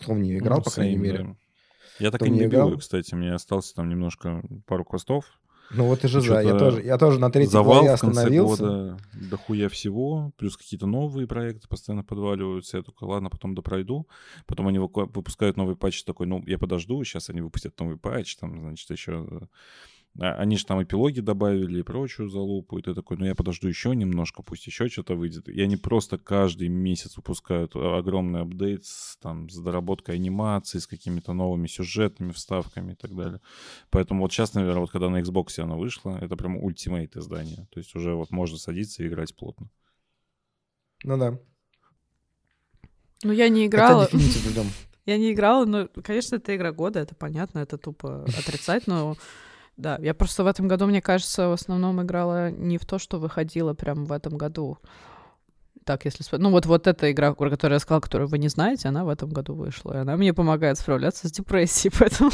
Кто 0.00 0.14
в 0.14 0.18
нее 0.18 0.38
играл, 0.38 0.58
Ну, 0.58 0.64
по 0.64 0.70
крайней 0.70 0.96
мере. 0.96 1.18
да. 1.24 1.36
Я 2.00 2.10
так 2.10 2.20
Кто 2.20 2.26
и 2.26 2.30
не 2.30 2.48
добил, 2.48 2.78
кстати. 2.78 3.14
Мне 3.14 3.32
осталось 3.32 3.72
там 3.72 3.88
немножко 3.88 4.42
пару 4.66 4.84
квестов. 4.84 5.26
Ну, 5.70 5.86
вот 5.86 6.04
и 6.04 6.08
же 6.08 6.20
за. 6.20 6.40
Я 6.40 6.56
тоже, 6.56 6.82
я 6.82 6.98
тоже 6.98 7.18
на 7.18 7.30
третьей 7.30 7.52
Завал 7.52 7.80
главе 7.80 7.90
остановился. 7.90 8.62
года, 8.62 8.98
дохуя 9.12 9.68
всего, 9.68 10.32
плюс 10.36 10.56
какие-то 10.56 10.86
новые 10.86 11.26
проекты 11.26 11.68
постоянно 11.68 12.04
подваливаются. 12.04 12.76
Я 12.76 12.82
только, 12.82 13.04
ладно, 13.04 13.30
потом 13.30 13.54
допройду. 13.54 14.06
Потом 14.46 14.68
они 14.68 14.78
выпускают 14.78 15.56
новый 15.56 15.76
патч 15.76 16.04
такой, 16.04 16.26
ну, 16.26 16.42
я 16.46 16.58
подожду, 16.58 17.02
сейчас 17.04 17.30
они 17.30 17.40
выпустят 17.40 17.78
новый 17.80 17.96
патч, 17.96 18.36
там, 18.36 18.60
значит, 18.60 18.90
еще 18.90 19.14
А, 19.14 19.46
они 20.18 20.56
же 20.56 20.64
там 20.64 20.82
эпилоги 20.82 21.20
добавили 21.20 21.80
и 21.80 21.82
прочую 21.82 22.28
залупу, 22.28 22.78
и 22.78 22.82
ты 22.82 22.94
такой, 22.94 23.16
ну 23.16 23.24
я 23.24 23.34
подожду 23.34 23.66
еще 23.66 23.96
немножко, 23.96 24.42
пусть 24.42 24.66
еще 24.66 24.88
что-то 24.88 25.16
выйдет. 25.16 25.48
И 25.48 25.60
они 25.60 25.76
просто 25.76 26.18
каждый 26.18 26.68
месяц 26.68 27.16
выпускают 27.16 27.74
огромный 27.74 28.42
апдейт 28.42 28.84
с, 28.84 29.16
там, 29.16 29.48
с 29.48 29.58
доработкой 29.58 30.14
анимации, 30.14 30.78
с 30.78 30.86
какими-то 30.86 31.32
новыми 31.32 31.66
сюжетными 31.66 32.30
вставками 32.30 32.92
и 32.92 32.94
так 32.94 33.14
далее. 33.16 33.40
Поэтому 33.90 34.22
вот 34.22 34.32
сейчас, 34.32 34.54
наверное, 34.54 34.82
вот 34.82 34.90
когда 34.90 35.10
на 35.10 35.20
Xbox 35.20 35.58
она 35.58 35.74
вышла, 35.74 36.16
это 36.20 36.36
прям 36.36 36.56
ультимейт 36.58 37.16
издание. 37.16 37.66
То 37.72 37.80
есть 37.80 37.94
уже 37.96 38.14
вот 38.14 38.30
можно 38.30 38.56
садиться 38.56 39.02
и 39.02 39.08
играть 39.08 39.34
плотно. 39.34 39.68
Ну 41.02 41.18
да. 41.18 41.38
Ну 43.24 43.32
я 43.32 43.48
не 43.48 43.66
играла. 43.66 44.08
Я 45.06 45.18
не 45.18 45.32
играла, 45.32 45.66
но, 45.66 45.88
конечно, 46.02 46.36
это 46.36 46.56
игра 46.56 46.72
года, 46.72 46.98
это 46.98 47.14
понятно, 47.14 47.58
это 47.58 47.76
тупо 47.76 48.24
отрицать, 48.24 48.86
но 48.86 49.18
да, 49.76 49.98
я 50.00 50.14
просто 50.14 50.44
в 50.44 50.46
этом 50.46 50.68
году, 50.68 50.86
мне 50.86 51.02
кажется, 51.02 51.48
в 51.48 51.52
основном 51.52 52.02
играла 52.02 52.50
не 52.50 52.78
в 52.78 52.86
то, 52.86 52.98
что 52.98 53.18
выходило 53.18 53.74
прямо 53.74 54.04
в 54.04 54.12
этом 54.12 54.36
году. 54.36 54.78
Так, 55.84 56.06
если... 56.06 56.24
Ну, 56.38 56.50
вот, 56.50 56.64
вот 56.64 56.86
эта 56.86 57.12
игра, 57.12 57.34
про 57.34 57.50
которую 57.50 57.76
я 57.76 57.80
сказала, 57.80 58.00
которую 58.00 58.28
вы 58.28 58.38
не 58.38 58.48
знаете, 58.48 58.88
она 58.88 59.04
в 59.04 59.08
этом 59.10 59.28
году 59.28 59.54
вышла. 59.54 59.92
И 59.92 59.96
она 59.98 60.16
мне 60.16 60.32
помогает 60.32 60.78
справляться 60.78 61.28
с 61.28 61.32
депрессией, 61.32 61.92
поэтому 61.98 62.30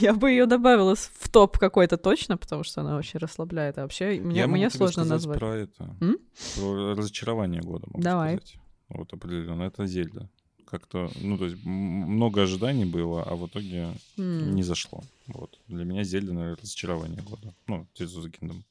я 0.00 0.12
бы 0.12 0.30
ее 0.30 0.46
добавила 0.46 0.96
в 0.96 1.28
топ 1.30 1.58
какой-то 1.58 1.96
точно, 1.98 2.36
потому 2.36 2.64
что 2.64 2.80
она 2.80 2.96
очень 2.96 3.20
расслабляет. 3.20 3.78
А 3.78 3.82
вообще, 3.82 4.18
мне, 4.20 4.40
я 4.40 4.48
мне 4.48 4.70
сложно 4.70 5.04
назвать. 5.04 5.38
про 5.38 5.54
это. 5.56 5.96
М? 6.00 6.18
Про 6.56 6.94
разочарование 6.94 7.60
года, 7.60 7.86
могу 7.86 8.02
Давай. 8.02 8.38
сказать. 8.38 8.56
Вот 8.88 9.12
определенно. 9.12 9.62
Это 9.62 9.86
Зельда 9.86 10.28
как-то, 10.74 11.08
ну, 11.20 11.38
то 11.38 11.44
есть 11.44 11.64
много 11.64 12.42
ожиданий 12.42 12.84
было, 12.84 13.22
а 13.22 13.36
в 13.36 13.46
итоге 13.46 13.90
mm. 14.16 14.50
не 14.50 14.64
зашло. 14.64 15.04
Вот. 15.28 15.60
Для 15.68 15.84
меня 15.84 16.02
Зельда, 16.02 16.32
наверное, 16.32 16.56
разочарование 16.56 17.22
года. 17.22 17.54
Ну, 17.68 17.86
Tears 17.94 18.18
of 18.18 18.24
the 18.24 18.34
Kingdom. 18.36 18.62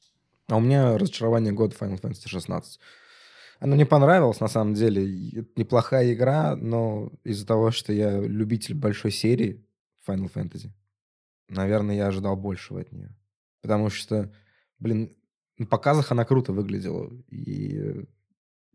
А 0.48 0.56
у 0.58 0.60
меня 0.60 0.98
разочарование 0.98 1.54
года 1.54 1.74
Final 1.74 1.98
Fantasy 1.98 2.28
16. 2.28 2.78
Оно 3.58 3.74
мне 3.74 3.86
понравилось, 3.86 4.40
на 4.40 4.48
самом 4.48 4.74
деле. 4.74 5.30
Это 5.30 5.48
неплохая 5.56 6.12
игра, 6.12 6.56
но 6.56 7.10
из-за 7.24 7.46
того, 7.46 7.70
что 7.70 7.90
я 7.94 8.20
любитель 8.20 8.74
большой 8.74 9.10
серии 9.10 9.66
Final 10.06 10.30
Fantasy, 10.30 10.68
наверное, 11.48 11.96
я 11.96 12.08
ожидал 12.08 12.36
большего 12.36 12.82
от 12.82 12.92
нее. 12.92 13.16
Потому 13.62 13.88
что, 13.88 14.30
блин, 14.78 15.16
на 15.56 15.64
показах 15.64 16.12
она 16.12 16.26
круто 16.26 16.52
выглядела. 16.52 17.10
И, 17.30 18.04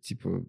типа, 0.01 0.43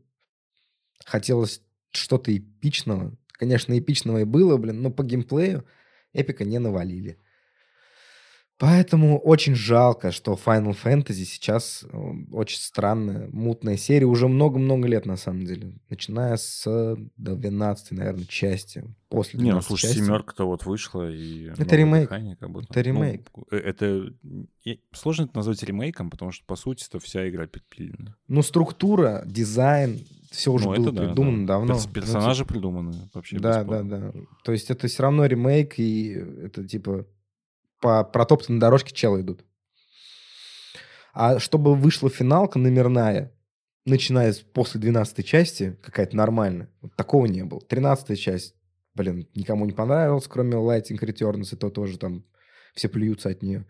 хотелось 1.05 1.61
что-то 1.93 2.37
эпичного. 2.37 3.17
Конечно, 3.33 3.79
эпичного 3.79 4.23
и 4.23 4.25
было, 4.25 4.57
блин, 4.57 4.83
но 4.83 4.91
по 4.91 5.03
геймплею 5.03 5.65
эпика 6.13 6.45
не 6.45 6.59
навалили. 6.59 7.19
Поэтому 8.61 9.19
очень 9.19 9.55
жалко, 9.55 10.13
что 10.13 10.35
Final 10.35 10.77
Fantasy 10.85 11.25
сейчас 11.25 11.83
э, 11.83 12.13
очень 12.31 12.59
странная, 12.59 13.27
мутная 13.33 13.79
серия. 13.79 14.05
Уже 14.05 14.29
много-много 14.29 14.87
лет, 14.87 15.07
на 15.07 15.17
самом 15.17 15.47
деле. 15.47 15.73
Начиная 15.89 16.37
с 16.37 16.99
12 17.17 17.93
наверное, 17.93 18.27
части. 18.27 18.85
После 19.09 19.41
Не, 19.41 19.53
ну 19.53 19.63
слушай, 19.63 19.87
части. 19.87 20.01
семерка-то 20.01 20.45
вот 20.45 20.67
вышла, 20.67 21.11
и... 21.11 21.47
Это 21.57 21.75
ремейк. 21.75 22.11
как 22.11 22.51
будто. 22.51 22.67
Это 22.69 22.83
ремейк. 22.83 23.31
Ну, 23.35 23.47
э, 23.51 23.57
это... 23.57 24.13
Сложно 24.93 25.25
это 25.25 25.37
назвать 25.37 25.63
ремейком, 25.63 26.11
потому 26.11 26.31
что, 26.31 26.45
по 26.45 26.55
сути, 26.55 26.85
это 26.87 27.01
вся 27.01 27.27
игра 27.31 27.47
перепилена. 27.47 28.15
Ну, 28.29 28.43
структура, 28.43 29.23
дизайн, 29.25 30.01
все 30.31 30.53
уже 30.53 30.69
ну, 30.69 30.77
было 30.77 30.93
да, 30.93 31.07
придумано 31.07 31.47
да. 31.47 31.55
давно. 31.55 31.81
Персонажи 31.95 32.43
ну, 32.43 32.47
придуманы 32.47 33.11
вообще. 33.15 33.39
Да, 33.39 33.65
да, 33.65 33.83
да. 33.83 34.13
То 34.45 34.53
есть 34.53 34.71
это 34.71 34.87
все 34.87 35.05
равно 35.05 35.25
ремейк, 35.25 35.79
и 35.79 36.11
это 36.11 36.69
типа 36.69 37.07
по 37.81 38.05
протоптанной 38.05 38.61
дорожке 38.61 38.95
челы 38.95 39.23
идут. 39.23 39.45
А 41.13 41.39
чтобы 41.39 41.75
вышла 41.75 42.09
финалка 42.09 42.59
номерная, 42.59 43.33
начиная 43.85 44.33
с 44.33 44.39
после 44.39 44.81
12 44.81 45.27
части, 45.27 45.79
какая-то 45.83 46.17
нормальная, 46.17 46.71
вот 46.83 46.95
такого 46.95 47.27
не 47.27 47.45
было. 47.45 47.61
13 47.61 48.19
часть, 48.19 48.55
блин, 48.95 49.27
никому 49.35 49.65
не 49.67 49.73
понравилась, 49.73 50.29
кроме 50.29 50.55
Lighting 50.55 51.01
Returns, 51.01 51.53
и 51.53 51.57
то 51.57 51.71
тоже 51.71 51.99
там 51.99 52.25
все 52.75 52.89
плюются 52.89 53.31
от 53.31 53.43
нее. 53.43 53.67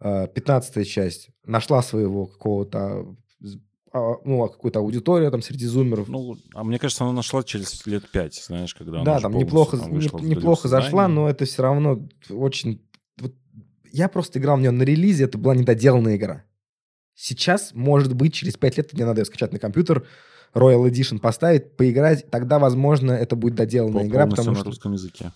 15 0.00 0.76
а, 0.76 0.84
часть 0.84 1.28
нашла 1.44 1.80
своего 1.82 2.26
какого-то 2.26 3.16
а, 3.94 4.14
ну, 4.24 4.42
а 4.42 4.48
какую-то 4.48 4.78
аудиторию 4.78 5.30
там 5.30 5.42
среди 5.42 5.66
зумеров. 5.66 6.08
Ну, 6.08 6.36
а 6.54 6.64
мне 6.64 6.78
кажется, 6.78 7.04
она 7.04 7.12
нашла 7.12 7.42
через 7.42 7.86
лет 7.86 8.08
пять, 8.10 8.34
знаешь, 8.42 8.74
когда 8.74 9.04
Да, 9.04 9.20
там 9.20 9.36
неплохо, 9.36 9.76
там 9.76 9.92
не, 9.92 10.08
неплохо 10.30 10.66
зашла, 10.66 11.08
но 11.08 11.28
это 11.28 11.44
все 11.44 11.62
равно 11.62 12.08
очень 12.30 12.80
я 13.92 14.08
просто 14.08 14.38
играл 14.38 14.56
в 14.56 14.60
нее 14.60 14.70
на 14.70 14.82
релизе, 14.82 15.24
это 15.24 15.38
была 15.38 15.54
недоделанная 15.54 16.16
игра. 16.16 16.44
Сейчас, 17.14 17.72
может 17.74 18.14
быть, 18.14 18.34
через 18.34 18.56
5 18.56 18.76
лет 18.78 18.92
мне 18.92 19.04
надо 19.04 19.20
ее 19.20 19.24
скачать 19.24 19.52
на 19.52 19.58
компьютер, 19.58 20.06
Royal 20.54 20.88
Edition 20.90 21.18
поставить, 21.18 21.76
поиграть, 21.76 22.30
тогда, 22.30 22.58
возможно, 22.58 23.12
это 23.12 23.36
будет 23.36 23.54
доделанная 23.54 24.06
игра, 24.06 24.26
потому 24.26 24.50
на 24.50 24.56
что... 24.56 24.64
русском 24.64 24.92
языке. 24.92 25.32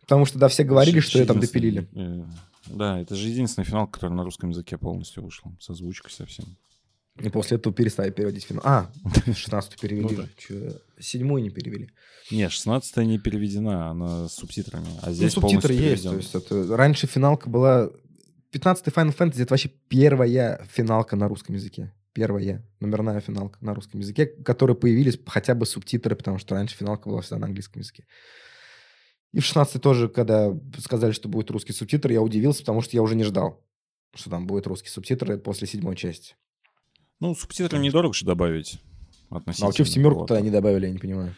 Потому 0.00 0.24
что, 0.24 0.38
да, 0.38 0.48
все 0.48 0.64
говорили, 0.64 1.00
что 1.00 1.18
ее 1.18 1.26
там 1.26 1.40
допилили. 1.40 1.88
Э, 1.94 2.24
да, 2.66 3.00
это 3.00 3.14
же 3.14 3.28
единственный 3.28 3.64
финал, 3.64 3.86
который 3.86 4.12
на 4.12 4.24
русском 4.24 4.50
языке 4.50 4.78
полностью 4.78 5.22
вышел, 5.22 5.52
с 5.60 5.68
озвучкой 5.70 6.12
совсем. 6.12 6.46
И 7.20 7.28
после 7.30 7.56
этого 7.56 7.74
перестали 7.74 8.10
переводить 8.10 8.44
финал. 8.44 8.62
А, 8.64 8.90
16 9.34 9.80
перевели. 9.80 10.16
Ну, 10.16 10.26
да. 10.50 10.72
Седьмую 11.00 11.42
не 11.42 11.50
перевели. 11.50 11.90
Не, 12.30 12.48
16 12.48 12.96
не 12.98 13.18
переведена, 13.18 13.90
она 13.90 14.28
с 14.28 14.34
субтитрами. 14.34 14.86
А 15.02 15.12
здесь 15.12 15.34
ну, 15.36 15.42
субтитры 15.42 15.74
есть. 15.74 16.04
То 16.04 16.14
есть 16.14 16.34
это... 16.34 16.76
Раньше 16.76 17.06
финалка 17.06 17.48
была... 17.48 17.90
15 18.50 18.86
Final 18.86 19.16
Fantasy— 19.16 19.42
это 19.42 19.52
вообще 19.52 19.70
первая 19.88 20.66
финалка 20.72 21.16
на 21.16 21.28
русском 21.28 21.54
языке. 21.54 21.92
Первая 22.14 22.64
номерная 22.80 23.20
финалка 23.20 23.58
на 23.60 23.74
русском 23.74 24.00
языке, 24.00 24.26
которые 24.26 24.74
появились 24.74 25.18
хотя 25.26 25.54
бы 25.54 25.66
субтитры, 25.66 26.16
потому 26.16 26.38
что 26.38 26.54
раньше 26.54 26.76
финалка 26.76 27.08
была 27.08 27.20
всегда 27.20 27.38
на 27.38 27.46
английском 27.46 27.80
языке. 27.80 28.06
И 29.32 29.40
в 29.40 29.44
16 29.44 29.82
тоже, 29.82 30.08
когда 30.08 30.56
сказали, 30.78 31.12
что 31.12 31.28
будет 31.28 31.50
русский 31.50 31.72
субтитр, 31.72 32.10
я 32.10 32.22
удивился, 32.22 32.60
потому 32.60 32.80
что 32.80 32.96
я 32.96 33.02
уже 33.02 33.14
не 33.14 33.24
ждал, 33.24 33.62
что 34.14 34.30
там 34.30 34.46
будет 34.46 34.66
русский 34.66 34.88
субтитр 34.88 35.38
после 35.38 35.66
седьмой 35.66 35.96
части. 35.96 36.34
Ну, 37.20 37.34
субтитры 37.34 37.78
недорого 37.78 38.14
же 38.14 38.24
добавить. 38.24 38.80
Относительно. 39.30 39.70
А 39.70 39.72
что 39.72 39.84
в 39.84 39.88
семерку 39.88 40.26
тогда 40.26 40.40
не 40.40 40.50
добавили, 40.50 40.86
я 40.86 40.92
не 40.92 40.98
понимаю. 40.98 41.34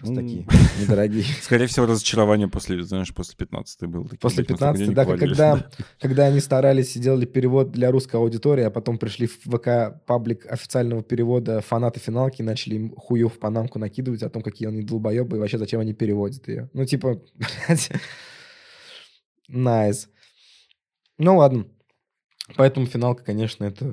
Ну, 0.00 0.14
такие 0.14 0.46
недорогие. 0.80 1.24
Скорее 1.40 1.66
всего, 1.66 1.86
разочарование 1.86 2.48
после, 2.48 2.82
знаешь, 2.82 3.14
после 3.14 3.36
15 3.36 3.82
было. 3.88 4.08
После 4.20 4.44
15 4.44 4.92
да, 4.92 5.04
когда, 5.04 5.70
когда 6.00 6.26
они 6.26 6.40
старались 6.40 6.96
и 6.96 6.98
делали 6.98 7.26
перевод 7.26 7.70
для 7.70 7.90
русской 7.90 8.16
аудитории, 8.16 8.64
а 8.64 8.70
потом 8.70 8.98
пришли 8.98 9.26
в 9.26 9.38
ВК 9.44 10.04
паблик 10.04 10.46
официального 10.50 11.02
перевода 11.02 11.60
фанаты 11.60 12.00
финалки 12.00 12.42
и 12.42 12.44
начали 12.44 12.74
им 12.74 12.94
хую 12.96 13.28
в 13.28 13.38
панамку 13.38 13.78
накидывать 13.78 14.22
о 14.22 14.30
том, 14.30 14.42
какие 14.42 14.68
они 14.68 14.82
долбоебы 14.82 15.36
и 15.36 15.40
вообще 15.40 15.58
зачем 15.58 15.80
они 15.80 15.94
переводят 15.94 16.48
ее. 16.48 16.70
Ну, 16.72 16.84
типа, 16.84 17.20
блядь, 17.68 17.90
nice. 19.48 20.08
Ну, 21.18 21.36
ладно. 21.36 21.66
Поэтому 22.56 22.86
финалка, 22.86 23.24
конечно, 23.24 23.64
это 23.64 23.86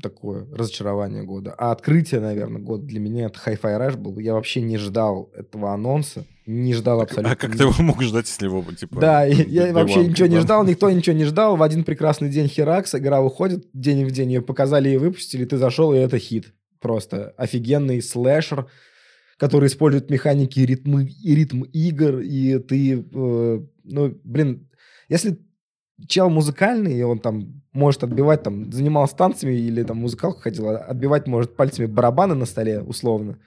такое 0.00 0.46
разочарование 0.52 1.22
года. 1.22 1.54
А 1.56 1.72
открытие, 1.72 2.20
наверное, 2.20 2.60
года 2.60 2.84
для 2.84 3.00
меня 3.00 3.26
это 3.26 3.38
Hi-Fi 3.44 3.78
Rush 3.78 3.96
был. 3.96 4.18
Я 4.18 4.34
вообще 4.34 4.60
не 4.60 4.78
ждал 4.78 5.30
этого 5.34 5.72
анонса. 5.72 6.24
Не 6.46 6.72
ждал 6.74 7.00
абсолютно. 7.00 7.32
А 7.32 7.36
как 7.36 7.56
ты 7.56 7.64
его 7.64 7.74
мог 7.82 8.02
ждать, 8.02 8.26
если 8.26 8.46
его, 8.46 8.64
типа... 8.72 9.00
Да, 9.00 9.24
я 9.24 9.72
вообще 9.72 10.06
ничего 10.06 10.28
не 10.28 10.38
ждал, 10.38 10.64
никто 10.64 10.90
ничего 10.92 11.14
не 11.14 11.24
ждал. 11.24 11.56
В 11.56 11.62
один 11.62 11.84
прекрасный 11.84 12.30
день 12.30 12.48
Херакс, 12.48 12.94
игра 12.94 13.20
выходит 13.20 13.68
день 13.72 14.04
в 14.06 14.10
день, 14.10 14.32
ее 14.32 14.42
показали 14.42 14.88
и 14.88 14.96
выпустили, 14.96 15.44
ты 15.44 15.58
зашел, 15.58 15.92
и 15.92 15.98
это 15.98 16.18
хит. 16.18 16.54
Просто 16.80 17.34
офигенный 17.36 18.00
слэшер, 18.00 18.66
который 19.36 19.66
использует 19.66 20.10
механики 20.10 20.60
ритмы, 20.60 21.10
и 21.22 21.34
ритм 21.34 21.62
игр, 21.64 22.20
и 22.20 22.58
ты... 22.58 23.04
Э, 23.14 23.60
ну, 23.84 24.20
блин, 24.24 24.68
если 25.08 25.38
чел 26.06 26.30
музыкальный, 26.30 26.94
и 26.94 27.02
он 27.02 27.18
там 27.18 27.62
может 27.72 28.04
отбивать, 28.04 28.42
там, 28.42 28.72
занимался 28.72 29.16
танцами 29.16 29.52
или 29.52 29.82
там 29.82 29.98
музыкалку 29.98 30.40
ходил, 30.40 30.68
а 30.68 30.76
отбивать 30.78 31.26
может 31.26 31.56
пальцами 31.56 31.86
барабаны 31.86 32.34
на 32.34 32.46
столе, 32.46 32.80
условно, 32.80 33.38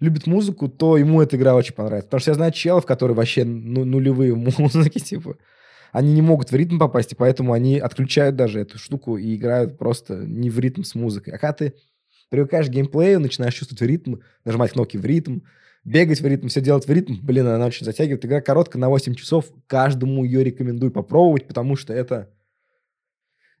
любит 0.00 0.26
музыку, 0.26 0.68
то 0.68 0.96
ему 0.96 1.20
эта 1.20 1.36
игра 1.36 1.54
очень 1.54 1.74
понравится. 1.74 2.06
Потому 2.06 2.20
что 2.20 2.30
я 2.30 2.34
знаю 2.34 2.52
челов, 2.52 2.86
которые 2.86 3.16
вообще 3.16 3.44
ну, 3.44 3.84
нулевые 3.84 4.34
в 4.34 4.58
музыке, 4.58 5.00
типа. 5.00 5.36
Они 5.92 6.12
не 6.12 6.22
могут 6.22 6.52
в 6.52 6.54
ритм 6.54 6.78
попасть, 6.78 7.12
и 7.12 7.16
поэтому 7.16 7.52
они 7.52 7.78
отключают 7.78 8.36
даже 8.36 8.60
эту 8.60 8.78
штуку 8.78 9.16
и 9.16 9.34
играют 9.34 9.76
просто 9.76 10.16
не 10.18 10.48
в 10.48 10.58
ритм 10.60 10.84
с 10.84 10.94
музыкой. 10.94 11.34
А 11.34 11.38
когда 11.38 11.52
ты 11.52 11.74
привыкаешь 12.28 12.66
к 12.66 12.70
геймплею, 12.70 13.18
начинаешь 13.18 13.54
чувствовать 13.54 13.82
ритм, 13.82 14.16
нажимать 14.44 14.70
кнопки 14.70 14.96
в 14.96 15.04
ритм, 15.04 15.40
бегать 15.84 16.20
в 16.20 16.26
ритм, 16.26 16.48
все 16.48 16.60
делать 16.60 16.86
в 16.86 16.90
ритм, 16.90 17.14
блин, 17.22 17.46
она 17.46 17.66
очень 17.66 17.84
затягивает. 17.84 18.24
Игра 18.24 18.40
короткая, 18.40 18.80
на 18.80 18.88
8 18.88 19.14
часов. 19.14 19.46
Каждому 19.66 20.24
ее 20.24 20.44
рекомендую 20.44 20.92
попробовать, 20.92 21.46
потому 21.46 21.76
что 21.76 21.92
это 21.92 22.30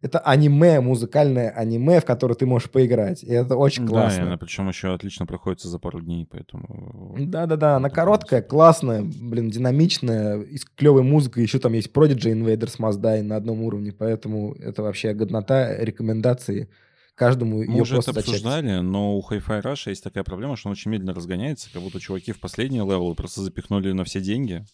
это 0.02 0.18
аниме, 0.18 0.80
музыкальное 0.80 1.50
аниме, 1.50 2.00
в 2.00 2.04
которое 2.04 2.34
ты 2.34 2.46
можешь 2.46 2.70
поиграть. 2.70 3.22
И 3.22 3.30
это 3.30 3.56
очень 3.56 3.86
классно. 3.86 4.22
Да, 4.22 4.26
она 4.28 4.38
причем 4.38 4.68
еще 4.68 4.94
отлично 4.94 5.26
проходится 5.26 5.68
за 5.68 5.78
пару 5.78 6.00
дней, 6.00 6.26
поэтому... 6.30 7.14
Да-да-да, 7.18 7.76
она 7.76 7.90
короткая, 7.90 8.40
классная, 8.40 9.02
блин, 9.02 9.50
динамичная, 9.50 10.40
и 10.40 10.56
с 10.56 10.64
клевой 10.64 11.02
музыкой. 11.02 11.42
Еще 11.42 11.58
там 11.58 11.74
есть 11.74 11.92
Prodigy 11.92 12.32
Invaders 12.32 12.78
Must 12.78 13.00
Die 13.00 13.22
на 13.22 13.36
одном 13.36 13.62
уровне, 13.62 13.92
поэтому 13.92 14.54
это 14.54 14.82
вообще 14.82 15.12
годнота, 15.12 15.76
рекомендации 15.76 16.70
каждому 17.20 17.58
Мы 17.58 17.64
ее 17.64 17.82
уже 17.82 17.98
это 17.98 18.12
обсуждали, 18.12 18.78
но 18.80 19.18
у 19.18 19.20
Hi-Fi 19.20 19.62
Rush 19.62 19.90
есть 19.90 20.02
такая 20.02 20.24
проблема, 20.24 20.56
что 20.56 20.68
он 20.68 20.72
очень 20.72 20.90
медленно 20.90 21.12
разгоняется, 21.12 21.68
как 21.70 21.82
будто 21.82 22.00
чуваки 22.00 22.32
в 22.32 22.40
последние 22.40 22.82
левелы 22.82 23.14
просто 23.14 23.42
запихнули 23.42 23.92
на 23.92 24.04
все 24.04 24.22
деньги. 24.22 24.64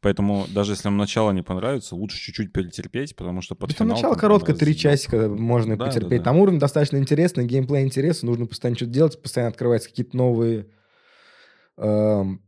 Поэтому 0.00 0.46
даже 0.54 0.72
если 0.72 0.86
вам 0.86 0.96
начало 0.96 1.32
не 1.32 1.42
понравится, 1.42 1.96
лучше 1.96 2.18
чуть-чуть 2.18 2.52
перетерпеть, 2.52 3.16
потому 3.16 3.42
что 3.42 3.56
под 3.56 3.72
финал... 3.72 3.96
начало 3.96 4.14
короткое, 4.14 4.54
три 4.54 4.76
часика 4.76 5.28
можно 5.28 5.76
да, 5.76 5.86
потерпеть. 5.86 6.10
Да, 6.10 6.18
да. 6.18 6.24
Там 6.24 6.38
уровень 6.38 6.60
достаточно 6.60 6.98
интересный, 6.98 7.46
геймплей 7.46 7.82
интересный, 7.82 8.28
нужно 8.28 8.46
постоянно 8.46 8.76
что-то 8.76 8.92
делать, 8.92 9.20
постоянно 9.20 9.50
открываются 9.50 9.88
какие-то 9.88 10.16
новые... 10.16 10.68
Эм 11.78 12.42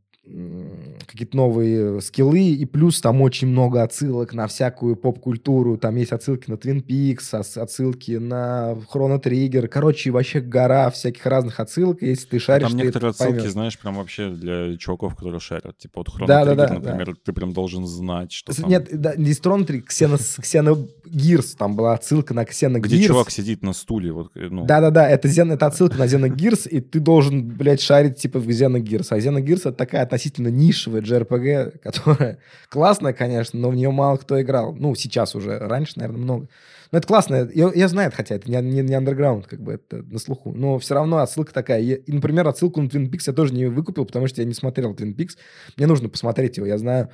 какие-то 1.06 1.36
новые 1.36 2.00
скиллы, 2.00 2.40
и 2.40 2.64
плюс 2.64 3.00
там 3.00 3.20
очень 3.20 3.48
много 3.48 3.82
отсылок 3.82 4.32
на 4.32 4.46
всякую 4.46 4.96
поп-культуру. 4.96 5.76
Там 5.76 5.96
есть 5.96 6.12
отсылки 6.12 6.50
на 6.50 6.54
Twin 6.54 6.82
Peaks, 6.82 7.34
отсылки 7.34 8.12
на 8.12 8.74
Chrono 8.92 9.22
Trigger. 9.22 9.68
Короче, 9.68 10.10
вообще 10.10 10.40
гора 10.40 10.90
всяких 10.90 11.24
разных 11.26 11.60
отсылок. 11.60 12.00
Если 12.00 12.26
ты 12.26 12.38
шаришь, 12.38 12.68
Там 12.68 12.78
некоторые 12.78 13.10
отсылки, 13.10 13.34
поймешь. 13.34 13.52
знаешь, 13.52 13.78
прям 13.78 13.96
вообще 13.96 14.30
для 14.30 14.76
чуваков, 14.78 15.14
которые 15.14 15.40
шарят. 15.40 15.76
Типа 15.76 16.00
вот 16.00 16.08
Chrono 16.08 16.26
да, 16.26 16.42
Trigger, 16.42 16.54
да, 16.54 16.66
да, 16.68 16.74
например, 16.74 17.06
да. 17.08 17.12
ты 17.22 17.32
прям 17.32 17.52
должен 17.52 17.86
знать, 17.86 18.32
что 18.32 18.54
там... 18.54 18.70
Нет, 18.70 18.88
да, 18.92 19.14
не 19.16 19.32
Chrono 19.32 19.66
Trigger, 19.66 19.84
Xeno, 19.86 20.88
Gears. 21.04 21.54
Там 21.58 21.76
была 21.76 21.92
отсылка 21.94 22.32
на 22.32 22.44
Xeno 22.44 22.78
Где 22.78 23.02
чувак 23.04 23.30
сидит 23.30 23.62
на 23.62 23.74
стуле. 23.74 24.10
Вот, 24.12 24.30
э, 24.34 24.48
ну. 24.50 24.64
Да-да-да, 24.64 25.08
это, 25.08 25.28
это 25.28 25.66
отсылка 25.66 25.98
на 25.98 26.04
Xeno 26.04 26.34
Gears, 26.34 26.66
и 26.68 26.80
ты 26.80 26.98
должен, 26.98 27.46
блядь, 27.46 27.82
шарить 27.82 28.16
типа 28.16 28.38
в 28.38 28.48
Xeno 28.48 28.82
Gears. 28.82 29.08
А 29.10 29.18
Xeno 29.18 29.44
Gears— 29.44 29.60
это 29.68 29.72
такая 29.72 30.13
относительно 30.14 30.48
нишевая 30.48 31.02
JRPG, 31.02 31.78
которая 31.78 32.38
классная, 32.70 33.12
конечно, 33.12 33.58
но 33.58 33.70
в 33.70 33.74
нее 33.74 33.90
мало 33.90 34.16
кто 34.16 34.40
играл. 34.40 34.74
Ну, 34.74 34.94
сейчас 34.94 35.34
уже, 35.34 35.58
раньше, 35.58 35.94
наверное, 35.96 36.22
много. 36.22 36.48
Но 36.92 36.98
это 36.98 37.06
классно, 37.08 37.50
я, 37.52 37.72
я 37.74 37.88
знаю, 37.88 38.12
хотя 38.14 38.36
это 38.36 38.48
не, 38.48 38.56
не, 38.60 38.82
не 38.82 38.94
underground, 38.94 39.46
как 39.48 39.60
бы 39.60 39.72
это 39.72 40.02
на 40.04 40.18
слуху. 40.18 40.52
Но 40.52 40.78
все 40.78 40.94
равно 40.94 41.18
отсылка 41.18 41.52
такая. 41.52 41.80
И, 41.80 41.94
и, 41.94 42.12
например, 42.12 42.46
отсылку 42.46 42.80
на 42.80 42.86
Twin 42.86 43.10
Peaks 43.10 43.24
я 43.26 43.32
тоже 43.32 43.52
не 43.52 43.66
выкупил, 43.66 44.06
потому 44.06 44.28
что 44.28 44.40
я 44.40 44.46
не 44.46 44.54
смотрел 44.54 44.94
Twin 44.94 45.16
Peaks. 45.16 45.36
Мне 45.76 45.86
нужно 45.86 46.08
посмотреть 46.08 46.56
его, 46.56 46.66
я 46.66 46.78
знаю. 46.78 47.10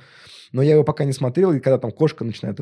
Но 0.51 0.61
я 0.61 0.73
его 0.73 0.83
пока 0.83 1.03
не 1.03 1.13
смотрел, 1.13 1.51
и 1.53 1.59
когда 1.59 1.79
там 1.79 1.91
кошка 1.91 2.23
начинает 2.23 2.59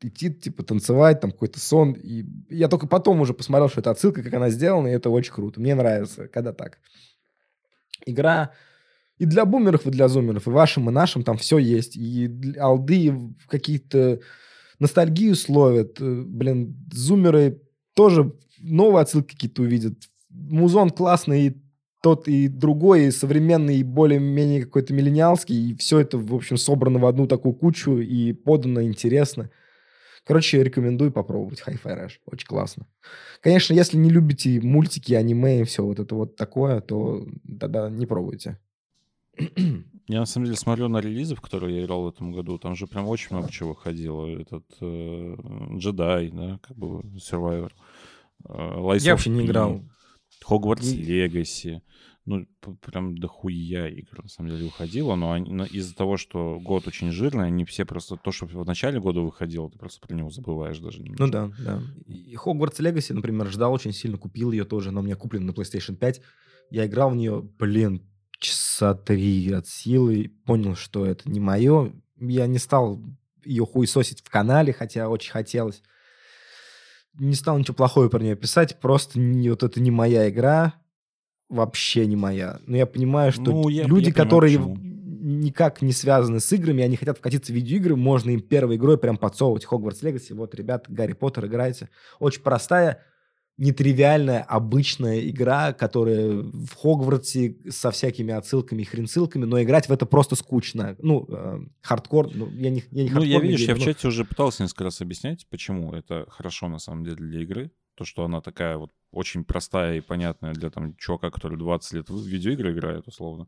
идти, 0.00 0.32
типа, 0.32 0.62
танцевать, 0.62 1.20
там 1.20 1.32
какой-то 1.32 1.58
сон. 1.58 1.92
И 1.92 2.24
я 2.48 2.68
только 2.68 2.86
потом 2.86 3.20
уже 3.20 3.34
посмотрел, 3.34 3.68
что 3.68 3.80
это 3.80 3.90
отсылка, 3.90 4.22
как 4.22 4.34
она 4.34 4.50
сделана, 4.50 4.88
и 4.88 4.92
это 4.92 5.10
очень 5.10 5.32
круто. 5.32 5.60
Мне 5.60 5.74
нравится, 5.74 6.28
когда 6.28 6.52
так. 6.52 6.78
Игра 8.06 8.52
и 9.18 9.26
для 9.26 9.44
бумеров, 9.44 9.86
и 9.86 9.90
для 9.90 10.08
зумеров, 10.08 10.46
и 10.46 10.50
вашим, 10.50 10.88
и 10.88 10.92
нашим 10.92 11.22
там 11.22 11.36
все 11.36 11.58
есть. 11.58 11.96
И 11.96 12.30
алды 12.58 13.14
какие-то 13.48 14.20
ностальгию 14.78 15.36
словят. 15.36 16.00
Э, 16.00 16.22
блин, 16.26 16.76
зумеры 16.92 17.60
тоже 17.94 18.32
новые 18.58 19.02
отсылки 19.02 19.34
какие-то 19.34 19.62
увидят. 19.62 19.94
Музон 20.30 20.90
классный, 20.90 21.46
и 21.46 21.56
тот 22.02 22.28
и 22.28 22.48
другой, 22.48 23.06
и 23.06 23.10
современный, 23.10 23.78
и 23.78 23.84
более-менее 23.84 24.64
какой-то 24.64 24.92
миллениалский. 24.92 25.70
И 25.70 25.76
все 25.76 26.00
это, 26.00 26.18
в 26.18 26.34
общем, 26.34 26.56
собрано 26.56 26.98
в 26.98 27.06
одну 27.06 27.26
такую 27.26 27.54
кучу 27.54 27.98
и 27.98 28.32
подано 28.32 28.82
интересно. 28.82 29.50
Короче, 30.26 30.62
рекомендую 30.62 31.12
попробовать 31.12 31.62
Hi-Fi 31.66 32.04
Rush. 32.04 32.12
Очень 32.26 32.46
классно. 32.46 32.86
Конечно, 33.40 33.74
если 33.74 33.96
не 33.96 34.10
любите 34.10 34.60
мультики, 34.60 35.12
аниме 35.12 35.60
и 35.60 35.64
все 35.64 35.84
вот 35.84 36.00
это 36.00 36.14
вот 36.14 36.36
такое, 36.36 36.80
то 36.80 37.26
тогда 37.60 37.88
не 37.90 38.06
пробуйте. 38.06 38.58
Я 40.06 40.20
на 40.20 40.26
самом 40.26 40.46
деле 40.46 40.58
смотрю 40.58 40.88
на 40.88 40.98
релизы, 40.98 41.34
в 41.34 41.40
которые 41.40 41.78
я 41.78 41.84
играл 41.84 42.02
в 42.02 42.08
этом 42.08 42.30
году. 42.32 42.58
Там 42.58 42.76
же 42.76 42.86
прям 42.86 43.08
очень 43.08 43.28
много 43.34 43.50
чего 43.50 43.70
выходило. 43.70 44.26
Этот 44.26 44.66
э, 44.82 45.36
джедай, 45.78 46.28
да, 46.28 46.58
как 46.62 46.76
бы 46.76 47.00
Survivor. 47.16 47.72
Э, 48.46 48.98
я 49.00 49.12
вообще 49.12 49.30
не 49.30 49.46
играл. 49.46 49.82
Хогвартс 50.42 50.92
Легаси. 50.92 51.82
Ну, 52.26 52.46
прям 52.80 53.16
дохуя 53.18 53.88
игр, 53.88 54.22
на 54.22 54.28
самом 54.28 54.50
деле, 54.50 54.64
выходило. 54.64 55.14
Но 55.14 55.64
из-за 55.66 55.94
того, 55.94 56.18
что 56.18 56.58
год 56.58 56.86
очень 56.86 57.10
жирный, 57.10 57.46
они 57.46 57.64
все 57.64 57.86
просто... 57.86 58.16
То, 58.16 58.30
что 58.30 58.46
в 58.46 58.66
начале 58.66 59.00
года 59.00 59.20
выходило, 59.20 59.70
ты 59.70 59.78
просто 59.78 60.06
про 60.06 60.14
него 60.14 60.30
забываешь 60.30 60.78
даже. 60.78 61.02
Ну 61.02 61.28
да, 61.28 61.50
да. 61.58 61.82
И 62.06 62.34
Хогвартс 62.34 62.78
Легаси, 62.80 63.12
например, 63.12 63.48
ждал 63.48 63.72
очень 63.72 63.92
сильно, 63.92 64.18
купил 64.18 64.52
ее 64.52 64.64
тоже. 64.64 64.90
Она 64.90 65.00
у 65.00 65.02
меня 65.02 65.16
куплена 65.16 65.46
на 65.46 65.50
PlayStation 65.50 65.96
5. 65.96 66.20
Я 66.70 66.86
играл 66.86 67.10
в 67.10 67.16
нее, 67.16 67.42
блин, 67.58 68.02
часа 68.44 68.94
три 68.94 69.52
от 69.52 69.66
силы, 69.66 70.30
понял, 70.44 70.76
что 70.76 71.06
это 71.06 71.28
не 71.28 71.40
мое. 71.40 71.92
Я 72.20 72.46
не 72.46 72.58
стал 72.58 73.00
ее 73.44 73.66
хуесосить 73.66 74.22
в 74.22 74.30
канале, 74.30 74.72
хотя 74.72 75.08
очень 75.08 75.32
хотелось. 75.32 75.82
Не 77.18 77.34
стал 77.34 77.58
ничего 77.58 77.74
плохого 77.74 78.08
про 78.08 78.22
нее 78.22 78.36
писать, 78.36 78.80
просто 78.80 79.18
не, 79.18 79.50
вот 79.50 79.62
это 79.62 79.80
не 79.80 79.90
моя 79.90 80.28
игра, 80.28 80.74
вообще 81.48 82.06
не 82.06 82.16
моя. 82.16 82.58
Но 82.66 82.76
я 82.76 82.86
понимаю, 82.86 83.32
что 83.32 83.42
ну, 83.42 83.68
я, 83.68 83.84
люди, 83.84 84.08
я 84.08 84.14
которые 84.14 84.58
почему. 84.58 84.76
никак 84.78 85.80
не 85.80 85.92
связаны 85.92 86.40
с 86.40 86.52
играми, 86.52 86.82
они 86.82 86.96
хотят 86.96 87.18
вкатиться 87.18 87.52
в 87.52 87.54
видеоигры, 87.54 87.94
можно 87.96 88.30
им 88.30 88.40
первой 88.40 88.76
игрой 88.76 88.98
прям 88.98 89.16
подсовывать 89.16 89.64
Хогвартс 89.64 90.02
Легаси. 90.02 90.32
Вот, 90.32 90.54
ребят, 90.54 90.86
Гарри 90.88 91.12
Поттер 91.12 91.46
играйте. 91.46 91.88
Очень 92.18 92.42
простая, 92.42 93.02
нетривиальная, 93.56 94.42
обычная 94.42 95.20
игра, 95.28 95.72
которая 95.72 96.42
в 96.42 96.74
Хогвартсе 96.74 97.56
со 97.68 97.90
всякими 97.90 98.34
отсылками 98.34 98.82
и 98.82 98.84
хренцилками, 98.84 99.44
но 99.44 99.62
играть 99.62 99.88
в 99.88 99.92
это 99.92 100.06
просто 100.06 100.34
скучно. 100.34 100.96
Ну, 100.98 101.26
э, 101.28 101.60
хардкор, 101.80 102.30
ну, 102.34 102.48
я 102.50 102.70
не, 102.70 102.82
я 102.90 103.04
не 103.04 103.10
Ну, 103.10 103.22
я, 103.22 103.38
видишь, 103.38 103.60
я 103.60 103.74
в 103.74 103.80
чате 103.80 104.08
уже 104.08 104.24
пытался 104.24 104.62
несколько 104.62 104.84
раз 104.84 105.00
объяснять, 105.00 105.46
почему 105.48 105.92
это 105.92 106.26
хорошо, 106.28 106.68
на 106.68 106.78
самом 106.78 107.04
деле, 107.04 107.16
для 107.16 107.42
игры. 107.42 107.70
То, 107.94 108.04
что 108.04 108.24
она 108.24 108.40
такая 108.40 108.76
вот 108.76 108.90
очень 109.12 109.44
простая 109.44 109.98
и 109.98 110.00
понятная 110.00 110.52
для 110.52 110.68
там 110.70 110.96
чувака, 110.96 111.30
который 111.30 111.56
20 111.56 111.92
лет 111.92 112.10
в 112.10 112.26
видеоигры 112.26 112.72
играет, 112.72 113.06
условно. 113.06 113.46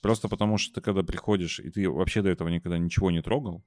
Просто 0.00 0.28
потому 0.28 0.56
что 0.56 0.74
ты 0.74 0.80
когда 0.80 1.02
приходишь, 1.02 1.58
и 1.58 1.68
ты 1.70 1.90
вообще 1.90 2.22
до 2.22 2.28
этого 2.28 2.48
никогда 2.48 2.78
ничего 2.78 3.10
не 3.10 3.22
трогал, 3.22 3.64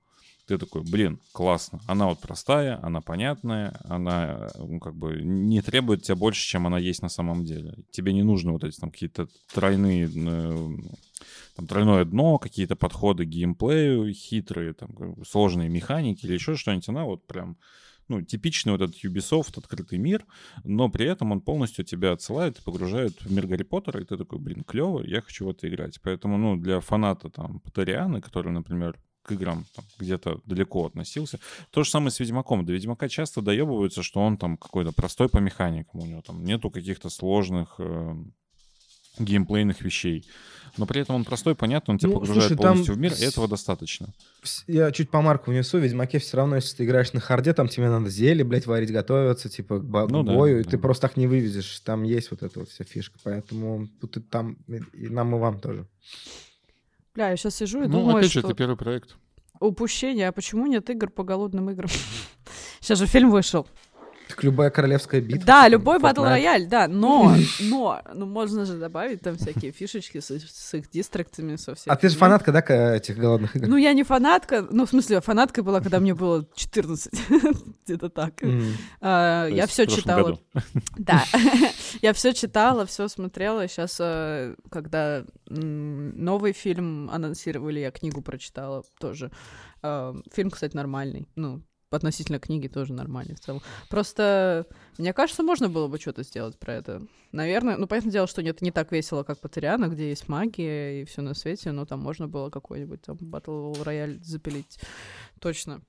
ты 0.52 0.58
такой, 0.58 0.82
блин, 0.84 1.20
классно. 1.32 1.80
Она 1.88 2.08
вот 2.08 2.20
простая, 2.20 2.78
она 2.84 3.00
понятная, 3.00 3.80
она 3.86 4.50
ну, 4.58 4.80
как 4.80 4.96
бы 4.96 5.22
не 5.22 5.62
требует 5.62 6.04
тебя 6.04 6.16
больше, 6.16 6.46
чем 6.46 6.68
она 6.68 6.78
есть 6.78 7.02
на 7.02 7.10
самом 7.10 7.46
деле. 7.46 7.76
Тебе 7.92 8.12
не 8.12 8.24
нужно 8.24 8.52
вот 8.52 8.66
эти 8.66 8.78
там 8.78 8.92
какие-то 8.92 9.30
тройные, 9.54 10.10
э, 10.14 10.68
там 11.56 11.68
тройное 11.68 12.04
дно, 12.04 12.38
какие-то 12.38 12.76
подходы 12.76 13.26
к 13.26 13.30
геймплею 13.30 14.14
хитрые, 14.14 14.74
там 14.74 15.24
сложные 15.24 15.70
механики 15.70 16.26
или 16.26 16.34
еще 16.34 16.56
что-нибудь. 16.56 16.90
Она 16.90 17.06
вот 17.06 17.26
прям 17.28 17.58
ну, 18.10 18.22
типичный 18.22 18.74
вот 18.74 18.82
этот 18.82 19.02
Ubisoft, 19.06 19.58
открытый 19.58 20.00
мир, 20.00 20.26
но 20.66 20.90
при 20.90 21.06
этом 21.06 21.32
он 21.32 21.40
полностью 21.40 21.86
тебя 21.86 22.12
отсылает 22.12 22.60
и 22.60 22.62
погружает 22.62 23.22
в 23.22 23.32
мир 23.32 23.48
Гарри 23.48 23.64
Поттера, 23.64 24.02
и 24.02 24.06
ты 24.06 24.18
такой, 24.18 24.40
блин, 24.40 24.66
клево, 24.66 25.02
я 25.02 25.22
хочу 25.22 25.46
в 25.46 25.50
это 25.50 25.70
играть. 25.70 26.02
Поэтому, 26.02 26.38
ну, 26.38 26.58
для 26.58 26.82
фаната 26.82 27.30
там 27.30 27.62
Патерианы, 27.62 28.20
который, 28.20 28.52
например, 28.52 29.00
к 29.24 29.32
играм 29.32 29.66
где-то 30.00 30.42
далеко 30.46 30.86
относился. 30.86 31.40
То 31.72 31.84
же 31.84 31.90
самое 31.90 32.12
с 32.12 32.20
Ведьмаком. 32.20 32.66
До 32.66 32.74
Ведьмака 32.74 33.10
часто 33.10 33.42
доебываются, 33.42 34.04
что 34.04 34.22
он 34.22 34.38
там 34.38 34.58
какой-то 34.58 34.92
простой 34.92 35.30
по 35.30 35.38
механикам, 35.38 36.02
у 36.02 36.06
него 36.06 36.22
там 36.22 36.44
нету 36.44 36.70
каких-то 36.70 37.10
сложных 37.10 37.76
э, 37.80 38.16
геймплейных 39.20 39.82
вещей. 39.82 40.26
Но 40.78 40.86
при 40.86 41.02
этом 41.02 41.16
он 41.16 41.26
простой, 41.26 41.54
понятный, 41.54 41.94
он 41.94 41.98
тебя 41.98 42.10
ну, 42.10 42.20
погружает 42.20 42.48
слушай, 42.48 42.58
полностью 42.58 42.94
там... 42.94 42.96
в 42.96 43.00
мир, 43.00 43.14
и 43.14 43.24
этого 43.24 43.48
достаточно. 43.48 44.14
Я 44.68 44.92
чуть 44.92 45.10
по 45.10 45.22
марку 45.22 45.52
внесу, 45.52 45.78
в 45.78 45.82
Ведьмаке 45.82 46.20
все 46.20 46.38
равно, 46.38 46.56
если 46.56 46.78
ты 46.78 46.86
играешь 46.86 47.12
на 47.12 47.20
харде, 47.20 47.54
там 47.54 47.68
тебе 47.68 47.90
надо 47.90 48.10
зелье, 48.10 48.46
блядь, 48.46 48.68
варить, 48.68 48.92
готовиться, 48.92 49.50
типа, 49.50 49.80
к 49.80 50.08
ну, 50.10 50.24
бою, 50.24 50.56
да, 50.56 50.62
и 50.62 50.64
да. 50.64 50.70
ты 50.72 50.78
просто 50.78 51.08
так 51.08 51.18
не 51.18 51.28
вывезешь. 51.28 51.80
Там 51.82 52.04
есть 52.04 52.32
вот 52.32 52.42
эта 52.42 52.60
вот 52.60 52.70
вся 52.70 52.86
фишка, 52.86 53.20
поэтому 53.24 53.90
тут 54.00 54.18
и 54.18 54.22
там, 54.22 54.54
и 54.94 55.10
нам, 55.10 55.36
и 55.36 55.40
вам 55.40 55.60
тоже. 55.60 55.88
Бля, 57.14 57.30
я 57.30 57.38
сейчас 57.38 57.56
сижу 57.56 57.84
и 57.84 57.88
ну, 57.88 58.00
думаю, 58.00 58.18
опять 58.18 58.32
что... 58.32 58.42
же, 58.42 58.48
это 58.48 58.56
первый 58.56 58.78
проект. 58.78 59.18
Упущение. 59.60 60.28
А 60.30 60.32
почему 60.32 60.66
нет 60.66 60.90
игр 60.90 61.10
по 61.10 61.24
голодным 61.24 61.70
играм? 61.70 61.90
Сейчас 62.80 62.98
же 62.98 63.06
фильм 63.06 63.30
вышел. 63.30 63.68
Так 64.32 64.46
любая 64.46 64.70
королевская 64.70 65.20
битва. 65.20 65.46
Да, 65.46 65.68
любой 65.68 66.00
батл 66.00 66.24
рояль, 66.24 66.66
да, 66.66 66.88
но, 66.88 67.36
но, 67.60 68.02
ну 68.14 68.26
можно 68.26 68.66
же 68.66 68.78
добавить 68.78 69.22
там 69.22 69.36
всякие 69.36 69.74
фишечки 69.74 70.22
с, 70.22 70.32
с 70.32 70.74
их 70.74 70.90
дистрактами, 70.90 71.58
со 71.58 71.76
всеми. 71.76 71.94
А 71.94 71.98
ты 71.98 72.08
же 72.08 72.16
фанатка, 72.16 72.54
да, 72.54 72.96
этих 72.96 73.18
голодных 73.18 73.58
игр? 73.58 73.68
Ну, 73.68 73.76
я 73.76 73.92
не 73.92 74.04
фанатка, 74.04 74.66
ну, 74.72 74.86
в 74.86 74.90
смысле, 74.90 75.20
фанаткой 75.20 75.66
была, 75.66 75.82
когда 75.82 76.00
мне 76.00 76.16
было 76.16 76.48
14, 76.56 77.12
где-то 77.86 78.10
так. 78.10 78.36
А, 79.02 79.48
я 79.48 79.68
все 79.68 79.86
читала. 79.86 80.40
Да, 80.98 81.26
я 82.02 82.14
все 82.14 82.34
читала, 82.34 82.86
все 82.86 83.08
смотрела. 83.08 83.68
Сейчас, 83.68 83.98
э, 84.00 84.56
когда 84.70 85.26
новый 85.48 86.54
фильм 86.54 87.10
анонсировали, 87.10 87.80
я 87.80 87.92
книгу 87.92 88.22
прочитала 88.22 88.84
тоже. 89.00 89.32
Э, 89.84 90.14
фильм, 90.32 90.52
кстати, 90.52 90.76
нормальный. 90.76 91.28
Ну, 91.36 91.62
относительно 91.92 92.40
книги 92.40 92.68
тоже 92.68 92.94
нормальный 92.94 93.36
в 93.36 93.40
целом. 93.40 93.62
Просто, 93.90 94.66
мне 94.98 95.14
кажется, 95.14 95.44
можно 95.44 95.70
было 95.70 95.88
бы 95.88 96.00
что-то 96.00 96.24
сделать 96.24 96.58
про 96.58 96.74
это. 96.74 97.02
Наверное, 97.32 97.78
ну, 97.78 97.88
понятное 97.88 98.12
дело, 98.12 98.28
что 98.28 98.42
это 98.42 98.64
не 98.64 98.72
так 98.72 98.92
весело, 98.92 99.24
как 99.24 99.40
Патериана, 99.40 99.88
где 99.88 100.10
есть 100.10 100.28
магия 100.28 101.02
и 101.02 101.06
все 101.06 101.22
на 101.22 101.34
свете, 101.34 101.72
но 101.72 101.86
там 101.86 102.00
можно 102.00 102.28
было 102.28 102.50
какой-нибудь 102.50 103.02
там 103.02 103.18
батл 103.20 103.74
рояль 103.84 104.20
запилить. 104.24 104.80
Точно. 105.40 105.82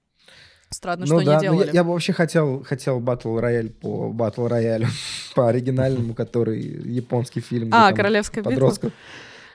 Странно, 0.70 1.04
ну, 1.06 1.18
что 1.20 1.26
да, 1.26 1.34
не 1.34 1.40
делали. 1.40 1.66
Я, 1.66 1.72
я 1.72 1.84
бы 1.84 1.92
вообще 1.92 2.12
хотел, 2.12 2.62
хотел 2.64 2.98
батл 2.98 3.38
рояль 3.38 3.70
по 3.70 4.10
батл 4.10 4.46
роялю, 4.46 4.88
по 5.34 5.48
оригинальному, 5.48 6.14
который 6.14 6.60
японский 6.60 7.40
фильм. 7.40 7.70
А, 7.72 7.92
Королевская 7.92 8.42
битва? 8.42 8.72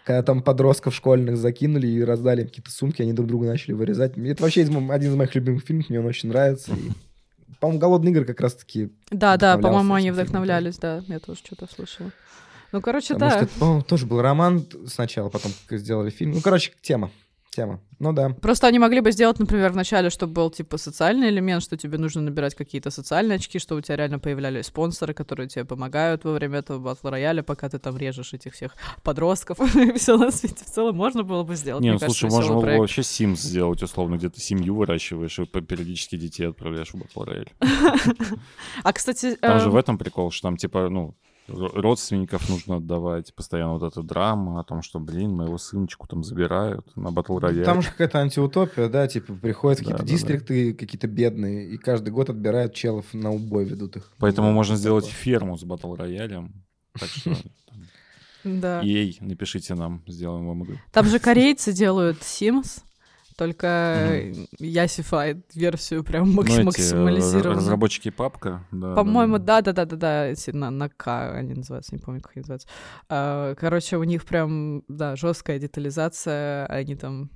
Когда 0.08 0.24
там 0.24 0.42
подростков 0.42 0.96
школьных 0.96 1.36
закинули 1.36 1.86
и 1.86 2.02
раздали 2.02 2.46
какие-то 2.46 2.72
сумки, 2.72 3.02
они 3.02 3.12
друг 3.12 3.28
друга 3.28 3.46
начали 3.46 3.74
вырезать. 3.74 4.18
Это 4.18 4.42
вообще 4.42 4.62
один 4.62 5.12
из 5.12 5.16
моих 5.16 5.36
любимых 5.36 5.66
фильмов, 5.66 5.90
мне 5.90 6.00
он 6.00 6.06
очень 6.06 6.30
нравится. 6.30 6.72
И, 6.74 6.92
по-моему, 7.60 7.82
«Голодные 7.82 8.14
игры» 8.14 8.24
как 8.24 8.40
раз-таки 8.40 8.90
Да, 9.12 9.36
да, 9.36 9.58
по-моему, 9.58 9.96
они 9.96 10.12
вдохновлялись, 10.12 10.78
да, 10.78 11.04
я 11.08 11.20
тоже 11.20 11.40
что-то 11.40 11.68
слышала. 11.68 12.12
Ну, 12.72 12.80
короче, 12.80 13.16
Потому 13.16 13.32
да. 13.32 13.38
Что 13.38 13.46
это, 13.48 13.60
по-моему, 13.60 13.82
тоже 13.82 14.06
был 14.06 14.22
роман 14.22 14.66
сначала, 14.88 15.28
потом 15.28 15.52
сделали 15.72 16.10
фильм. 16.10 16.32
Ну, 16.32 16.42
короче, 16.42 16.72
тема 16.82 17.12
тема. 17.58 17.80
Ну 18.00 18.14
да. 18.14 18.30
Просто 18.30 18.68
они 18.68 18.80
могли 18.80 19.02
бы 19.02 19.12
сделать, 19.12 19.40
например, 19.40 19.72
вначале, 19.72 20.12
чтобы 20.12 20.34
был 20.34 20.52
типа 20.52 20.78
социальный 20.78 21.30
элемент, 21.30 21.64
что 21.64 21.76
тебе 21.76 21.98
нужно 21.98 22.22
набирать 22.22 22.54
какие-то 22.54 22.92
социальные 22.92 23.38
очки, 23.38 23.58
что 23.58 23.76
у 23.76 23.82
тебя 23.82 23.96
реально 23.96 24.20
появлялись 24.20 24.68
спонсоры, 24.68 25.16
которые 25.16 25.48
тебе 25.48 25.66
помогают 25.66 26.24
во 26.24 26.34
время 26.34 26.60
этого 26.60 26.78
батл 26.78 27.08
рояля, 27.10 27.42
пока 27.42 27.68
ты 27.70 27.80
там 27.80 27.98
режешь 27.98 28.34
этих 28.34 28.54
всех 28.54 28.76
подростков 29.04 29.58
все 29.96 30.18
на 30.18 30.32
свете. 30.32 30.64
В 30.64 30.70
целом 30.70 30.96
можно 30.96 31.24
было 31.24 31.44
бы 31.44 31.56
сделать. 31.56 31.84
Не, 31.84 31.94
ну 31.94 32.00
слушай, 32.00 32.30
можно 32.30 32.54
было 32.54 32.66
бы 32.66 32.78
вообще 32.78 33.02
Sims 33.02 33.38
сделать, 33.38 33.82
условно, 33.82 34.18
где 34.18 34.30
ты 34.30 34.40
семью 34.40 34.76
выращиваешь 34.76 35.40
и 35.40 35.46
периодически 35.46 36.16
детей 36.18 36.48
отправляешь 36.48 36.94
в 36.94 36.98
батл 36.98 37.24
рояль. 37.24 37.50
А, 38.84 38.94
кстати... 38.94 39.36
Там 39.36 39.60
же 39.60 39.70
в 39.70 39.76
этом 39.76 39.98
прикол, 39.98 40.30
что 40.32 40.50
там 40.50 40.58
типа, 40.58 40.90
ну, 40.90 41.16
родственников 41.48 42.50
нужно 42.50 42.78
отдавать, 42.78 43.34
постоянно 43.34 43.74
вот 43.74 43.84
эта 43.84 44.04
драма 44.04 44.60
о 44.60 44.64
том, 44.64 44.82
что, 44.82 45.00
блин, 45.00 45.32
моего 45.32 45.58
сыночку 45.58 46.08
там 46.08 46.24
забирают 46.24 46.96
на 46.96 47.12
батл 47.12 47.40
рояль. 47.40 47.66
Там 47.66 47.82
же 47.82 47.90
какая-то 47.90 48.20
антиутопия, 48.20 48.90
да, 48.90 49.08
типа 49.08 49.34
приходят 49.34 49.80
какие-то 49.80 50.04
да, 50.04 50.08
дистрикты 50.08 50.72
да. 50.72 50.78
какие-то 50.78 51.08
бедные, 51.08 51.70
и 51.70 51.78
каждый 51.78 52.10
год 52.10 52.30
отбирают 52.30 52.74
челов 52.74 53.06
на 53.14 53.32
убой, 53.32 53.66
ведут 53.66 53.96
их. 53.96 54.12
Поэтому 54.20 54.52
можно 54.52 54.76
сделать 54.76 55.06
ферму 55.06 55.58
с 55.58 55.64
батл 55.64 55.96
роялем, 55.96 56.66
так 57.00 57.10
что... 57.10 57.36
Да. 58.44 58.80
Ей, 58.82 59.18
напишите 59.20 59.76
нам, 59.76 60.04
сделаем 60.08 60.48
вам 60.48 60.64
игру. 60.64 60.78
Там 60.94 61.06
же 61.08 61.20
корейцы 61.20 61.74
делают 61.74 62.20
Sims, 62.20 62.82
только 63.38 63.68
mm. 63.68 64.48
ясифает 64.60 65.56
версию 65.56 66.04
прям 66.04 66.32
ну, 66.32 66.42
максимализированную. 66.42 67.58
разработчики 67.58 68.10
папка, 68.10 68.66
да. 68.72 68.96
По-моему, 68.96 69.38
да-да-да-да-да, 69.38 70.28
эти 70.28 70.50
на, 70.50 70.72
на 70.72 70.90
К 70.90 71.32
они 71.38 71.54
называются, 71.54 71.96
не 71.96 72.02
помню, 72.02 72.20
как 72.22 72.32
они 72.36 72.42
называются. 72.42 72.68
А, 73.10 73.56
короче, 73.56 73.98
у 73.98 74.04
них 74.04 74.26
прям, 74.26 74.84
да, 74.88 75.16
жесткая 75.16 75.60
детализация, 75.60 76.66
они 76.66 76.96
там 76.96 77.30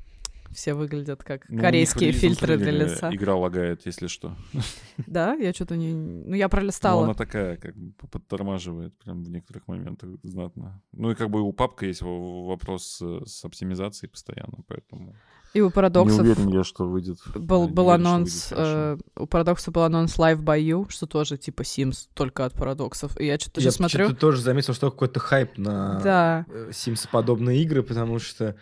все 0.54 0.74
выглядят 0.74 1.24
как 1.24 1.48
ну, 1.50 1.62
корейские 1.62 2.12
фильтры 2.12 2.58
для 2.58 2.72
лица. 2.72 3.10
Игра 3.14 3.36
лагает, 3.36 3.86
если 3.86 4.08
что. 4.08 4.36
Да, 5.08 5.34
я 5.34 5.54
что-то 5.54 5.76
не... 5.76 5.94
Ну, 5.94 6.36
я 6.36 6.50
пролистала. 6.50 7.00
Ну, 7.00 7.06
она 7.06 7.14
такая, 7.14 7.58
как 7.58 7.76
бы 7.76 7.94
подтормаживает 7.94 8.98
прям 9.00 9.24
в 9.24 9.30
некоторых 9.30 9.68
моментах 9.68 10.10
знатно. 10.24 10.82
Ну, 10.92 11.12
и 11.12 11.16
как 11.16 11.30
бы 11.30 11.42
у 11.42 11.54
папка 11.54 11.86
есть 11.86 12.02
вопрос 12.02 13.02
с 13.02 13.46
оптимизацией 13.46 14.10
постоянно, 14.10 14.64
поэтому... 14.68 15.16
И 15.54 15.62
у 15.62 15.70
парадоксов... 15.70 16.24
Не 16.24 16.32
уверен 16.32 16.48
я, 16.50 16.64
что 16.64 16.86
выйдет. 16.86 17.18
Был, 17.36 17.68
был 17.68 17.88
уверен, 17.88 18.08
анонс... 18.08 18.50
Э, 18.52 18.98
у 19.18 19.26
парадокса 19.26 19.72
был 19.72 19.84
анонс 19.84 20.18
Live 20.18 20.42
by 20.42 20.62
You, 20.62 20.90
что 20.90 21.08
тоже 21.08 21.38
типа 21.38 21.64
Sims, 21.64 22.08
только 22.14 22.46
от 22.46 22.54
парадоксов. 22.54 23.20
И 23.20 23.26
я 23.26 23.38
что-то 23.38 23.60
я 23.60 23.72
смотрю... 23.72 24.08
Я 24.08 24.16
тоже 24.16 24.42
заметил, 24.42 24.74
что 24.74 24.90
какой-то 24.90 25.20
хайп 25.20 25.58
на 25.58 26.00
да. 26.02 26.46
Sims-подобные 26.70 27.58
игры, 27.58 27.84
потому 27.84 28.20
что 28.20 28.56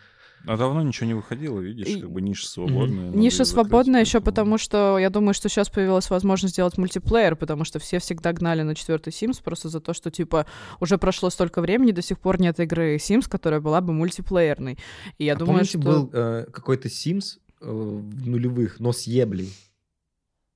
а 0.45 0.57
давно 0.57 0.81
ничего 0.81 1.07
не 1.07 1.13
выходило, 1.13 1.59
видишь, 1.59 2.01
как 2.01 2.09
бы 2.09 2.21
ниша 2.21 2.47
свободная. 2.47 3.11
Ниша 3.11 3.45
свободная 3.45 4.01
еще 4.01 4.21
потому, 4.21 4.57
что 4.57 4.97
я 4.97 5.09
думаю, 5.09 5.33
что 5.33 5.49
сейчас 5.49 5.69
появилась 5.69 6.09
возможность 6.09 6.53
сделать 6.53 6.77
мультиплеер, 6.77 7.35
потому 7.35 7.65
что 7.65 7.79
все 7.79 7.99
всегда 7.99 8.33
гнали 8.33 8.61
на 8.61 8.75
четвертый 8.75 9.11
Sims 9.11 9.41
просто 9.43 9.69
за 9.69 9.79
то, 9.79 9.93
что 9.93 10.11
типа 10.11 10.45
уже 10.79 10.97
прошло 10.97 11.29
столько 11.29 11.61
времени, 11.61 11.91
до 11.91 12.01
сих 12.01 12.19
пор 12.19 12.39
нет 12.39 12.59
игры 12.59 12.95
Sims, 12.95 13.29
которая 13.29 13.59
была 13.59 13.81
бы 13.81 13.93
мультиплеерной. 13.93 14.77
И 15.17 15.25
я 15.25 15.33
а 15.33 15.35
думаю, 15.35 15.59
помните, 15.59 15.69
что 15.69 15.79
был 15.79 16.09
э, 16.13 16.45
какой-то 16.51 16.87
Sims 16.87 17.39
э, 17.61 17.69
в 17.69 18.27
нулевых, 18.27 18.79
но 18.79 18.93
с 18.93 19.03
еблей. 19.03 19.53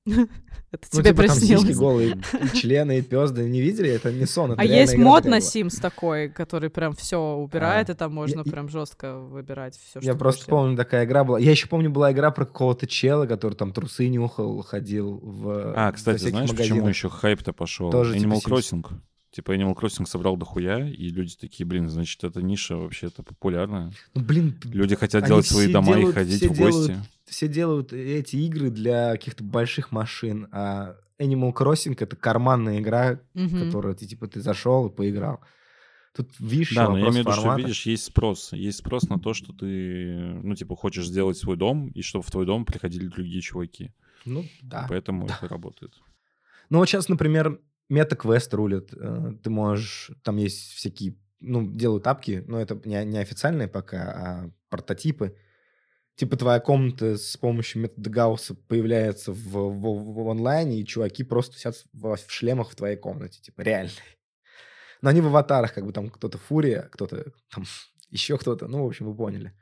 Это 0.74 0.88
ну, 0.92 1.02
тебе 1.02 1.12
типа, 1.12 1.22
приснилось. 1.22 1.68
Там 1.68 1.78
голые 1.78 2.18
члены 2.56 2.98
и 2.98 3.02
пёзды. 3.04 3.48
Не 3.48 3.62
видели? 3.62 3.92
Это 3.92 4.12
не 4.12 4.26
сон. 4.26 4.54
Это 4.54 4.62
а 4.62 4.66
есть 4.66 4.98
мод 4.98 5.24
на 5.26 5.38
Sims 5.38 5.80
такой, 5.80 6.30
который 6.30 6.72
прям 6.72 6.94
все 6.94 7.36
убирает, 7.36 7.90
а, 7.90 7.94
и 7.94 7.96
там 7.96 8.12
можно 8.12 8.42
я, 8.44 8.52
прям 8.52 8.70
жестко 8.70 9.20
выбирать 9.20 9.78
все, 9.78 10.00
Я 10.02 10.16
просто 10.16 10.48
помню, 10.48 10.76
такая 10.76 11.06
игра 11.06 11.24
была. 11.24 11.38
Я 11.40 11.52
еще 11.52 11.68
помню, 11.68 11.92
была 11.92 12.12
игра 12.12 12.32
про 12.32 12.46
какого-то 12.46 12.88
чела, 12.88 13.28
который 13.28 13.54
там 13.54 13.72
трусы 13.72 14.08
нюхал, 14.08 14.64
ходил 14.64 15.20
в 15.22 15.74
А, 15.76 15.92
кстати, 15.92 16.22
знаешь, 16.30 16.50
магазинах. 16.50 16.58
почему 16.58 16.90
еще 16.90 17.10
хайп-то 17.10 17.54
пошел? 17.54 17.92
Тоже 17.92 18.16
Animal 18.16 18.40
типа 18.40 18.56
Crossing. 18.56 18.82
Sims. 18.82 19.00
Типа 19.30 19.52
Animal 19.56 19.76
Crossing 19.76 20.08
собрал 20.08 20.38
дохуя, 20.38 20.88
и 20.88 21.10
люди 21.10 21.36
такие, 21.40 21.68
блин, 21.68 21.88
значит, 21.88 22.24
эта 22.24 22.42
ниша 22.42 22.78
вообще-то 22.78 23.22
популярная. 23.22 23.92
Ну, 24.16 24.24
блин, 24.24 24.60
люди 24.64 24.96
хотят 24.96 25.26
делать 25.26 25.46
свои 25.46 25.72
дома 25.72 25.96
делают, 25.96 26.10
и 26.10 26.14
ходить 26.14 26.44
в 26.44 26.58
гости. 26.58 26.88
Делают, 26.88 27.08
все 27.34 27.48
делают 27.48 27.92
эти 27.94 28.36
игры 28.38 28.70
для 28.70 29.12
каких-то 29.12 29.44
больших 29.44 29.92
машин, 29.92 30.48
а 30.52 30.96
Animal 31.20 31.54
Crossing 31.54 31.96
это 32.00 32.16
карманная 32.16 32.80
игра, 32.80 33.20
угу. 33.34 33.58
которую 33.66 33.96
ты 33.96 34.06
типа 34.06 34.28
ты 34.28 34.42
зашел 34.42 34.88
и 34.88 34.96
поиграл. 34.96 35.42
Тут 36.16 36.30
видишь, 36.40 36.76
да, 36.76 36.90
но 36.90 36.98
я 36.98 37.06
имею 37.06 37.14
в 37.24 37.28
виду, 37.28 37.32
что 37.32 37.56
видишь, 37.56 37.88
есть 37.88 38.04
спрос. 38.04 38.54
Есть 38.54 38.80
спрос 38.80 39.10
на 39.10 39.20
то, 39.20 39.34
что 39.34 39.52
ты, 39.52 40.14
ну, 40.44 40.54
типа, 40.54 40.76
хочешь 40.76 41.08
сделать 41.08 41.38
свой 41.38 41.58
дом, 41.58 41.88
и 41.88 42.04
чтобы 42.04 42.24
в 42.24 42.30
твой 42.30 42.46
дом 42.46 42.66
приходили 42.66 43.08
другие 43.08 43.42
чуваки. 43.42 43.92
Ну, 44.24 44.46
да. 44.62 44.86
И 44.86 44.90
поэтому 44.90 45.26
да. 45.26 45.38
это 45.38 45.48
работает. 45.48 45.94
Ну, 46.70 46.78
вот 46.78 46.88
сейчас, 46.88 47.10
например, 47.10 47.60
мета-квест 47.90 48.54
рулит. 48.54 48.94
Э, 48.94 49.34
ты 49.42 49.50
можешь... 49.50 50.12
Там 50.22 50.38
есть 50.38 50.74
всякие... 50.74 51.16
Ну, 51.40 51.68
делают 51.72 52.06
апки, 52.06 52.44
но 52.48 52.62
это 52.62 52.80
не, 52.86 53.04
не 53.06 53.18
официальные 53.18 53.68
пока, 53.68 53.98
а 54.04 54.52
прототипы. 54.70 55.36
Типа 56.16 56.38
твоя 56.38 56.60
комната 56.60 57.18
с 57.18 57.36
помощью 57.38 57.82
метода 57.82 58.10
Гаусса 58.10 58.54
появляется 58.54 59.32
в, 59.32 59.38
в, 59.38 60.14
в 60.14 60.30
онлайне, 60.30 60.80
и 60.80 60.86
чуваки 60.86 61.24
просто 61.24 61.58
сидят 61.58 61.76
в, 61.92 62.16
в 62.16 62.32
шлемах 62.32 62.72
в 62.72 62.76
твоей 62.76 62.98
комнате. 62.98 63.42
Типа 63.42 63.62
реально. 63.62 63.92
Но 65.02 65.10
они 65.10 65.22
в 65.22 65.28
аватарах, 65.28 65.74
как 65.74 65.86
бы 65.86 65.92
там 65.92 66.10
кто-то 66.10 66.38
Фурия, 66.38 66.84
кто-то 66.92 67.34
там 67.54 67.66
еще 68.10 68.38
кто-то. 68.38 68.68
Ну, 68.68 68.84
в 68.84 68.88
общем, 68.88 69.08
вы 69.08 69.16
поняли. 69.16 69.54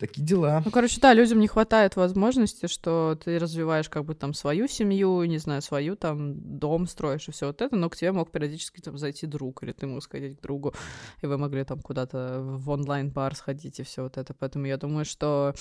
Такие 0.00 0.26
дела. 0.26 0.62
Ну, 0.64 0.70
короче, 0.70 0.98
да, 0.98 1.12
людям 1.12 1.40
не 1.40 1.46
хватает 1.46 1.94
возможности, 1.94 2.68
что 2.68 3.18
ты 3.22 3.38
развиваешь 3.38 3.90
как 3.90 4.06
бы 4.06 4.14
там 4.14 4.32
свою 4.32 4.66
семью, 4.66 5.22
не 5.24 5.36
знаю, 5.36 5.60
свою 5.60 5.94
там 5.94 6.58
дом 6.58 6.86
строишь 6.86 7.28
и 7.28 7.32
все 7.32 7.48
вот 7.48 7.60
это, 7.60 7.76
но 7.76 7.90
к 7.90 7.96
тебе 7.96 8.10
мог 8.12 8.30
периодически 8.30 8.80
там 8.80 8.96
зайти 8.96 9.26
друг, 9.26 9.62
или 9.62 9.72
ты 9.72 9.86
мог 9.86 10.02
сходить 10.02 10.38
к 10.38 10.42
другу, 10.42 10.72
и 11.20 11.26
вы 11.26 11.36
могли 11.36 11.64
там 11.64 11.82
куда-то 11.82 12.38
в 12.40 12.70
онлайн-бар 12.70 13.34
сходить 13.34 13.78
и 13.78 13.82
все 13.82 14.04
вот 14.04 14.16
это. 14.16 14.32
Поэтому 14.32 14.64
я 14.64 14.78
думаю, 14.78 15.04
что 15.04 15.52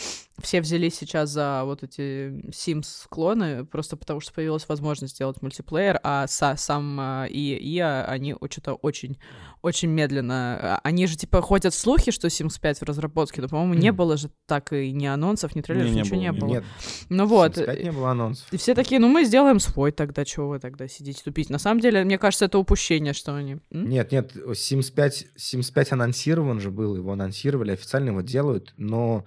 все 0.42 0.62
взялись 0.62 0.96
сейчас 0.96 1.32
за 1.32 1.64
вот 1.66 1.84
эти 1.84 2.30
Sims-клоны, 2.50 3.66
просто 3.66 3.98
потому 3.98 4.22
что 4.22 4.32
появилась 4.32 4.70
возможность 4.70 5.16
сделать 5.16 5.42
мультиплеер, 5.42 6.00
а 6.02 6.28
са 6.28 6.56
сам 6.56 6.98
а, 6.98 7.26
и 7.26 7.58
ИА, 7.76 8.06
они 8.06 8.38
что-то 8.50 8.76
очень, 8.76 9.18
очень 9.62 9.90
медленно. 9.90 10.58
А, 10.62 10.80
они 10.84 11.08
же 11.08 11.18
типа 11.18 11.42
ходят 11.42 11.74
слухи, 11.74 12.12
что 12.12 12.30
Sims 12.30 12.58
5 12.62 12.80
в 12.80 12.84
разработке, 12.84 13.42
но, 13.42 13.50
по-моему, 13.50 13.74
не 13.74 13.92
было 13.92 14.16
же 14.16 14.29
так 14.46 14.74
и 14.74 14.92
ни 14.92 15.06
анонсов, 15.06 15.56
ни 15.56 15.62
трейлеров, 15.62 15.92
не, 15.92 16.02
ничего 16.02 16.18
не 16.18 16.32
было. 16.32 16.40
Не 16.40 16.42
было. 16.42 16.50
Нет. 16.50 16.64
Ну 17.10 17.26
вот. 17.26 17.58
не 17.58 17.92
было 17.92 18.12
анонсов. 18.12 18.52
И 18.52 18.58
все 18.58 18.74
такие, 18.74 19.00
ну 19.00 19.08
мы 19.08 19.24
сделаем 19.24 19.60
свой 19.60 19.92
тогда, 19.92 20.26
чего 20.26 20.50
вы 20.50 20.60
тогда 20.60 20.88
сидите 20.88 21.24
тупить. 21.24 21.50
На 21.50 21.60
самом 21.60 21.80
деле, 21.80 22.04
мне 22.04 22.18
кажется, 22.18 22.46
это 22.46 22.58
упущение, 22.58 23.14
что 23.14 23.36
они... 23.36 23.58
М? 23.72 23.90
Нет, 23.90 24.12
нет, 24.12 24.36
Sims 24.36 24.92
5, 24.92 25.28
Sims 25.38 25.72
5 25.74 25.92
анонсирован 25.94 26.60
же 26.60 26.72
был, 26.72 26.96
его 26.96 27.12
анонсировали, 27.12 27.72
официально 27.72 28.10
его 28.10 28.22
делают, 28.22 28.74
но 28.78 29.26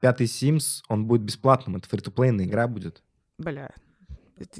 пятый 0.00 0.26
Sims, 0.26 0.82
он 0.88 1.06
будет 1.06 1.22
бесплатным, 1.22 1.76
это 1.76 1.88
фри-то-плейная 1.88 2.44
игра 2.44 2.66
будет. 2.68 3.02
Бля, 3.38 3.70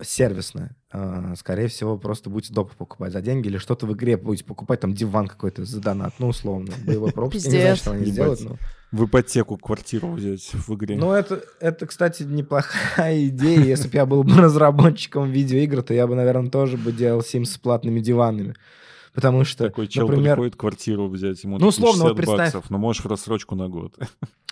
сервисная. 0.02 0.76
А, 0.90 1.34
скорее 1.36 1.68
всего, 1.68 1.98
просто 1.98 2.30
будете 2.30 2.54
доп. 2.54 2.74
покупать 2.74 3.12
за 3.12 3.20
деньги 3.20 3.48
или 3.48 3.58
что-то 3.58 3.86
в 3.86 3.92
игре 3.92 4.16
будете 4.16 4.44
покупать, 4.44 4.80
там 4.80 4.94
диван 4.94 5.28
какой-то 5.28 5.64
за 5.64 5.80
донат, 5.80 6.14
ну, 6.18 6.28
условно, 6.28 6.72
боевой 6.86 7.12
пропуск. 7.12 7.46
Я 7.46 7.52
не 7.52 7.60
знаю, 7.60 7.76
что 7.76 7.90
они 7.92 8.06
сделают, 8.06 8.40
но... 8.40 8.56
В 8.92 9.04
ипотеку 9.04 9.58
квартиру 9.58 10.12
взять 10.12 10.54
в 10.54 10.74
игре. 10.74 10.96
Ну, 10.96 11.12
это, 11.12 11.42
это, 11.60 11.86
кстати, 11.86 12.22
неплохая 12.22 13.26
идея. 13.28 13.60
Если 13.60 13.88
бы 13.88 13.96
я 13.96 14.06
был 14.06 14.22
бы 14.22 14.34
разработчиком 14.36 15.30
видеоигр, 15.30 15.82
то 15.82 15.92
я 15.92 16.06
бы, 16.06 16.14
наверное, 16.14 16.50
тоже 16.50 16.76
бы 16.76 16.92
делал 16.92 17.20
Sims 17.20 17.46
с 17.46 17.58
платными 17.58 18.00
диванами. 18.00 18.54
Потому 19.12 19.44
что, 19.44 19.64
Такой 19.64 19.88
чел 19.88 20.06
например... 20.06 20.34
приходит 20.34 20.56
квартиру 20.56 21.08
взять, 21.08 21.42
ему 21.42 21.58
ну, 21.58 21.68
условно, 21.68 22.04
вот 22.04 22.16
представь... 22.16 22.38
баксов, 22.38 22.70
но 22.70 22.76
можешь 22.76 23.02
в 23.02 23.08
рассрочку 23.08 23.54
на 23.54 23.68
год. 23.68 23.98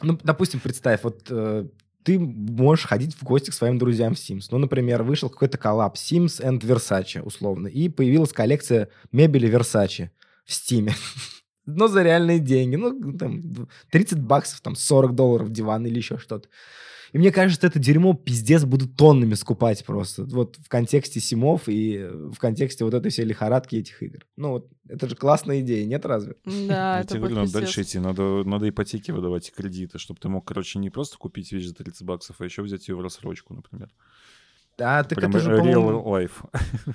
Ну, 0.03 0.19
допустим, 0.23 0.59
представь, 0.59 1.01
вот 1.03 1.27
э, 1.29 1.67
ты 2.05 2.19
можешь 2.19 2.87
ходить 2.87 3.15
в 3.15 3.23
гости 3.25 3.51
к 3.51 3.55
своим 3.55 3.79
друзьям 3.79 4.15
в 4.15 4.19
Sims. 4.19 4.49
Ну, 4.51 4.59
например, 4.59 5.03
вышел 5.03 5.31
какой-то 5.31 5.59
коллап 5.59 5.97
Sims 5.97 6.41
and 6.41 6.61
Versace, 6.61 7.23
условно, 7.23 7.67
и 7.67 7.89
появилась 7.89 8.33
коллекция 8.33 8.91
мебели 9.11 9.51
Versace 9.51 10.11
в 10.45 10.51
Steam. 10.51 10.93
Но 11.67 11.89
за 11.89 12.03
реальные 12.03 12.41
деньги. 12.41 12.77
Ну, 12.77 13.17
там, 13.17 13.43
30 13.91 14.21
баксов, 14.21 14.61
там, 14.61 14.77
40 14.77 15.15
долларов 15.15 15.51
диван 15.51 15.87
или 15.87 15.97
еще 15.97 16.19
что-то. 16.19 16.49
И 17.15 17.19
мне 17.19 17.31
кажется, 17.31 17.69
это 17.69 17.79
дерьмо 17.79 18.13
пиздец 18.13 18.65
будут 18.65 18.97
тоннами 18.97 19.35
скупать 19.35 19.85
просто. 19.85 20.25
Вот 20.25 20.57
в 20.57 20.69
контексте 20.69 21.21
симов 21.21 21.69
и 21.69 22.09
в 22.11 22.37
контексте 22.39 22.85
вот 22.85 22.93
этой 22.93 23.13
всей 23.13 23.25
лихорадки 23.25 23.77
этих 23.77 24.03
игр. 24.03 24.27
Ну 24.37 24.51
вот, 24.51 24.69
это 24.89 25.09
же 25.09 25.15
классная 25.15 25.61
идея, 25.61 25.87
нет 25.87 26.05
разве? 26.07 26.35
Да, 26.45 26.97
Я 26.97 27.01
это 27.03 27.11
тебе 27.11 27.21
говорю, 27.21 27.37
будет 27.37 27.47
надо 27.47 27.61
дальше 27.61 27.83
идти. 27.83 28.01
Надо, 28.01 28.43
надо 28.43 28.69
ипотеки 28.69 29.13
выдавать 29.13 29.49
и 29.49 29.53
кредиты, 29.53 30.01
чтобы 30.01 30.19
ты 30.19 30.29
мог, 30.29 30.45
короче, 30.45 30.81
не 30.81 30.91
просто 30.91 31.17
купить 31.17 31.53
вещь 31.53 31.67
за 31.67 31.75
30 31.77 32.03
баксов, 32.03 32.41
а 32.41 32.45
еще 32.45 32.63
взять 32.63 32.89
ее 32.89 32.97
в 32.97 33.01
рассрочку, 33.01 33.55
например. 33.55 33.91
Да, 34.77 35.05
так 35.05 35.17
Прям 35.17 35.31
это 35.31 35.39
же, 35.39 35.53
real 35.53 36.05
life. 36.05 36.51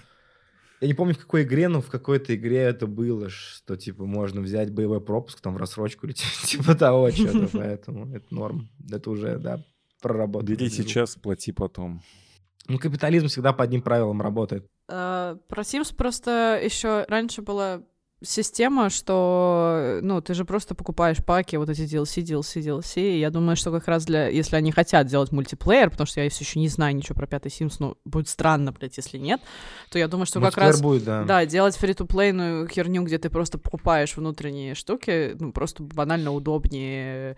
Я 0.82 0.88
не 0.90 0.94
помню, 0.96 1.14
в 1.14 1.20
какой 1.20 1.44
игре, 1.44 1.70
но 1.70 1.82
в 1.82 1.88
какой-то 1.88 2.36
игре 2.36 2.58
это 2.58 2.88
было, 2.88 3.30
что, 3.30 3.78
типа, 3.78 4.06
можно 4.06 4.42
взять 4.42 4.74
боевой 4.74 5.00
пропуск 5.00 5.40
там 5.40 5.54
в 5.54 5.58
рассрочку 5.58 6.08
или 6.08 6.14
типа, 6.44 6.46
типа 6.46 6.76
того 6.76 7.10
что-то, 7.10 7.48
поэтому 7.54 8.14
это 8.14 8.26
норм. 8.36 8.70
Это 8.92 9.10
уже, 9.10 9.38
да, 9.38 9.64
проработано. 10.02 10.48
Бери 10.50 10.70
сейчас, 10.70 11.16
плати 11.16 11.52
потом. 11.52 12.02
Ну, 12.68 12.78
капитализм 12.78 13.28
всегда 13.28 13.52
по 13.54 13.64
одним 13.64 13.82
правилам 13.82 14.22
работает. 14.22 14.68
А, 14.88 15.38
Про 15.48 15.62
Sims 15.64 15.96
просто 15.96 16.60
еще 16.64 17.06
раньше 17.08 17.42
была 17.42 17.82
система, 18.22 18.90
что, 18.90 20.00
ну, 20.02 20.22
ты 20.22 20.34
же 20.34 20.44
просто 20.44 20.76
покупаешь 20.76 21.24
паки, 21.24 21.56
вот 21.56 21.70
эти 21.70 21.82
DLC, 21.82 22.22
DLC, 22.22 22.62
DLC, 22.62 23.02
и 23.02 23.20
я 23.20 23.30
думаю, 23.30 23.56
что 23.56 23.72
как 23.72 23.88
раз 23.88 24.06
для, 24.06 24.28
если 24.28 24.56
они 24.56 24.72
хотят 24.72 25.08
делать 25.08 25.32
мультиплеер, 25.32 25.90
потому 25.90 26.06
что 26.06 26.22
я 26.22 26.30
все 26.30 26.44
еще 26.44 26.60
не 26.60 26.68
знаю 26.68 26.96
ничего 26.96 27.16
про 27.16 27.28
пятый 27.28 27.48
Sims, 27.48 27.76
но 27.80 27.98
будет 28.04 28.28
странно, 28.28 28.72
блядь, 28.72 28.98
если 28.98 29.18
нет, 29.18 29.42
то 29.90 30.00
я 30.00 30.08
думаю, 30.08 30.26
что 30.26 30.42
как 30.42 30.58
раз... 30.58 30.82
будет, 30.82 31.04
да. 31.06 31.24
Да, 31.24 31.46
делать 31.46 31.78
фри-то-плейную 31.78 32.68
херню, 32.68 33.04
где 33.04 33.18
ты 33.18 33.30
просто 33.30 33.58
покупаешь 33.58 34.18
внутренние 34.18 34.76
штуки, 34.76 35.36
ну, 35.40 35.54
просто 35.54 35.84
банально 35.84 36.34
удобнее. 36.34 37.38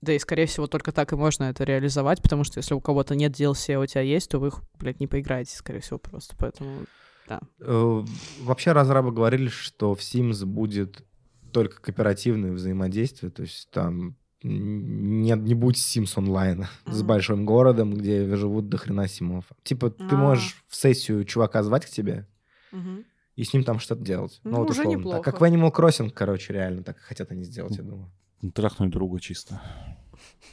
Да 0.00 0.14
и, 0.14 0.18
скорее 0.18 0.46
всего, 0.46 0.66
только 0.66 0.92
так 0.92 1.12
и 1.12 1.16
можно 1.16 1.44
это 1.44 1.64
реализовать, 1.64 2.22
потому 2.22 2.44
что 2.44 2.58
если 2.58 2.72
у 2.72 2.80
кого-то 2.80 3.14
нет 3.14 3.32
DLC, 3.32 3.74
а 3.74 3.80
у 3.80 3.86
тебя 3.86 4.00
есть, 4.00 4.30
то 4.30 4.38
вы 4.38 4.48
их, 4.48 4.60
блядь, 4.78 5.00
не 5.00 5.06
поиграете, 5.06 5.54
скорее 5.56 5.80
всего, 5.80 5.98
просто. 5.98 6.34
Поэтому 6.38 6.86
Э, 7.60 8.04
Вообще 8.40 8.72
разрабы 8.72 9.12
говорили, 9.12 9.48
что 9.48 9.94
в 9.94 10.00
Sims 10.00 10.44
будет 10.44 11.04
только 11.52 11.80
кооперативное 11.80 12.52
взаимодействие, 12.52 13.30
то 13.30 13.42
есть 13.42 13.70
там 13.70 14.16
не, 14.42 15.32
не 15.32 15.54
будет 15.54 15.76
Sims 15.76 16.12
онлайна 16.16 16.68
с 16.86 16.98
Мгм. 16.98 17.06
большим 17.06 17.44
городом, 17.46 17.92
где 17.94 18.34
живут 18.36 18.68
до 18.68 18.78
хрена 18.78 19.06
симов. 19.08 19.44
Типа 19.62 19.90
ты 19.90 20.14
А. 20.14 20.16
можешь 20.16 20.64
в 20.68 20.74
сессию 20.76 21.24
чувака 21.24 21.62
звать 21.62 21.84
к 21.86 21.90
тебе 21.90 22.26
Мгм. 22.72 23.04
и 23.36 23.44
с 23.44 23.52
ним 23.52 23.64
там 23.64 23.78
что-то 23.80 24.02
делать. 24.02 24.40
Ну, 24.44 24.62
уже 24.62 24.80
условно. 24.80 24.98
неплохо. 24.98 25.16
Так 25.22 25.24
как 25.24 25.40
в 25.40 25.44
Animal 25.44 25.72
Crossing, 25.74 26.10
короче, 26.10 26.52
реально 26.54 26.82
так 26.82 26.98
хотят 26.98 27.30
они 27.32 27.44
сделать, 27.44 27.76
я 27.76 27.82
думаю. 27.82 28.10
Трахнуть 28.54 28.90
друга 28.90 29.20
чисто. 29.20 29.60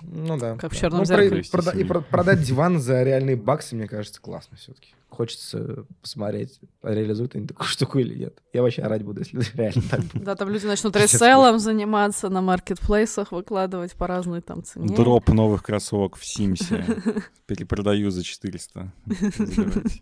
Ну 0.02 0.38
да. 0.38 0.56
Как 0.58 0.72
в 0.72 0.76
да. 0.76 0.80
«Чёрном 0.80 1.00
Ну, 1.00 1.06
зеркале». 1.06 1.44
про- 1.44 1.60
прода- 1.62 1.78
И 1.80 1.84
про- 1.84 2.02
продать 2.02 2.42
диван 2.44 2.80
за 2.80 3.02
реальные 3.04 3.36
баксы, 3.36 3.76
мне 3.76 3.88
кажется, 3.88 4.22
классно 4.22 4.56
все-таки. 4.58 4.94
Хочется 5.10 5.86
посмотреть, 6.02 6.60
реализуют 6.84 7.36
они 7.36 7.48
такую 7.48 7.66
штуку 7.68 7.98
или 7.98 8.14
нет. 8.14 8.38
Я 8.54 8.62
вообще 8.62 8.84
орать 8.84 9.04
буду, 9.04 9.22
если 9.22 9.40
реально 9.58 9.82
так 9.90 10.02
будет. 10.02 10.24
Да, 10.24 10.36
там 10.36 10.50
люди 10.50 10.66
начнут 10.66 10.94
Пиздец, 10.94 11.14
реселлом 11.14 11.60
заниматься 11.60 12.30
на 12.30 12.42
маркетплейсах, 12.42 13.32
выкладывать 13.32 13.94
по 13.94 14.06
разной 14.06 14.42
там 14.42 14.64
цене. 14.64 14.96
Дроп 14.96 15.30
новых 15.30 15.64
кроссовок 15.64 16.16
в 16.18 16.26
Симсе. 16.26 16.86
Перепродаю 17.48 18.12
за 18.12 18.24
400. 18.24 18.92
Забирайте. 19.06 20.02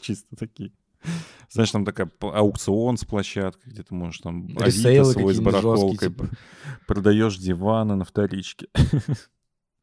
Чисто 0.00 0.36
такие. 0.36 0.72
Знаешь, 1.50 1.70
там 1.70 1.84
такая 1.84 2.10
аукцион 2.20 2.96
с 2.96 3.04
площадкой, 3.04 3.70
где 3.70 3.82
ты 3.82 3.94
можешь 3.94 4.20
там 4.20 4.48
Ресейлы 4.58 5.12
свой 5.12 5.34
с 5.34 5.40
барахолкой. 5.40 5.90
жесткие, 5.92 6.10
типа. 6.10 6.28
Продаешь 6.86 7.38
диваны 7.38 7.94
на 7.96 8.04
вторичке. 8.04 8.68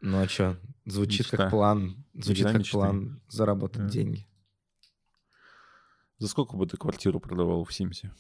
Ну 0.06 0.22
а 0.22 0.28
что? 0.28 0.60
Звучит 0.84 1.22
Мечта. 1.28 1.38
как 1.38 1.50
план. 1.52 2.06
Звучит 2.14 2.44
Да, 2.44 2.50
как 2.52 2.60
мечты. 2.60 2.74
план 2.74 3.22
заработать 3.30 3.84
Да. 3.84 3.90
деньги. 3.90 4.28
За 6.18 6.28
сколько 6.28 6.58
бы 6.58 6.66
ты 6.68 6.76
квартиру 6.76 7.22
продавал 7.22 7.64
в 7.64 7.74
Симсе? 7.74 8.12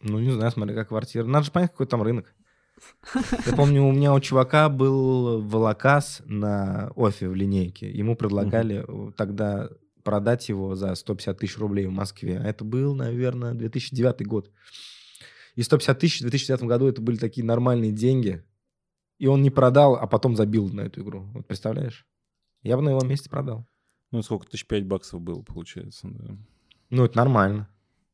Ну, 0.00 0.20
не 0.20 0.30
знаю, 0.30 0.52
смотри, 0.52 0.74
как 0.76 0.88
квартира. 0.88 1.24
Надо 1.24 1.46
же 1.46 1.50
понять, 1.50 1.72
какой 1.72 1.86
там 1.86 2.02
рынок. 2.02 2.32
Я 3.44 3.54
помню, 3.56 3.82
у 3.84 3.90
меня 3.92 4.14
у 4.14 4.20
чувака 4.20 4.68
был 4.68 5.42
волокас 5.42 6.22
на 6.26 6.92
офе 6.94 7.28
в 7.28 7.34
линейке. 7.34 7.90
Ему 7.90 8.14
предлагали 8.14 8.84
э, 8.86 9.12
тогда 9.16 9.68
продать 10.06 10.48
его 10.48 10.76
за 10.76 10.94
150 10.94 11.36
тысяч 11.36 11.58
рублей 11.58 11.86
в 11.86 11.90
Москве. 11.90 12.38
А 12.38 12.44
это 12.44 12.64
был, 12.64 12.94
наверное, 12.94 13.54
2009 13.54 14.24
год. 14.24 14.52
И 15.56 15.62
150 15.62 15.98
тысяч 15.98 16.18
в 16.18 16.20
2009 16.20 16.62
году 16.62 16.86
это 16.86 17.02
были 17.02 17.16
такие 17.16 17.44
нормальные 17.44 17.90
деньги. 17.90 18.44
И 19.18 19.26
он 19.26 19.42
не 19.42 19.50
продал, 19.50 19.96
а 19.96 20.06
потом 20.06 20.36
забил 20.36 20.68
на 20.68 20.82
эту 20.82 21.02
игру. 21.02 21.22
Вот 21.34 21.48
представляешь? 21.48 22.06
Я 22.62 22.76
бы 22.76 22.84
на 22.84 22.90
его 22.90 23.00
месте 23.00 23.28
продал. 23.28 23.66
Ну, 24.12 24.22
сколько? 24.22 24.46
Тысяч 24.46 24.64
пять 24.64 24.86
баксов 24.86 25.20
было, 25.20 25.42
получается, 25.42 26.06
да. 26.06 26.36
Ну, 26.90 27.04
это 27.04 27.16
нормально. 27.16 27.68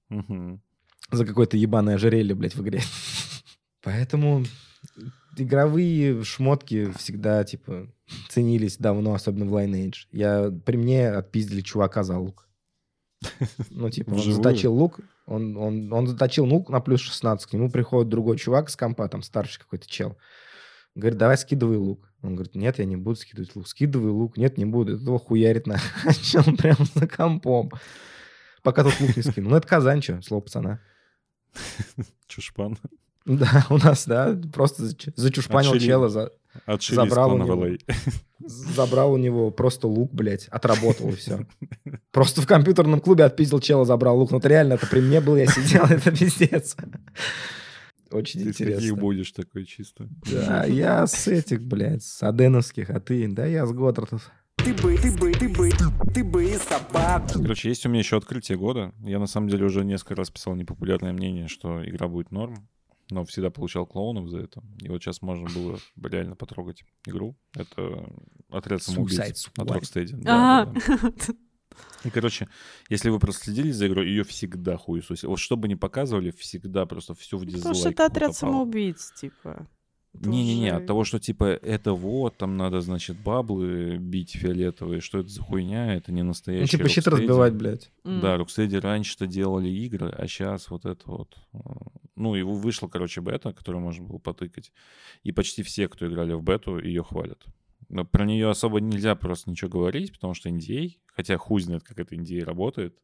Мгм. 0.09 0.63
за 1.11 1.27
какое-то 1.27 1.59
ебаное 1.59 1.97
ожерелье, 1.97 2.35
блядь, 2.35 2.55
в 2.55 2.63
игре. 2.63 2.81
Поэтому 3.83 4.45
игровые 5.37 6.23
шмотки 6.25 6.91
всегда, 6.93 7.45
типа, 7.45 7.89
ценились 8.29 8.77
давно, 8.77 9.15
особенно 9.15 9.47
в 9.47 9.55
Lineage. 9.55 10.07
Я, 10.11 10.51
при 10.65 10.77
мне 10.77 11.11
отпиздили 11.11 11.61
чувака 11.61 12.03
за 12.03 12.19
лук. 12.19 12.49
Ну, 13.71 13.89
типа, 13.89 14.11
он 14.11 14.17
Вживую? 14.17 14.43
заточил 14.43 14.75
лук, 14.75 15.01
он, 15.27 15.57
он, 15.57 15.93
он 15.93 16.07
заточил 16.09 16.45
лук 16.45 16.69
на 16.71 16.81
плюс 16.81 17.01
16, 17.01 17.49
к 17.49 17.53
нему 17.53 17.71
приходит 17.71 18.09
другой 18.09 18.37
чувак 18.37 18.69
с 18.69 18.77
компа, 18.77 19.09
там, 19.09 19.23
старший 19.23 19.61
какой-то 19.61 19.89
чел. 19.89 20.17
Говорит, 20.95 21.19
давай 21.19 21.39
скидывай 21.39 21.77
лук. 21.77 22.13
Он 22.23 22.35
говорит, 22.35 22.55
нет, 22.55 22.79
я 22.79 22.85
не 22.85 22.97
буду 22.97 23.17
скидывать 23.17 23.57
лук. 23.57 23.67
Скидывай 23.67 24.11
лук. 24.11 24.37
Нет, 24.37 24.59
не 24.59 24.67
буду. 24.67 24.95
Это 24.95 25.03
его 25.03 25.19
хуярит 25.19 25.67
на 25.67 25.79
чел 26.23 26.45
прямо 26.57 26.85
за 26.95 27.09
компом. 27.09 27.71
Пока 28.63 28.85
тут 28.85 29.01
лук 29.01 29.17
не 29.17 29.23
скинул. 29.23 29.51
Ну, 29.51 29.57
это 29.57 29.67
Казань, 29.67 30.03
что, 30.03 30.21
слово 30.21 30.43
пацана. 30.43 30.81
Чушпан. 32.27 32.79
Да, 33.27 33.67
у 33.71 33.79
нас, 33.79 34.07
да, 34.07 34.37
просто 34.53 34.85
зач- 34.85 35.13
зачушпанил 35.17 35.71
Отшили. 35.73 35.87
чела, 35.87 36.09
за- 36.09 36.33
Отшили 36.67 36.97
Забрал 36.97 37.35
у 37.35 37.39
него. 37.39 37.67
Забрал 38.45 39.13
у 39.13 39.17
него 39.17 39.51
просто 39.51 39.87
лук, 39.89 40.13
блядь, 40.13 40.49
отработал 40.49 41.09
и 41.11 41.15
все. 41.15 41.47
Просто 42.11 42.43
в 42.43 42.47
компьютерном 42.47 43.01
клубе 43.01 43.25
отпиздил 43.25 43.61
чела, 43.61 43.85
забрал 43.85 44.19
лук. 44.19 44.33
Ну, 44.33 44.39
это 44.39 44.49
реально, 44.49 44.75
это 44.75 44.87
при 44.87 45.01
мне 45.01 45.21
был, 45.21 45.37
я 45.37 45.47
сидел, 45.47 45.85
это 45.91 46.11
пиздец. 46.11 46.77
Очень 48.11 48.43
Ты 48.43 48.49
интересно. 48.49 48.97
будешь 48.97 49.33
такой 49.33 49.65
чисто? 49.65 50.09
Да, 50.31 50.65
я 50.65 51.07
с 51.07 51.29
этих, 51.29 51.63
блядь, 51.63 52.03
с 52.03 52.23
аденовских, 52.23 52.91
а 52.91 53.01
ты? 53.01 53.27
Да 53.29 53.47
я 53.47 53.65
с 53.65 53.73
Годдартов. 53.73 54.31
Ты 54.57 54.75
бы, 54.75 54.97
ты 54.99 55.11
бы, 55.17 55.33
ты 55.33 55.49
бы, 55.49 55.71
ты 56.15 56.23
бы 56.23 56.47
собаку. 56.59 57.41
Короче, 57.41 57.69
есть 57.71 57.87
у 57.87 57.89
меня 57.89 58.01
еще 58.01 58.19
открытие 58.19 58.59
года. 58.59 58.93
Я 59.01 59.19
на 59.19 59.27
самом 59.27 59.49
деле 59.49 59.65
уже 59.65 59.83
несколько 59.85 60.15
раз 60.15 60.31
писал 60.31 60.55
непопулярное 60.55 61.13
мнение, 61.13 61.49
что 61.49 61.83
игра 61.89 62.07
будет 62.07 62.31
норм, 62.31 62.69
но 63.13 63.25
всегда 63.25 63.51
получал 63.51 63.87
клоунов 63.87 64.29
за 64.29 64.39
это. 64.39 64.63
И 64.81 64.89
вот 64.89 65.03
сейчас 65.03 65.23
можно 65.23 65.49
было 65.55 65.79
бы 65.97 66.09
реально 66.09 66.37
потрогать 66.37 66.85
игру. 67.07 67.37
Это 67.55 68.09
отряд 68.51 68.83
самоубийц. 68.83 69.19
Да, 70.13 70.63
Ага. 70.63 70.81
да, 70.87 70.97
да. 70.99 71.35
И, 72.05 72.11
короче, 72.11 72.49
если 72.91 73.09
вы 73.11 73.19
просто 73.19 73.45
следили 73.45 73.71
за 73.71 73.87
игрой, 73.87 74.07
ее 74.09 74.25
всегда 74.25 74.77
хуесосили. 74.77 75.29
Вот 75.31 75.39
что 75.39 75.57
бы 75.57 75.69
ни 75.69 75.75
показывали, 75.75 76.31
всегда 76.31 76.85
просто 76.87 77.15
все 77.15 77.39
в 77.39 77.45
дизлайк. 77.47 77.63
Потому 77.63 77.75
что 77.77 77.89
это 77.91 78.07
отряд 78.07 78.35
самоубийц, 78.35 79.13
типа. 79.13 79.69
Не-не-не, 80.15 80.69
от 80.75 80.87
того, 80.87 81.05
что 81.05 81.19
типа 81.19 81.45
это 81.45 81.95
вот, 81.95 82.37
там 82.37 82.57
надо, 82.57 82.81
значит, 82.83 83.17
баблы 83.17 83.97
бить 83.97 84.33
фиолетовые, 84.33 85.01
что 85.01 85.21
это 85.21 85.29
за 85.29 85.43
хуйня, 85.43 85.95
это 85.95 86.13
не 86.13 86.23
Ну, 86.23 86.29
настоящий 86.29 86.77
типа 86.77 86.89
щит 86.89 87.07
разбивать, 87.07 87.55
блядь. 87.55 87.91
М. 88.05 88.21
Да, 88.21 88.37
Rocksteady 88.37 88.79
раньше-то 88.79 89.27
делали 89.27 89.71
игры, 89.71 90.11
а 90.11 90.27
сейчас 90.27 90.71
вот 90.71 90.85
это 90.85 91.03
вот. 91.11 91.35
э, 91.55 91.59
Ну, 92.15 92.37
и 92.37 92.43
вышла, 92.43 92.89
короче, 92.89 93.23
бета, 93.23 93.53
которую 93.55 93.83
можно 93.83 94.05
было 94.07 94.19
потыкать. 94.19 94.71
И 95.23 95.33
почти 95.33 95.63
все, 95.63 95.89
кто 95.89 96.07
играли 96.07 96.35
в 96.35 96.43
бету, 96.43 96.79
ее 96.79 97.03
хвалят. 97.03 97.43
Но 97.89 98.05
про 98.05 98.25
нее 98.27 98.49
особо 98.51 98.81
нельзя 98.81 99.15
просто 99.15 99.51
ничего 99.51 99.71
говорить, 99.71 100.13
потому 100.13 100.35
что 100.35 100.51
NDA, 100.51 100.93
хотя 101.07 101.37
хуй 101.39 101.63
знает, 101.63 101.83
как 101.83 101.99
это 101.99 102.15
NDA 102.15 102.45
работает. 102.45 102.97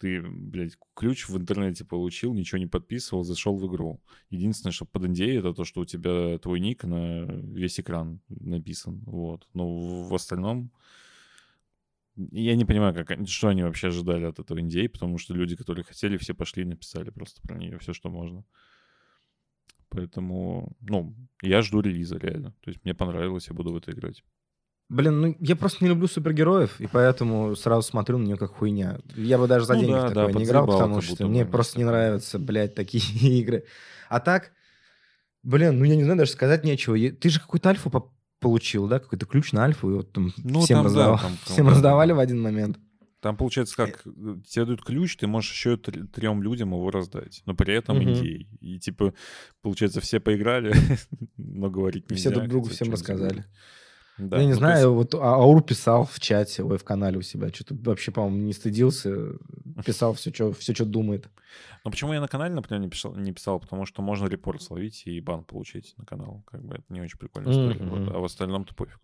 Ты, 0.00 0.22
блядь, 0.22 0.78
ключ 0.94 1.28
в 1.28 1.36
интернете 1.36 1.84
получил, 1.84 2.32
ничего 2.32 2.58
не 2.58 2.66
подписывал, 2.66 3.22
зашел 3.22 3.54
в 3.54 3.66
игру. 3.70 4.00
Единственное, 4.30 4.72
что 4.72 4.86
под 4.86 5.04
NDA, 5.04 5.38
это 5.38 5.52
то, 5.52 5.64
что 5.64 5.82
у 5.82 5.84
тебя 5.84 6.38
твой 6.38 6.58
ник 6.58 6.84
на 6.84 7.26
весь 7.26 7.78
экран 7.78 8.20
написан. 8.30 9.02
Вот. 9.04 9.46
Но 9.52 10.06
в 10.08 10.14
остальном 10.14 10.72
я 12.16 12.56
не 12.56 12.64
понимаю, 12.64 12.94
как, 12.94 13.28
что 13.28 13.48
они 13.48 13.62
вообще 13.62 13.88
ожидали 13.88 14.24
от 14.24 14.38
этого 14.38 14.58
NDA, 14.58 14.88
потому 14.88 15.18
что 15.18 15.34
люди, 15.34 15.54
которые 15.54 15.84
хотели, 15.84 16.16
все 16.16 16.32
пошли 16.32 16.62
и 16.62 16.66
написали 16.66 17.10
просто 17.10 17.42
про 17.42 17.58
нее 17.58 17.78
все, 17.78 17.92
что 17.92 18.08
можно. 18.08 18.42
Поэтому, 19.90 20.74
ну, 20.80 21.14
я 21.42 21.60
жду 21.60 21.82
релиза 21.82 22.16
реально. 22.16 22.54
То 22.62 22.70
есть 22.70 22.82
мне 22.84 22.94
понравилось, 22.94 23.48
я 23.48 23.54
буду 23.54 23.72
в 23.72 23.76
это 23.76 23.92
играть. 23.92 24.24
Блин, 24.90 25.20
ну 25.20 25.36
я 25.38 25.54
просто 25.56 25.84
не 25.84 25.88
люблю 25.88 26.08
супергероев, 26.08 26.80
и 26.80 26.86
поэтому 26.88 27.54
сразу 27.54 27.82
смотрю 27.88 28.18
на 28.18 28.24
нее 28.26 28.36
как 28.36 28.52
хуйня. 28.56 28.98
Я 29.16 29.38
бы 29.38 29.46
даже 29.46 29.64
за 29.64 29.74
Ну 29.74 29.80
деньги 29.80 29.92
да, 29.92 30.06
в 30.08 30.12
да, 30.12 30.26
такое 30.26 30.34
не 30.34 30.44
играл, 30.44 30.66
потому 30.66 31.00
что 31.00 31.26
мне 31.28 31.46
просто 31.46 31.78
не 31.78 31.84
нравятся, 31.84 32.38
блядь, 32.40 32.74
такие 32.74 33.02
игры. 33.40 33.64
А 34.08 34.18
так, 34.18 34.50
блин, 35.44 35.78
ну 35.78 35.84
я 35.84 35.94
не 35.96 36.02
знаю, 36.02 36.18
даже 36.18 36.32
сказать 36.32 36.64
нечего. 36.64 36.96
Ты 37.12 37.28
же 37.30 37.38
какую-то 37.40 37.68
альфу 37.68 37.88
по- 37.88 38.12
получил, 38.40 38.88
да? 38.88 38.98
Какой-то 38.98 39.26
ключ 39.26 39.52
на 39.52 39.64
альфу, 39.64 39.90
и 39.90 39.94
вот 39.94 40.12
там 40.12 40.32
Ну, 40.38 40.60
всем, 40.62 40.82
там, 40.82 40.84
да, 40.84 40.88
раздавал- 40.90 41.20
там, 41.20 41.36
всем 41.44 41.66
да, 41.66 41.70
раздавали 41.72 42.08
да. 42.10 42.14
в 42.16 42.18
один 42.18 42.42
момент. 42.42 42.78
Там 43.20 43.36
получается 43.36 43.76
как, 43.76 44.02
тебе 44.02 44.64
дают 44.64 44.82
ключ, 44.82 45.16
ты 45.18 45.26
можешь 45.28 45.52
еще 45.52 45.74
тр- 45.76 46.06
трем 46.08 46.42
людям 46.42 46.70
его 46.70 46.90
раздать, 46.90 47.42
но 47.46 47.54
при 47.54 47.74
этом 47.74 47.98
Мгм. 47.98 48.08
индей. 48.08 48.48
И 48.60 48.80
типа, 48.80 49.14
получается, 49.62 50.00
все 50.00 50.18
поиграли, 50.18 50.72
но 51.36 51.70
говорить 51.70 52.10
нельзя. 52.10 52.30
все 52.30 52.36
друг 52.36 52.48
другу 52.48 52.68
всем 52.70 52.90
рассказали. 52.90 53.28
забыли. 53.28 53.44
Да, 54.18 54.36
я 54.38 54.44
не 54.44 54.50
ну, 54.50 54.56
знаю, 54.56 54.76
есть- 54.76 55.12
вот 55.12 55.14
А- 55.14 55.36
Аур 55.36 55.62
писал 55.62 56.04
в 56.04 56.20
чате, 56.20 56.62
ой, 56.62 56.76
в 56.76 56.84
канале 56.84 57.18
у 57.18 57.22
себя, 57.22 57.48
что-то 57.48 57.74
вообще, 57.74 58.12
по-моему, 58.12 58.44
не 58.44 58.52
стыдился, 58.52 59.32
писал 59.86 60.14
все, 60.14 60.32
что 60.32 60.52
все, 60.52 60.74
что 60.74 60.84
думает. 60.84 61.28
Но 61.84 61.90
почему 61.90 62.12
я 62.12 62.20
на 62.20 62.28
канале, 62.28 62.54
например, 62.54 62.82
не 62.82 62.90
писал, 62.90 63.14
не 63.16 63.32
писал? 63.32 63.60
Потому 63.60 63.86
что 63.86 64.02
можно 64.02 64.26
репорт 64.26 64.62
словить 64.62 65.02
и 65.06 65.20
бан 65.20 65.44
получить 65.44 65.94
на 65.96 66.04
канал. 66.04 66.42
Как 66.46 66.62
бы 66.62 66.74
это 66.74 66.84
не 66.90 67.00
очень 67.00 67.18
прикольная 67.18 67.52
история. 67.52 67.84
вот. 67.88 68.00
Мгм. 68.00 68.16
А 68.16 68.18
в 68.18 68.24
остальном-то 68.24 68.74
пофиг. 68.74 69.00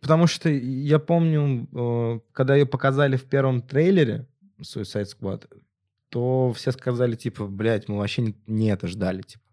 Потому 0.00 0.26
что 0.26 0.48
я 0.48 0.98
помню, 0.98 1.68
э, 1.72 2.20
когда 2.32 2.56
ее 2.56 2.64
показали 2.64 3.16
в 3.16 3.24
первом 3.24 3.60
трейлере 3.60 4.26
Suicide 4.60 5.06
Squad, 5.06 5.46
то 6.08 6.52
все 6.54 6.72
сказали, 6.72 7.14
типа, 7.14 7.46
блядь, 7.46 7.88
мы 7.88 7.98
вообще 7.98 8.34
не 8.46 8.68
это 8.68 8.86
ждали, 8.86 9.22
типа. 9.22 9.44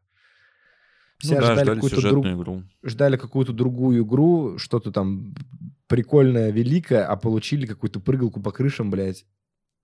Все 1.20 1.36
ну 1.36 1.42
да, 1.42 1.46
ждали, 1.54 1.64
ждали 1.64 1.76
какую-то 1.76 2.10
друг- 2.10 2.26
игру. 2.28 2.64
ждали 2.84 3.18
какую-то 3.18 3.54
другую 3.54 4.04
игру, 4.04 4.58
что-то 4.58 4.92
там 4.92 5.34
прикольное, 5.88 6.52
великое, 6.52 7.06
а 7.06 7.16
получили 7.16 7.66
какую-то 7.66 8.00
прыгалку 8.00 8.42
по 8.42 8.52
крышам, 8.52 8.92
блядь, 8.92 9.26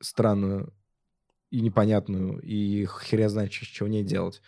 странную 0.02 0.74
и 1.50 1.62
непонятную, 1.62 2.40
и 2.42 2.86
хер 3.06 3.30
знает, 3.30 3.52
в 3.86 3.88
ней 3.88 4.04
делать. 4.04 4.42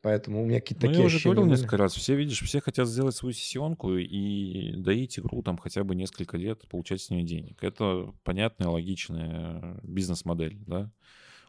Поэтому 0.00 0.42
у 0.42 0.46
меня 0.46 0.60
какие-то 0.60 0.86
Ну, 0.86 0.92
такие 0.92 1.00
я 1.00 1.06
уже 1.06 1.18
говорил 1.22 1.42
были. 1.42 1.52
несколько 1.52 1.76
раз. 1.76 1.94
Все, 1.94 2.14
видишь, 2.14 2.40
все 2.42 2.60
хотят 2.60 2.86
сделать 2.88 3.16
свою 3.16 3.32
сессионку 3.32 3.96
и 3.96 4.76
доить 4.76 5.18
игру 5.18 5.42
там 5.42 5.58
хотя 5.58 5.82
бы 5.82 5.96
несколько 5.96 6.36
лет, 6.36 6.68
получать 6.68 7.00
с 7.00 7.10
нее 7.10 7.24
денег. 7.24 7.62
Это 7.64 8.14
понятная, 8.22 8.68
логичная 8.68 9.80
бизнес-модель, 9.82 10.58
да? 10.66 10.92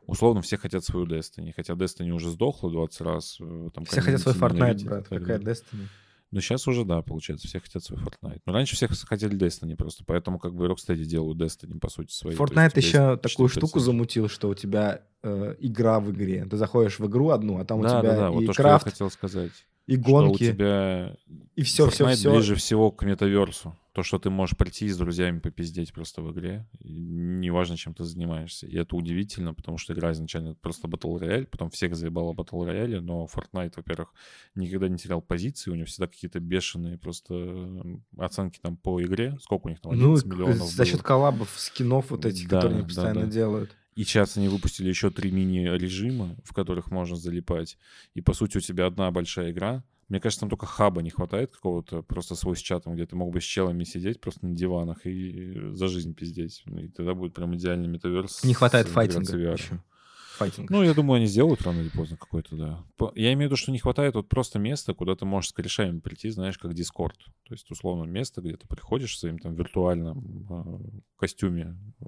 Условно, 0.10 0.42
все 0.42 0.58
хотят 0.58 0.84
свою 0.84 1.06
Destiny. 1.06 1.52
Хотя 1.56 1.74
Destiny 1.74 2.10
уже 2.12 2.30
сдохла 2.30 2.72
20 2.72 3.02
раз. 3.02 3.38
э, 3.40 3.70
Там 3.74 3.86
Все 3.86 4.02
хотят 4.02 4.22
свой 4.22 4.36
Fortnite, 4.36 4.82
и 4.82 4.84
брат. 4.86 5.08
Какая. 5.08 5.40
Destiny? 5.40 5.88
Но 6.32 6.42
сейчас 6.42 6.68
уже, 6.68 6.86
да, 6.86 7.02
получается, 7.02 7.48
все 7.48 7.60
хотят 7.60 7.84
свой 7.84 8.00
Fortnite. 8.00 8.42
Но 8.46 8.54
раньше 8.54 8.76
все 8.76 8.88
хотели 8.88 9.36
Destiny 9.36 9.76
просто, 9.76 10.04
поэтому 10.06 10.38
как 10.38 10.54
бы 10.54 10.68
Rocksteady 10.68 11.04
делают 11.06 11.40
Destiny, 11.40 11.80
по 11.80 11.90
сути, 11.90 12.12
есть 12.28 12.40
Fortnite 12.40 12.68
у 12.68 12.70
тебя 12.70 12.88
еще 12.88 13.10
есть 13.14 13.22
такую 13.22 13.50
4 13.50 13.50
штуку 13.50 13.80
замутил, 13.80 14.30
что 14.30 14.50
у 14.50 14.54
тебя 14.54 15.02
э, 15.24 15.56
игра 15.60 16.00
в 16.00 16.12
игре. 16.12 16.46
Ты 16.46 16.58
заходишь 16.58 17.00
в 17.00 17.08
игру 17.08 17.30
одну, 17.32 17.58
а 17.60 17.66
там 17.66 17.80
у 17.80 17.84
Да, 17.84 18.00
тебя 18.00 18.12
да, 18.12 18.16
да, 18.18 18.32
вот 18.32 18.44
и 18.44 18.46
то, 18.46 18.54
что 18.54 18.62
я 18.62 18.70
крафт, 18.70 18.86
хотел 18.86 19.10
сказать. 19.10 19.52
И 19.90 19.96
Что 20.00 20.04
гонки, 20.12 20.34
у 20.34 20.38
тебя 20.54 21.16
и 21.56 21.64
все, 21.64 21.90
все, 21.90 22.06
Fortnite 22.06 22.16
все. 22.16 22.32
ближе 22.34 22.56
всего 22.56 22.92
к 22.92 23.04
метаверсу. 23.04 23.76
То, 23.94 24.04
что 24.04 24.20
ты 24.20 24.30
можешь 24.30 24.56
прийти 24.56 24.88
с 24.88 24.98
друзьями 24.98 25.40
попиздеть 25.40 25.92
просто 25.94 26.22
в 26.22 26.32
игре. 26.32 26.66
Неважно, 26.80 27.76
чем 27.76 27.94
ты 27.94 28.04
занимаешься. 28.06 28.68
И 28.68 28.78
это 28.78 28.96
удивительно, 28.96 29.54
потому 29.54 29.78
что 29.78 29.94
игра 29.94 30.12
изначально 30.12 30.54
просто 30.56 30.88
Battle 30.88 31.20
Royale, 31.20 31.46
потом 31.48 31.70
всех 31.72 31.96
заебало 31.96 32.34
Battle 32.34 32.66
Royale, 32.68 33.00
но 33.02 33.26
Fortnite, 33.26 33.74
во-первых, 33.76 34.14
никогда 34.56 34.88
не 34.88 34.98
терял 34.98 35.22
позиции, 35.22 35.72
у 35.72 35.76
него 35.76 35.86
всегда 35.88 36.08
какие-то 36.08 36.40
бешеные 36.40 36.98
просто 36.98 37.84
оценки 38.18 38.60
там 38.62 38.78
по 38.78 39.02
игре. 39.02 39.38
Сколько 39.42 39.66
у 39.68 39.70
них 39.70 39.82
там? 39.82 39.92
Ну, 39.94 40.14
11 40.14 40.24
к- 40.24 40.28
миллионов 40.34 40.70
за 40.72 40.86
счет 40.86 40.96
было. 40.98 41.04
коллабов, 41.04 41.54
скинов 41.58 42.12
вот 42.12 42.26
этих, 42.26 42.48
Да, 42.48 42.58
которые 42.58 42.76
они 42.76 42.82
да, 42.84 42.88
постоянно 42.88 43.22
да. 43.22 43.28
делают. 43.28 43.76
И 44.00 44.06
сейчас 44.06 44.38
они 44.38 44.48
выпустили 44.48 44.88
еще 44.88 45.10
три 45.10 45.30
мини-режима, 45.30 46.38
в 46.46 46.54
которых 46.54 46.90
можно 46.90 47.18
залипать. 47.18 47.78
И, 48.14 48.22
по 48.22 48.32
сути, 48.32 48.56
у 48.56 48.62
тебя 48.62 48.86
одна 48.86 49.12
большая 49.12 49.52
игра. 49.52 49.84
Мне 50.08 50.22
кажется, 50.22 50.40
там 50.40 50.50
только 50.50 50.66
хаба 50.68 51.02
не 51.02 51.10
хватает 51.10 51.52
какого-то, 51.52 52.02
просто 52.04 52.36
свой 52.36 52.56
с 52.56 52.62
чатом, 52.62 52.96
где 52.96 53.06
ты 53.06 53.18
мог 53.18 53.34
бы 53.34 53.42
с 53.42 53.44
челами 53.44 53.84
сидеть 53.84 54.22
просто 54.22 54.46
на 54.46 54.56
диванах 54.56 55.06
и 55.06 55.74
за 55.74 55.90
жизнь 55.90 56.16
пиздеть. 56.16 56.64
И 56.66 56.88
тогда 56.88 57.14
будет 57.14 57.34
прям 57.34 57.54
идеальный 57.58 57.90
метаверс. 57.90 58.46
Не 58.46 58.54
хватает 58.54 58.88
файтинга 58.88 59.36
еще. 59.36 59.84
Файтинг. 60.40 60.70
Ну, 60.70 60.84
я 60.84 60.94
думаю, 60.94 61.18
они 61.18 61.26
сделают 61.26 61.62
рано 61.64 61.82
или 61.82 61.90
поздно 61.90 62.16
какой-то, 62.16 62.56
да. 62.56 63.12
Я 63.16 63.34
имею 63.34 63.50
в 63.50 63.52
виду, 63.52 63.56
что 63.58 63.72
не 63.72 63.80
хватает 63.80 64.16
вот 64.16 64.30
просто 64.30 64.58
места, 64.58 64.94
куда 64.94 65.16
ты 65.16 65.26
можешь 65.26 65.50
с 65.50 65.54
корешами 65.54 66.00
прийти, 66.00 66.30
знаешь, 66.30 66.58
как 66.58 66.72
Discord. 66.72 67.16
То 67.44 67.54
есть, 67.54 67.70
условно, 67.70 68.06
место, 68.06 68.42
где 68.42 68.56
ты 68.56 68.66
приходишь 68.68 69.14
в 69.14 69.20
своем 69.20 69.38
там 69.38 69.54
виртуальном 69.54 70.48
э, 70.50 71.00
костюме 71.18 71.78
э, 72.00 72.06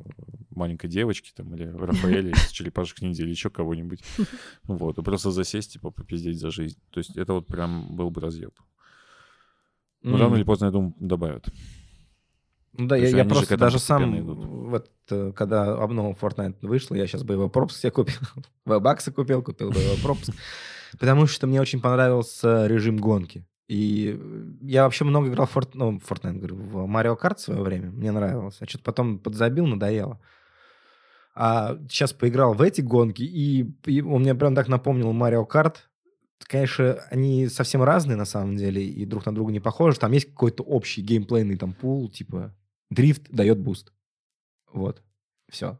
маленькой 0.51 0.89
девочки 0.89 1.31
там 1.35 1.53
или 1.55 1.65
Рафаэля 1.65 2.31
из 2.31 2.49
черепашек 2.51 3.01
ниндзя 3.01 3.23
или 3.23 3.31
еще 3.31 3.49
кого-нибудь. 3.49 4.01
Вот, 4.63 4.97
и 4.97 5.01
просто 5.03 5.31
засесть, 5.31 5.73
типа, 5.73 5.91
попиздеть 5.91 6.39
за 6.39 6.51
жизнь. 6.51 6.79
То 6.91 6.99
есть, 6.99 7.17
это 7.17 7.33
вот 7.33 7.47
прям 7.47 7.95
был 7.97 8.09
бы 8.09 8.21
разъеб. 8.21 8.53
Но 10.03 10.13
М. 10.13 10.19
рано 10.21 10.35
или 10.35 10.43
поздно, 10.43 10.65
я 10.65 10.71
думаю, 10.71 10.95
добавят. 10.99 11.49
Ну 12.73 12.87
да, 12.87 12.95
То 12.95 13.01
я, 13.01 13.09
я 13.09 13.25
просто 13.25 13.57
даже 13.57 13.79
сам, 13.79 14.17
идут. 14.17 14.45
вот, 14.45 14.89
э, 15.09 15.33
когда 15.35 15.73
обнова 15.73 16.15
Fortnite 16.19 16.55
вышла, 16.61 16.95
я 16.95 17.05
сейчас 17.05 17.23
боевой 17.23 17.49
пропуск 17.49 17.79
себе 17.79 17.91
купил, 17.91 18.19
вебаксы 18.65 19.11
купил, 19.11 19.43
купил 19.43 19.71
боевой 19.71 19.97
пропуск, 19.97 20.31
потому 20.97 21.27
что 21.27 21.47
мне 21.47 21.59
очень 21.59 21.81
понравился 21.81 22.67
режим 22.67 22.97
гонки. 22.97 23.45
И 23.67 24.19
я 24.61 24.83
вообще 24.83 25.05
много 25.05 25.29
играл 25.29 25.47
в 25.47 25.55
Fort, 25.55 25.69
ну, 25.73 25.97
Fortnite, 25.97 26.39
говорю, 26.39 26.55
в 26.57 26.75
Mario 26.89 27.17
Kart 27.17 27.37
в 27.37 27.41
свое 27.41 27.61
время, 27.61 27.89
мне 27.89 28.11
нравилось. 28.11 28.57
А 28.59 28.65
что-то 28.65 28.83
потом 28.83 29.17
подзабил, 29.17 29.65
надоело. 29.65 30.19
А 31.33 31.77
сейчас 31.89 32.11
поиграл 32.11 32.53
в 32.53 32.61
эти 32.61 32.81
гонки, 32.81 33.21
и, 33.21 33.73
и 33.85 34.01
он 34.01 34.23
мне 34.23 34.35
прям 34.35 34.55
так 34.55 34.67
напомнил 34.67 35.13
Mario 35.13 35.47
Kart. 35.47 35.75
Конечно, 36.39 36.95
они 37.09 37.47
совсем 37.47 37.81
разные 37.81 38.17
на 38.17 38.25
самом 38.25 38.57
деле, 38.57 38.83
и 38.85 39.05
друг 39.05 39.25
на 39.25 39.33
друга 39.33 39.53
не 39.53 39.61
похожи. 39.61 39.97
Там 39.97 40.11
есть 40.11 40.31
какой-то 40.31 40.63
общий 40.63 41.01
геймплейный 41.01 41.55
там 41.55 41.71
пул, 41.71 42.09
типа 42.09 42.53
дрифт 42.91 43.29
дает 43.31 43.59
boost. 43.59 43.91
Вот. 44.71 45.01
Все. 45.49 45.79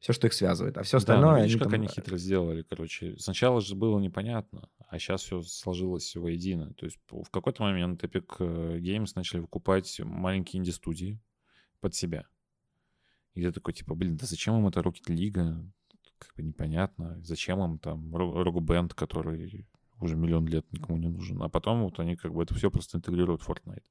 Все, 0.00 0.12
что 0.12 0.26
их 0.26 0.32
связывает. 0.32 0.78
А 0.78 0.82
все 0.82 0.92
Да, 0.92 0.98
остальное... 0.98 1.30
ну, 1.30 1.36
видишь, 1.36 1.52
они 1.52 1.58
как 1.60 1.70
там, 1.70 1.80
они 1.80 1.86
э, 1.86 1.90
хитро 1.90 2.16
сделали, 2.16 2.62
короче. 2.62 3.16
Сначала 3.18 3.60
же 3.60 3.76
было 3.76 4.00
непонятно, 4.00 4.68
а 4.88 4.98
сейчас 4.98 5.22
все 5.22 5.42
сложилось 5.42 6.16
воедино. 6.16 6.74
То 6.74 6.86
есть 6.86 6.98
в 7.08 7.30
какой-то 7.30 7.62
момент 7.62 8.02
Epic 8.02 8.36
э, 8.40 8.78
Games 8.78 9.10
начали 9.14 9.40
выкупать 9.40 10.00
маленькие 10.00 10.60
инди-студии 10.60 11.20
под 11.80 11.94
себя. 11.94 12.26
И 13.34 13.42
ты 13.42 13.52
такой, 13.52 13.74
типа, 13.74 13.94
блин, 13.94 14.16
да 14.16 14.26
зачем 14.26 14.58
им 14.58 14.66
это 14.66 14.80
Rocket 14.80 15.06
League? 15.08 15.34
Как 16.18 16.34
бы 16.34 16.42
непонятно. 16.42 17.20
Зачем 17.22 17.62
им 17.62 17.78
там 17.78 18.14
Rock 18.14 18.58
Band, 18.58 18.94
который 18.94 19.68
уже 20.00 20.16
миллион 20.16 20.46
лет 20.48 20.66
никому 20.72 20.98
не 20.98 21.08
нужен. 21.08 21.40
А 21.42 21.48
потом 21.48 21.84
вот 21.84 22.00
они 22.00 22.16
как 22.16 22.34
бы 22.34 22.42
это 22.42 22.54
все 22.54 22.70
просто 22.70 22.98
интегрируют 22.98 23.42
в 23.42 23.48
Fortnite. 23.48 23.84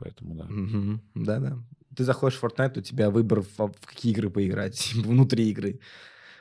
Поэтому, 0.00 0.34
да. 0.34 0.44
Мгм. 0.44 1.00
Да-да. 1.14 1.58
Ты 1.94 2.04
заходишь 2.04 2.38
в 2.38 2.44
Fortnite, 2.44 2.78
у 2.78 2.82
тебя 2.82 3.10
выбор, 3.10 3.42
в, 3.42 3.58
в 3.58 3.86
какие 3.86 4.12
игры 4.12 4.30
поиграть, 4.30 4.92
внутри 4.94 5.50
игры. 5.50 5.80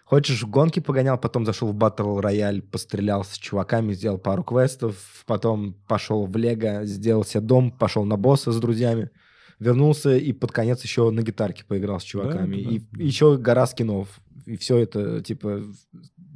Хочешь, 0.05 0.41
в 0.41 0.49
гонки 0.49 0.79
погонял, 0.79 1.19
потом 1.19 1.45
зашел 1.45 1.71
в 1.71 1.75
Battle 1.75 2.19
Royale, 2.19 2.61
пострелял 2.61 3.23
с 3.23 3.37
чуваками, 3.37 3.93
сделал 3.93 4.17
пару 4.17 4.43
квестов, 4.43 4.95
потом 5.27 5.75
пошел 5.87 6.25
в 6.25 6.35
Лего, 6.35 6.83
сделал 6.85 7.23
себе 7.23 7.41
дом, 7.41 7.71
пошел 7.71 8.05
на 8.05 8.17
босса 8.17 8.51
с 8.51 8.59
друзьями, 8.59 9.11
вернулся 9.59 10.15
и 10.15 10.33
под 10.33 10.51
конец 10.51 10.81
еще 10.83 11.11
на 11.11 11.21
гитарке 11.21 11.63
поиграл 11.63 11.99
с 11.99 12.03
чуваками. 12.03 12.63
да, 12.63 12.69
и 12.71 12.79
да. 12.79 13.03
еще 13.03 13.37
гора 13.37 13.67
скинов. 13.67 14.19
И 14.47 14.57
все 14.57 14.77
это, 14.77 15.21
типа, 15.21 15.61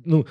ну, 0.05 0.27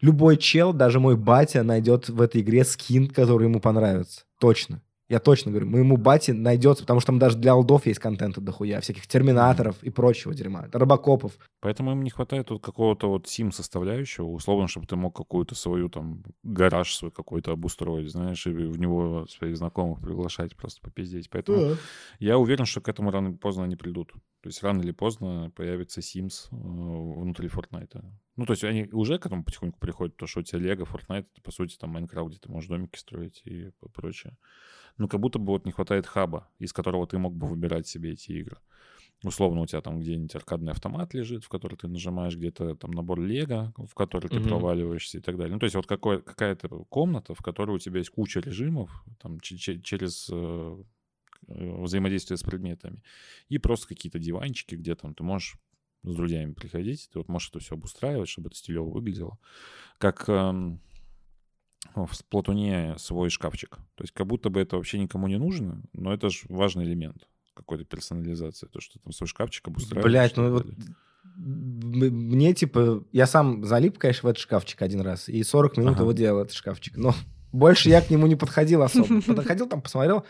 любой 0.00 0.36
чел, 0.36 0.72
даже 0.72 1.00
мой 1.00 1.16
батя, 1.16 1.64
найдет 1.64 2.08
в 2.08 2.20
этой 2.20 2.40
игре 2.40 2.64
скин, 2.64 3.08
который 3.08 3.48
ему 3.48 3.58
понравится. 3.58 4.22
Точно. 4.38 4.80
Я 5.08 5.20
точно 5.20 5.52
говорю, 5.52 5.68
моему 5.68 5.96
бате 5.96 6.32
найдется, 6.32 6.82
потому 6.82 7.00
что 7.00 7.08
там 7.08 7.18
даже 7.20 7.38
для 7.38 7.52
алдов 7.52 7.86
есть 7.86 8.00
контента 8.00 8.40
дохуя, 8.40 8.80
всяких 8.80 9.06
терминаторов 9.06 9.80
и 9.82 9.90
прочего 9.90 10.34
дерьма, 10.34 10.68
робокопов. 10.72 11.32
Поэтому 11.60 11.92
им 11.92 12.02
не 12.02 12.10
хватает 12.10 12.50
вот 12.50 12.60
какого-то 12.60 13.08
вот 13.08 13.28
сим-составляющего, 13.28 14.26
условно, 14.26 14.66
чтобы 14.66 14.86
ты 14.86 14.96
мог 14.96 15.16
какую-то 15.16 15.54
свою 15.54 15.88
там 15.88 16.24
гараж 16.42 16.92
свой 16.92 17.12
какой-то 17.12 17.52
обустроить, 17.52 18.10
знаешь, 18.10 18.46
и 18.46 18.50
в 18.50 18.78
него 18.78 19.26
своих 19.28 19.56
знакомых 19.56 20.00
приглашать 20.00 20.56
просто 20.56 20.80
попиздеть. 20.80 21.30
Поэтому 21.30 21.76
я 22.18 22.38
уверен, 22.38 22.66
что 22.66 22.80
к 22.80 22.88
этому 22.88 23.10
рано 23.10 23.28
или 23.28 23.36
поздно 23.36 23.64
они 23.64 23.76
придут. 23.76 24.12
То 24.46 24.48
есть 24.48 24.62
рано 24.62 24.80
или 24.80 24.92
поздно 24.92 25.50
появится 25.56 26.00
Sims 26.00 26.48
э, 26.52 26.56
внутри 26.56 27.48
Fortnite. 27.48 28.00
Ну, 28.36 28.46
то 28.46 28.52
есть 28.52 28.62
они 28.64 28.88
уже 28.92 29.18
к 29.18 29.26
этому 29.26 29.42
потихоньку 29.42 29.78
приходят, 29.80 30.16
то, 30.16 30.26
что 30.26 30.40
у 30.40 30.42
тебя 30.42 30.60
Лего, 30.60 30.84
Fortnite, 30.84 31.26
это, 31.32 31.42
по 31.42 31.50
сути, 31.50 31.76
там 31.76 31.90
Майнкрафт, 31.90 32.30
где 32.30 32.38
ты 32.38 32.50
можешь 32.50 32.68
домики 32.68 32.96
строить 32.96 33.42
и 33.44 33.72
прочее. 33.92 34.36
Ну, 34.98 35.08
как 35.08 35.20
будто 35.20 35.38
бы 35.38 35.52
вот 35.52 35.66
не 35.66 35.72
хватает 35.72 36.06
хаба, 36.06 36.48
из 36.58 36.72
которого 36.72 37.06
ты 37.06 37.18
мог 37.18 37.34
бы 37.34 37.46
выбирать 37.46 37.86
себе 37.86 38.12
эти 38.12 38.32
игры. 38.32 38.58
Условно, 39.24 39.62
у 39.62 39.66
тебя 39.66 39.80
там 39.80 39.98
где-нибудь 40.00 40.34
аркадный 40.34 40.72
автомат 40.72 41.14
лежит, 41.14 41.44
в 41.44 41.48
который 41.48 41.76
ты 41.76 41.88
нажимаешь, 41.88 42.36
где-то 42.36 42.74
там 42.76 42.90
набор 42.90 43.20
Лего, 43.20 43.72
в 43.76 43.94
который 43.94 44.28
ты 44.28 44.40
Мгм. 44.40 44.48
проваливаешься 44.48 45.18
и 45.18 45.20
так 45.20 45.36
далее. 45.36 45.54
Ну, 45.54 45.58
то 45.58 45.64
есть 45.64 45.74
вот 45.76 45.86
какой, 45.86 46.22
какая-то 46.22 46.68
комната, 46.88 47.34
в 47.34 47.40
которой 47.40 47.76
у 47.76 47.78
тебя 47.78 47.98
есть 47.98 48.10
куча 48.10 48.40
режимов, 48.40 49.04
там 49.20 49.40
че- 49.40 49.56
че- 49.56 49.80
через 49.80 50.28
э, 50.30 50.82
э, 51.48 51.82
взаимодействия 51.82 52.36
с 52.36 52.42
предметами. 52.42 53.02
И 53.48 53.58
просто 53.58 53.88
какие-то 53.88 54.18
диванчики, 54.18 54.74
где 54.74 54.94
там 54.94 55.14
ты 55.14 55.22
можешь 55.24 55.56
с 56.04 56.14
друзьями 56.14 56.52
приходить, 56.52 57.08
ты 57.12 57.18
вот 57.18 57.28
можешь 57.28 57.48
это 57.50 57.58
все 57.58 57.74
обустраивать, 57.74 58.28
чтобы 58.28 58.48
это 58.48 58.56
стилево 58.56 58.90
выглядело. 58.90 59.38
Как 59.98 60.28
эм, 60.28 60.80
в 61.94 62.24
Платуне 62.28 62.94
свой 62.98 63.30
шкафчик. 63.30 63.76
То 63.94 64.04
есть 64.04 64.12
как 64.12 64.26
будто 64.26 64.50
бы 64.50 64.60
это 64.60 64.76
вообще 64.76 64.98
никому 64.98 65.28
не 65.28 65.38
нужно, 65.38 65.82
но 65.92 66.12
это 66.12 66.30
же 66.30 66.40
важный 66.48 66.84
элемент 66.84 67.28
какой-то 67.54 67.84
персонализации, 67.84 68.66
то, 68.66 68.80
что 68.80 68.98
там 68.98 69.12
свой 69.12 69.28
шкафчик 69.28 69.68
обустраиваешь. 69.68 70.04
Блять, 70.04 70.36
ну 70.36 70.52
вот 70.52 70.66
мне, 71.36 72.54
типа, 72.54 73.04
я 73.12 73.26
сам 73.26 73.64
залип, 73.64 73.98
конечно, 73.98 74.28
в 74.28 74.30
этот 74.30 74.40
шкафчик 74.40 74.80
один 74.82 75.00
раз, 75.00 75.28
и 75.28 75.42
40 75.42 75.76
минут 75.76 75.94
ага. 75.94 76.02
его 76.02 76.12
делал, 76.12 76.42
этот 76.42 76.54
шкафчик, 76.54 76.96
но 76.96 77.14
больше 77.52 77.88
я 77.88 78.00
к 78.00 78.10
нему 78.10 78.26
не 78.26 78.36
подходил 78.36 78.82
особо. 78.82 79.20
Подходил 79.26 79.66
там, 79.68 79.82
посмотрел, 79.82 80.24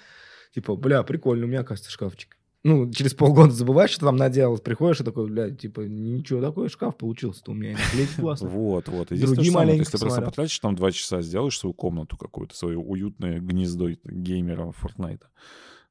типа, 0.55 0.77
бля, 0.77 1.03
прикольно, 1.03 1.47
у 1.47 1.49
меня, 1.49 1.65
кажется, 1.65 1.91
шкафчик. 1.91 2.37
Ну, 2.67 2.91
через 2.91 3.15
полгода 3.15 3.53
забываешь, 3.53 3.91
что 3.91 4.07
там 4.07 4.17
наделал, 4.17 4.59
приходишь 4.59 5.01
и 5.01 5.05
такой, 5.05 5.29
бля, 5.29 5.53
типа, 5.53 5.83
ничего, 5.83 6.41
такой 6.41 6.69
шкаф 6.69 6.97
получился-то 6.97 7.53
у 7.53 7.55
меня. 7.55 7.77
классно. 8.17 8.49
Вот, 8.57 8.89
вот. 8.89 9.13
И 9.13 9.19
Другие 9.19 9.53
маленькие 9.53 9.79
Если 9.79 9.93
ты 9.93 9.99
просто 10.01 10.21
потратишь 10.21 10.59
там 10.59 10.75
два 10.75 10.91
часа, 10.91 11.23
сделаешь 11.23 11.57
свою 11.57 11.75
комнату 11.75 12.17
какую-то, 12.17 12.57
свое 12.57 12.77
уютное 12.77 13.39
гнездо 13.39 13.91
геймера 14.03 14.73
Fortnite. 14.83 15.23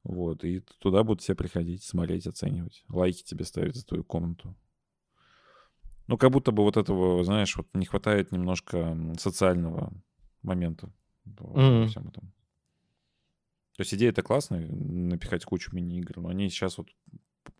Вот, 0.04 0.44
и 0.44 0.64
туда 0.78 1.02
будут 1.02 1.22
все 1.22 1.34
приходить, 1.34 1.82
смотреть, 1.82 2.26
оценивать. 2.26 2.84
Лайки 2.90 3.22
тебе 3.22 3.46
ставить 3.46 3.74
за 3.74 3.86
твою 3.86 4.04
комнату. 4.04 4.54
Ну, 6.08 6.18
как 6.18 6.30
будто 6.30 6.52
бы 6.52 6.62
вот 6.62 6.76
этого, 6.76 7.24
знаешь, 7.24 7.56
вот 7.56 7.68
не 7.72 7.86
хватает 7.86 8.32
немножко 8.32 8.94
социального 9.18 9.94
момента 10.42 10.92
mm-hmm. 11.26 11.86
всем 11.86 12.08
этом. 12.08 12.35
То 13.76 13.82
есть 13.82 13.92
идея 13.94 14.10
это 14.10 14.22
классная, 14.22 14.66
напихать 14.68 15.44
кучу 15.44 15.74
мини-игр, 15.74 16.20
но 16.20 16.28
они 16.28 16.48
сейчас 16.48 16.78
вот 16.78 16.88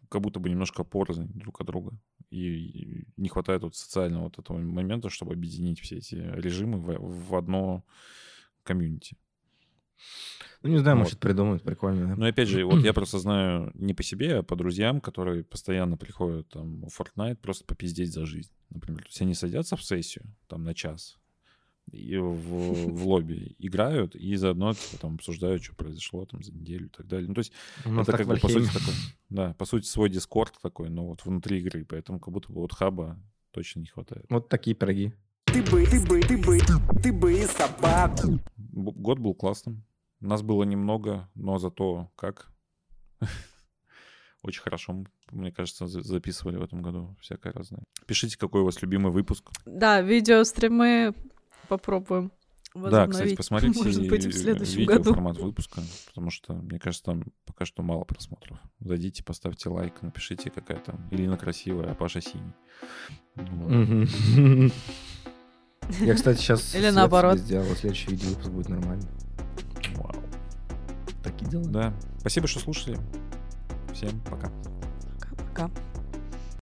как 0.08 0.22
будто 0.22 0.40
бы 0.40 0.48
немножко 0.48 0.84
порознь 0.84 1.30
друг 1.34 1.60
от 1.60 1.66
друга. 1.66 1.98
И 2.30 3.04
не 3.16 3.28
хватает 3.28 3.62
вот 3.62 3.76
социального 3.76 4.24
вот 4.24 4.38
этого 4.38 4.58
момента, 4.58 5.10
чтобы 5.10 5.34
объединить 5.34 5.80
все 5.80 5.98
эти 5.98 6.14
режимы 6.14 6.78
в, 6.78 7.28
в 7.28 7.36
одно 7.36 7.84
комьюнити. 8.62 9.16
Ну, 10.62 10.70
не 10.70 10.78
знаю, 10.78 10.96
вот. 10.96 11.04
может, 11.04 11.20
придумают 11.20 11.62
прикольно. 11.62 12.08
Да? 12.08 12.16
Ну, 12.16 12.26
опять 12.26 12.48
же, 12.48 12.64
вот 12.64 12.82
я 12.82 12.92
просто 12.94 13.18
знаю 13.18 13.70
не 13.74 13.94
по 13.94 14.02
себе, 14.02 14.38
а 14.38 14.42
по 14.42 14.56
друзьям, 14.56 15.00
которые 15.00 15.44
постоянно 15.44 15.96
приходят 15.96 16.48
там 16.48 16.82
в 16.88 17.00
Fortnite 17.00 17.36
просто 17.36 17.64
попиздеть 17.64 18.12
за 18.12 18.26
жизнь. 18.26 18.52
Например, 18.70 19.02
то 19.02 19.08
есть 19.08 19.20
они 19.20 19.34
садятся 19.34 19.76
в 19.76 19.84
сессию 19.84 20.24
там 20.48 20.64
на 20.64 20.74
час, 20.74 21.18
в, 21.92 22.90
в 22.92 23.06
лобби 23.06 23.54
играют 23.58 24.14
и 24.16 24.34
заодно 24.36 24.74
типа, 24.74 25.00
там 25.00 25.14
обсуждают, 25.14 25.62
что 25.62 25.74
произошло 25.74 26.26
там 26.26 26.42
за 26.42 26.52
неделю 26.52 26.86
и 26.86 26.90
так 26.90 27.06
далее. 27.06 27.28
Ну, 27.28 27.34
то 27.34 27.40
есть 27.40 27.52
это 27.84 28.12
как 28.12 28.26
бы 28.26 28.36
по 28.36 28.48
сути 28.48 28.66
такой, 28.66 28.94
да, 29.28 29.54
по 29.54 29.64
сути 29.64 29.86
свой 29.86 30.10
дискорд 30.10 30.54
такой, 30.60 30.90
но 30.90 31.06
вот 31.06 31.24
внутри 31.24 31.60
игры, 31.60 31.84
поэтому 31.84 32.18
как 32.18 32.32
будто 32.32 32.52
бы 32.52 32.60
вот 32.60 32.72
хаба 32.72 33.18
точно 33.52 33.80
не 33.80 33.86
хватает. 33.86 34.26
Вот 34.28 34.48
такие 34.48 34.74
пироги. 34.74 35.12
Ты 35.44 35.62
бы, 35.62 35.86
ты 35.86 36.00
бы, 36.04 36.20
ты 36.20 36.36
бы, 36.36 36.58
ты 37.02 37.12
бы 37.12 37.46
собак. 37.46 38.18
Год 38.56 39.18
был 39.18 39.34
классным. 39.34 39.84
Нас 40.20 40.42
было 40.42 40.64
немного, 40.64 41.30
но 41.34 41.58
зато 41.58 42.10
как. 42.16 42.50
Очень 44.42 44.62
хорошо, 44.62 45.04
мне 45.30 45.50
кажется, 45.50 45.86
записывали 45.86 46.56
в 46.56 46.62
этом 46.62 46.82
году 46.82 47.16
всякое 47.20 47.52
разное. 47.52 47.82
Пишите, 48.06 48.38
какой 48.38 48.60
у 48.60 48.64
вас 48.64 48.82
любимый 48.82 49.10
выпуск. 49.10 49.50
Да, 49.64 50.00
видеостримы 50.00 51.14
попробуем. 51.66 52.32
Да, 52.74 53.06
кстати, 53.06 53.34
посмотрите 53.36 53.78
Может 53.82 54.08
быть, 54.08 54.24
в 54.26 54.32
следующем 54.32 54.80
видео 54.80 54.96
году. 54.98 55.14
формат 55.14 55.38
выпуска, 55.38 55.80
потому 56.08 56.30
что, 56.30 56.54
мне 56.54 56.78
кажется, 56.78 57.04
там 57.04 57.24
пока 57.46 57.64
что 57.64 57.82
мало 57.82 58.04
просмотров. 58.04 58.58
Зайдите, 58.80 59.24
поставьте 59.24 59.68
лайк, 59.70 60.02
напишите, 60.02 60.50
какая 60.50 60.78
там 60.78 61.08
Ирина 61.10 61.36
красивая, 61.38 61.92
а 61.92 61.94
Паша 61.94 62.20
синий. 62.20 62.52
Я, 66.00 66.14
кстати, 66.14 66.38
сейчас 66.38 66.74
Или 66.74 66.90
наоборот. 66.90 67.38
сделал, 67.38 67.66
следующий 67.76 68.10
видео 68.10 68.28
выпуск 68.30 68.50
будет 68.50 68.68
нормально. 68.68 69.08
Вау. 69.94 70.12
Такие 71.22 71.50
дела. 71.50 71.64
Да. 71.68 71.94
Спасибо, 72.18 72.46
что 72.46 72.60
слушали. 72.60 72.98
Всем 73.94 74.20
пока. 74.22 74.50
Пока. 75.48 75.70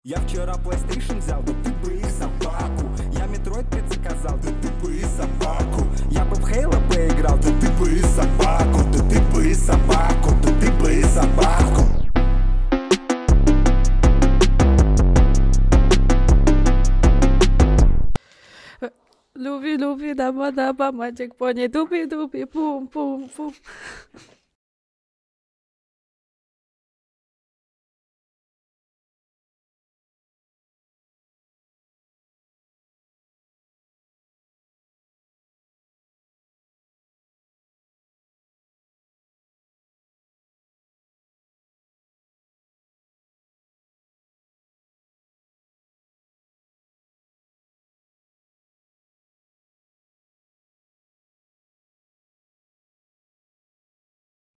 Я 0.07 0.19
вчера 0.19 0.53
PlayStation 0.57 1.19
взял, 1.19 1.43
да 1.45 1.55
ты 1.65 1.73
бы 1.83 1.95
их 1.95 2.05
собаку. 2.11 2.91
Я 3.13 3.25
Metroid 3.25 3.67
предзаказал, 3.71 4.37
да 4.37 4.51
ты 4.61 4.69
бы 4.85 4.95
и 4.95 5.03
собаку. 5.03 5.87
Я 6.11 6.27
бы 6.27 6.37
в 6.37 6.45
Halo 6.45 6.77
поиграл, 6.91 7.39
да 7.39 7.49
ты 7.59 7.71
бы 7.81 7.91
и 7.91 8.01
собаку. 8.01 8.81
Да 8.93 8.99
ты 9.09 9.19
бы 9.33 9.49
и 9.49 9.55
собаку, 9.55 10.35
да 10.43 10.61
ты 10.61 10.71
бы 10.73 10.93
и 10.93 11.03
собаку. 11.05 11.85
Люби, 19.35 19.79
люби, 19.79 20.13
даба, 20.13 20.53
даба, 20.53 20.93
мальчик 20.93 21.35
пони, 21.35 21.67
дуби, 21.67 22.05
дуби, 22.05 22.45
пум, 22.45 22.89
пум, 22.89 23.31
пум. 23.35 23.55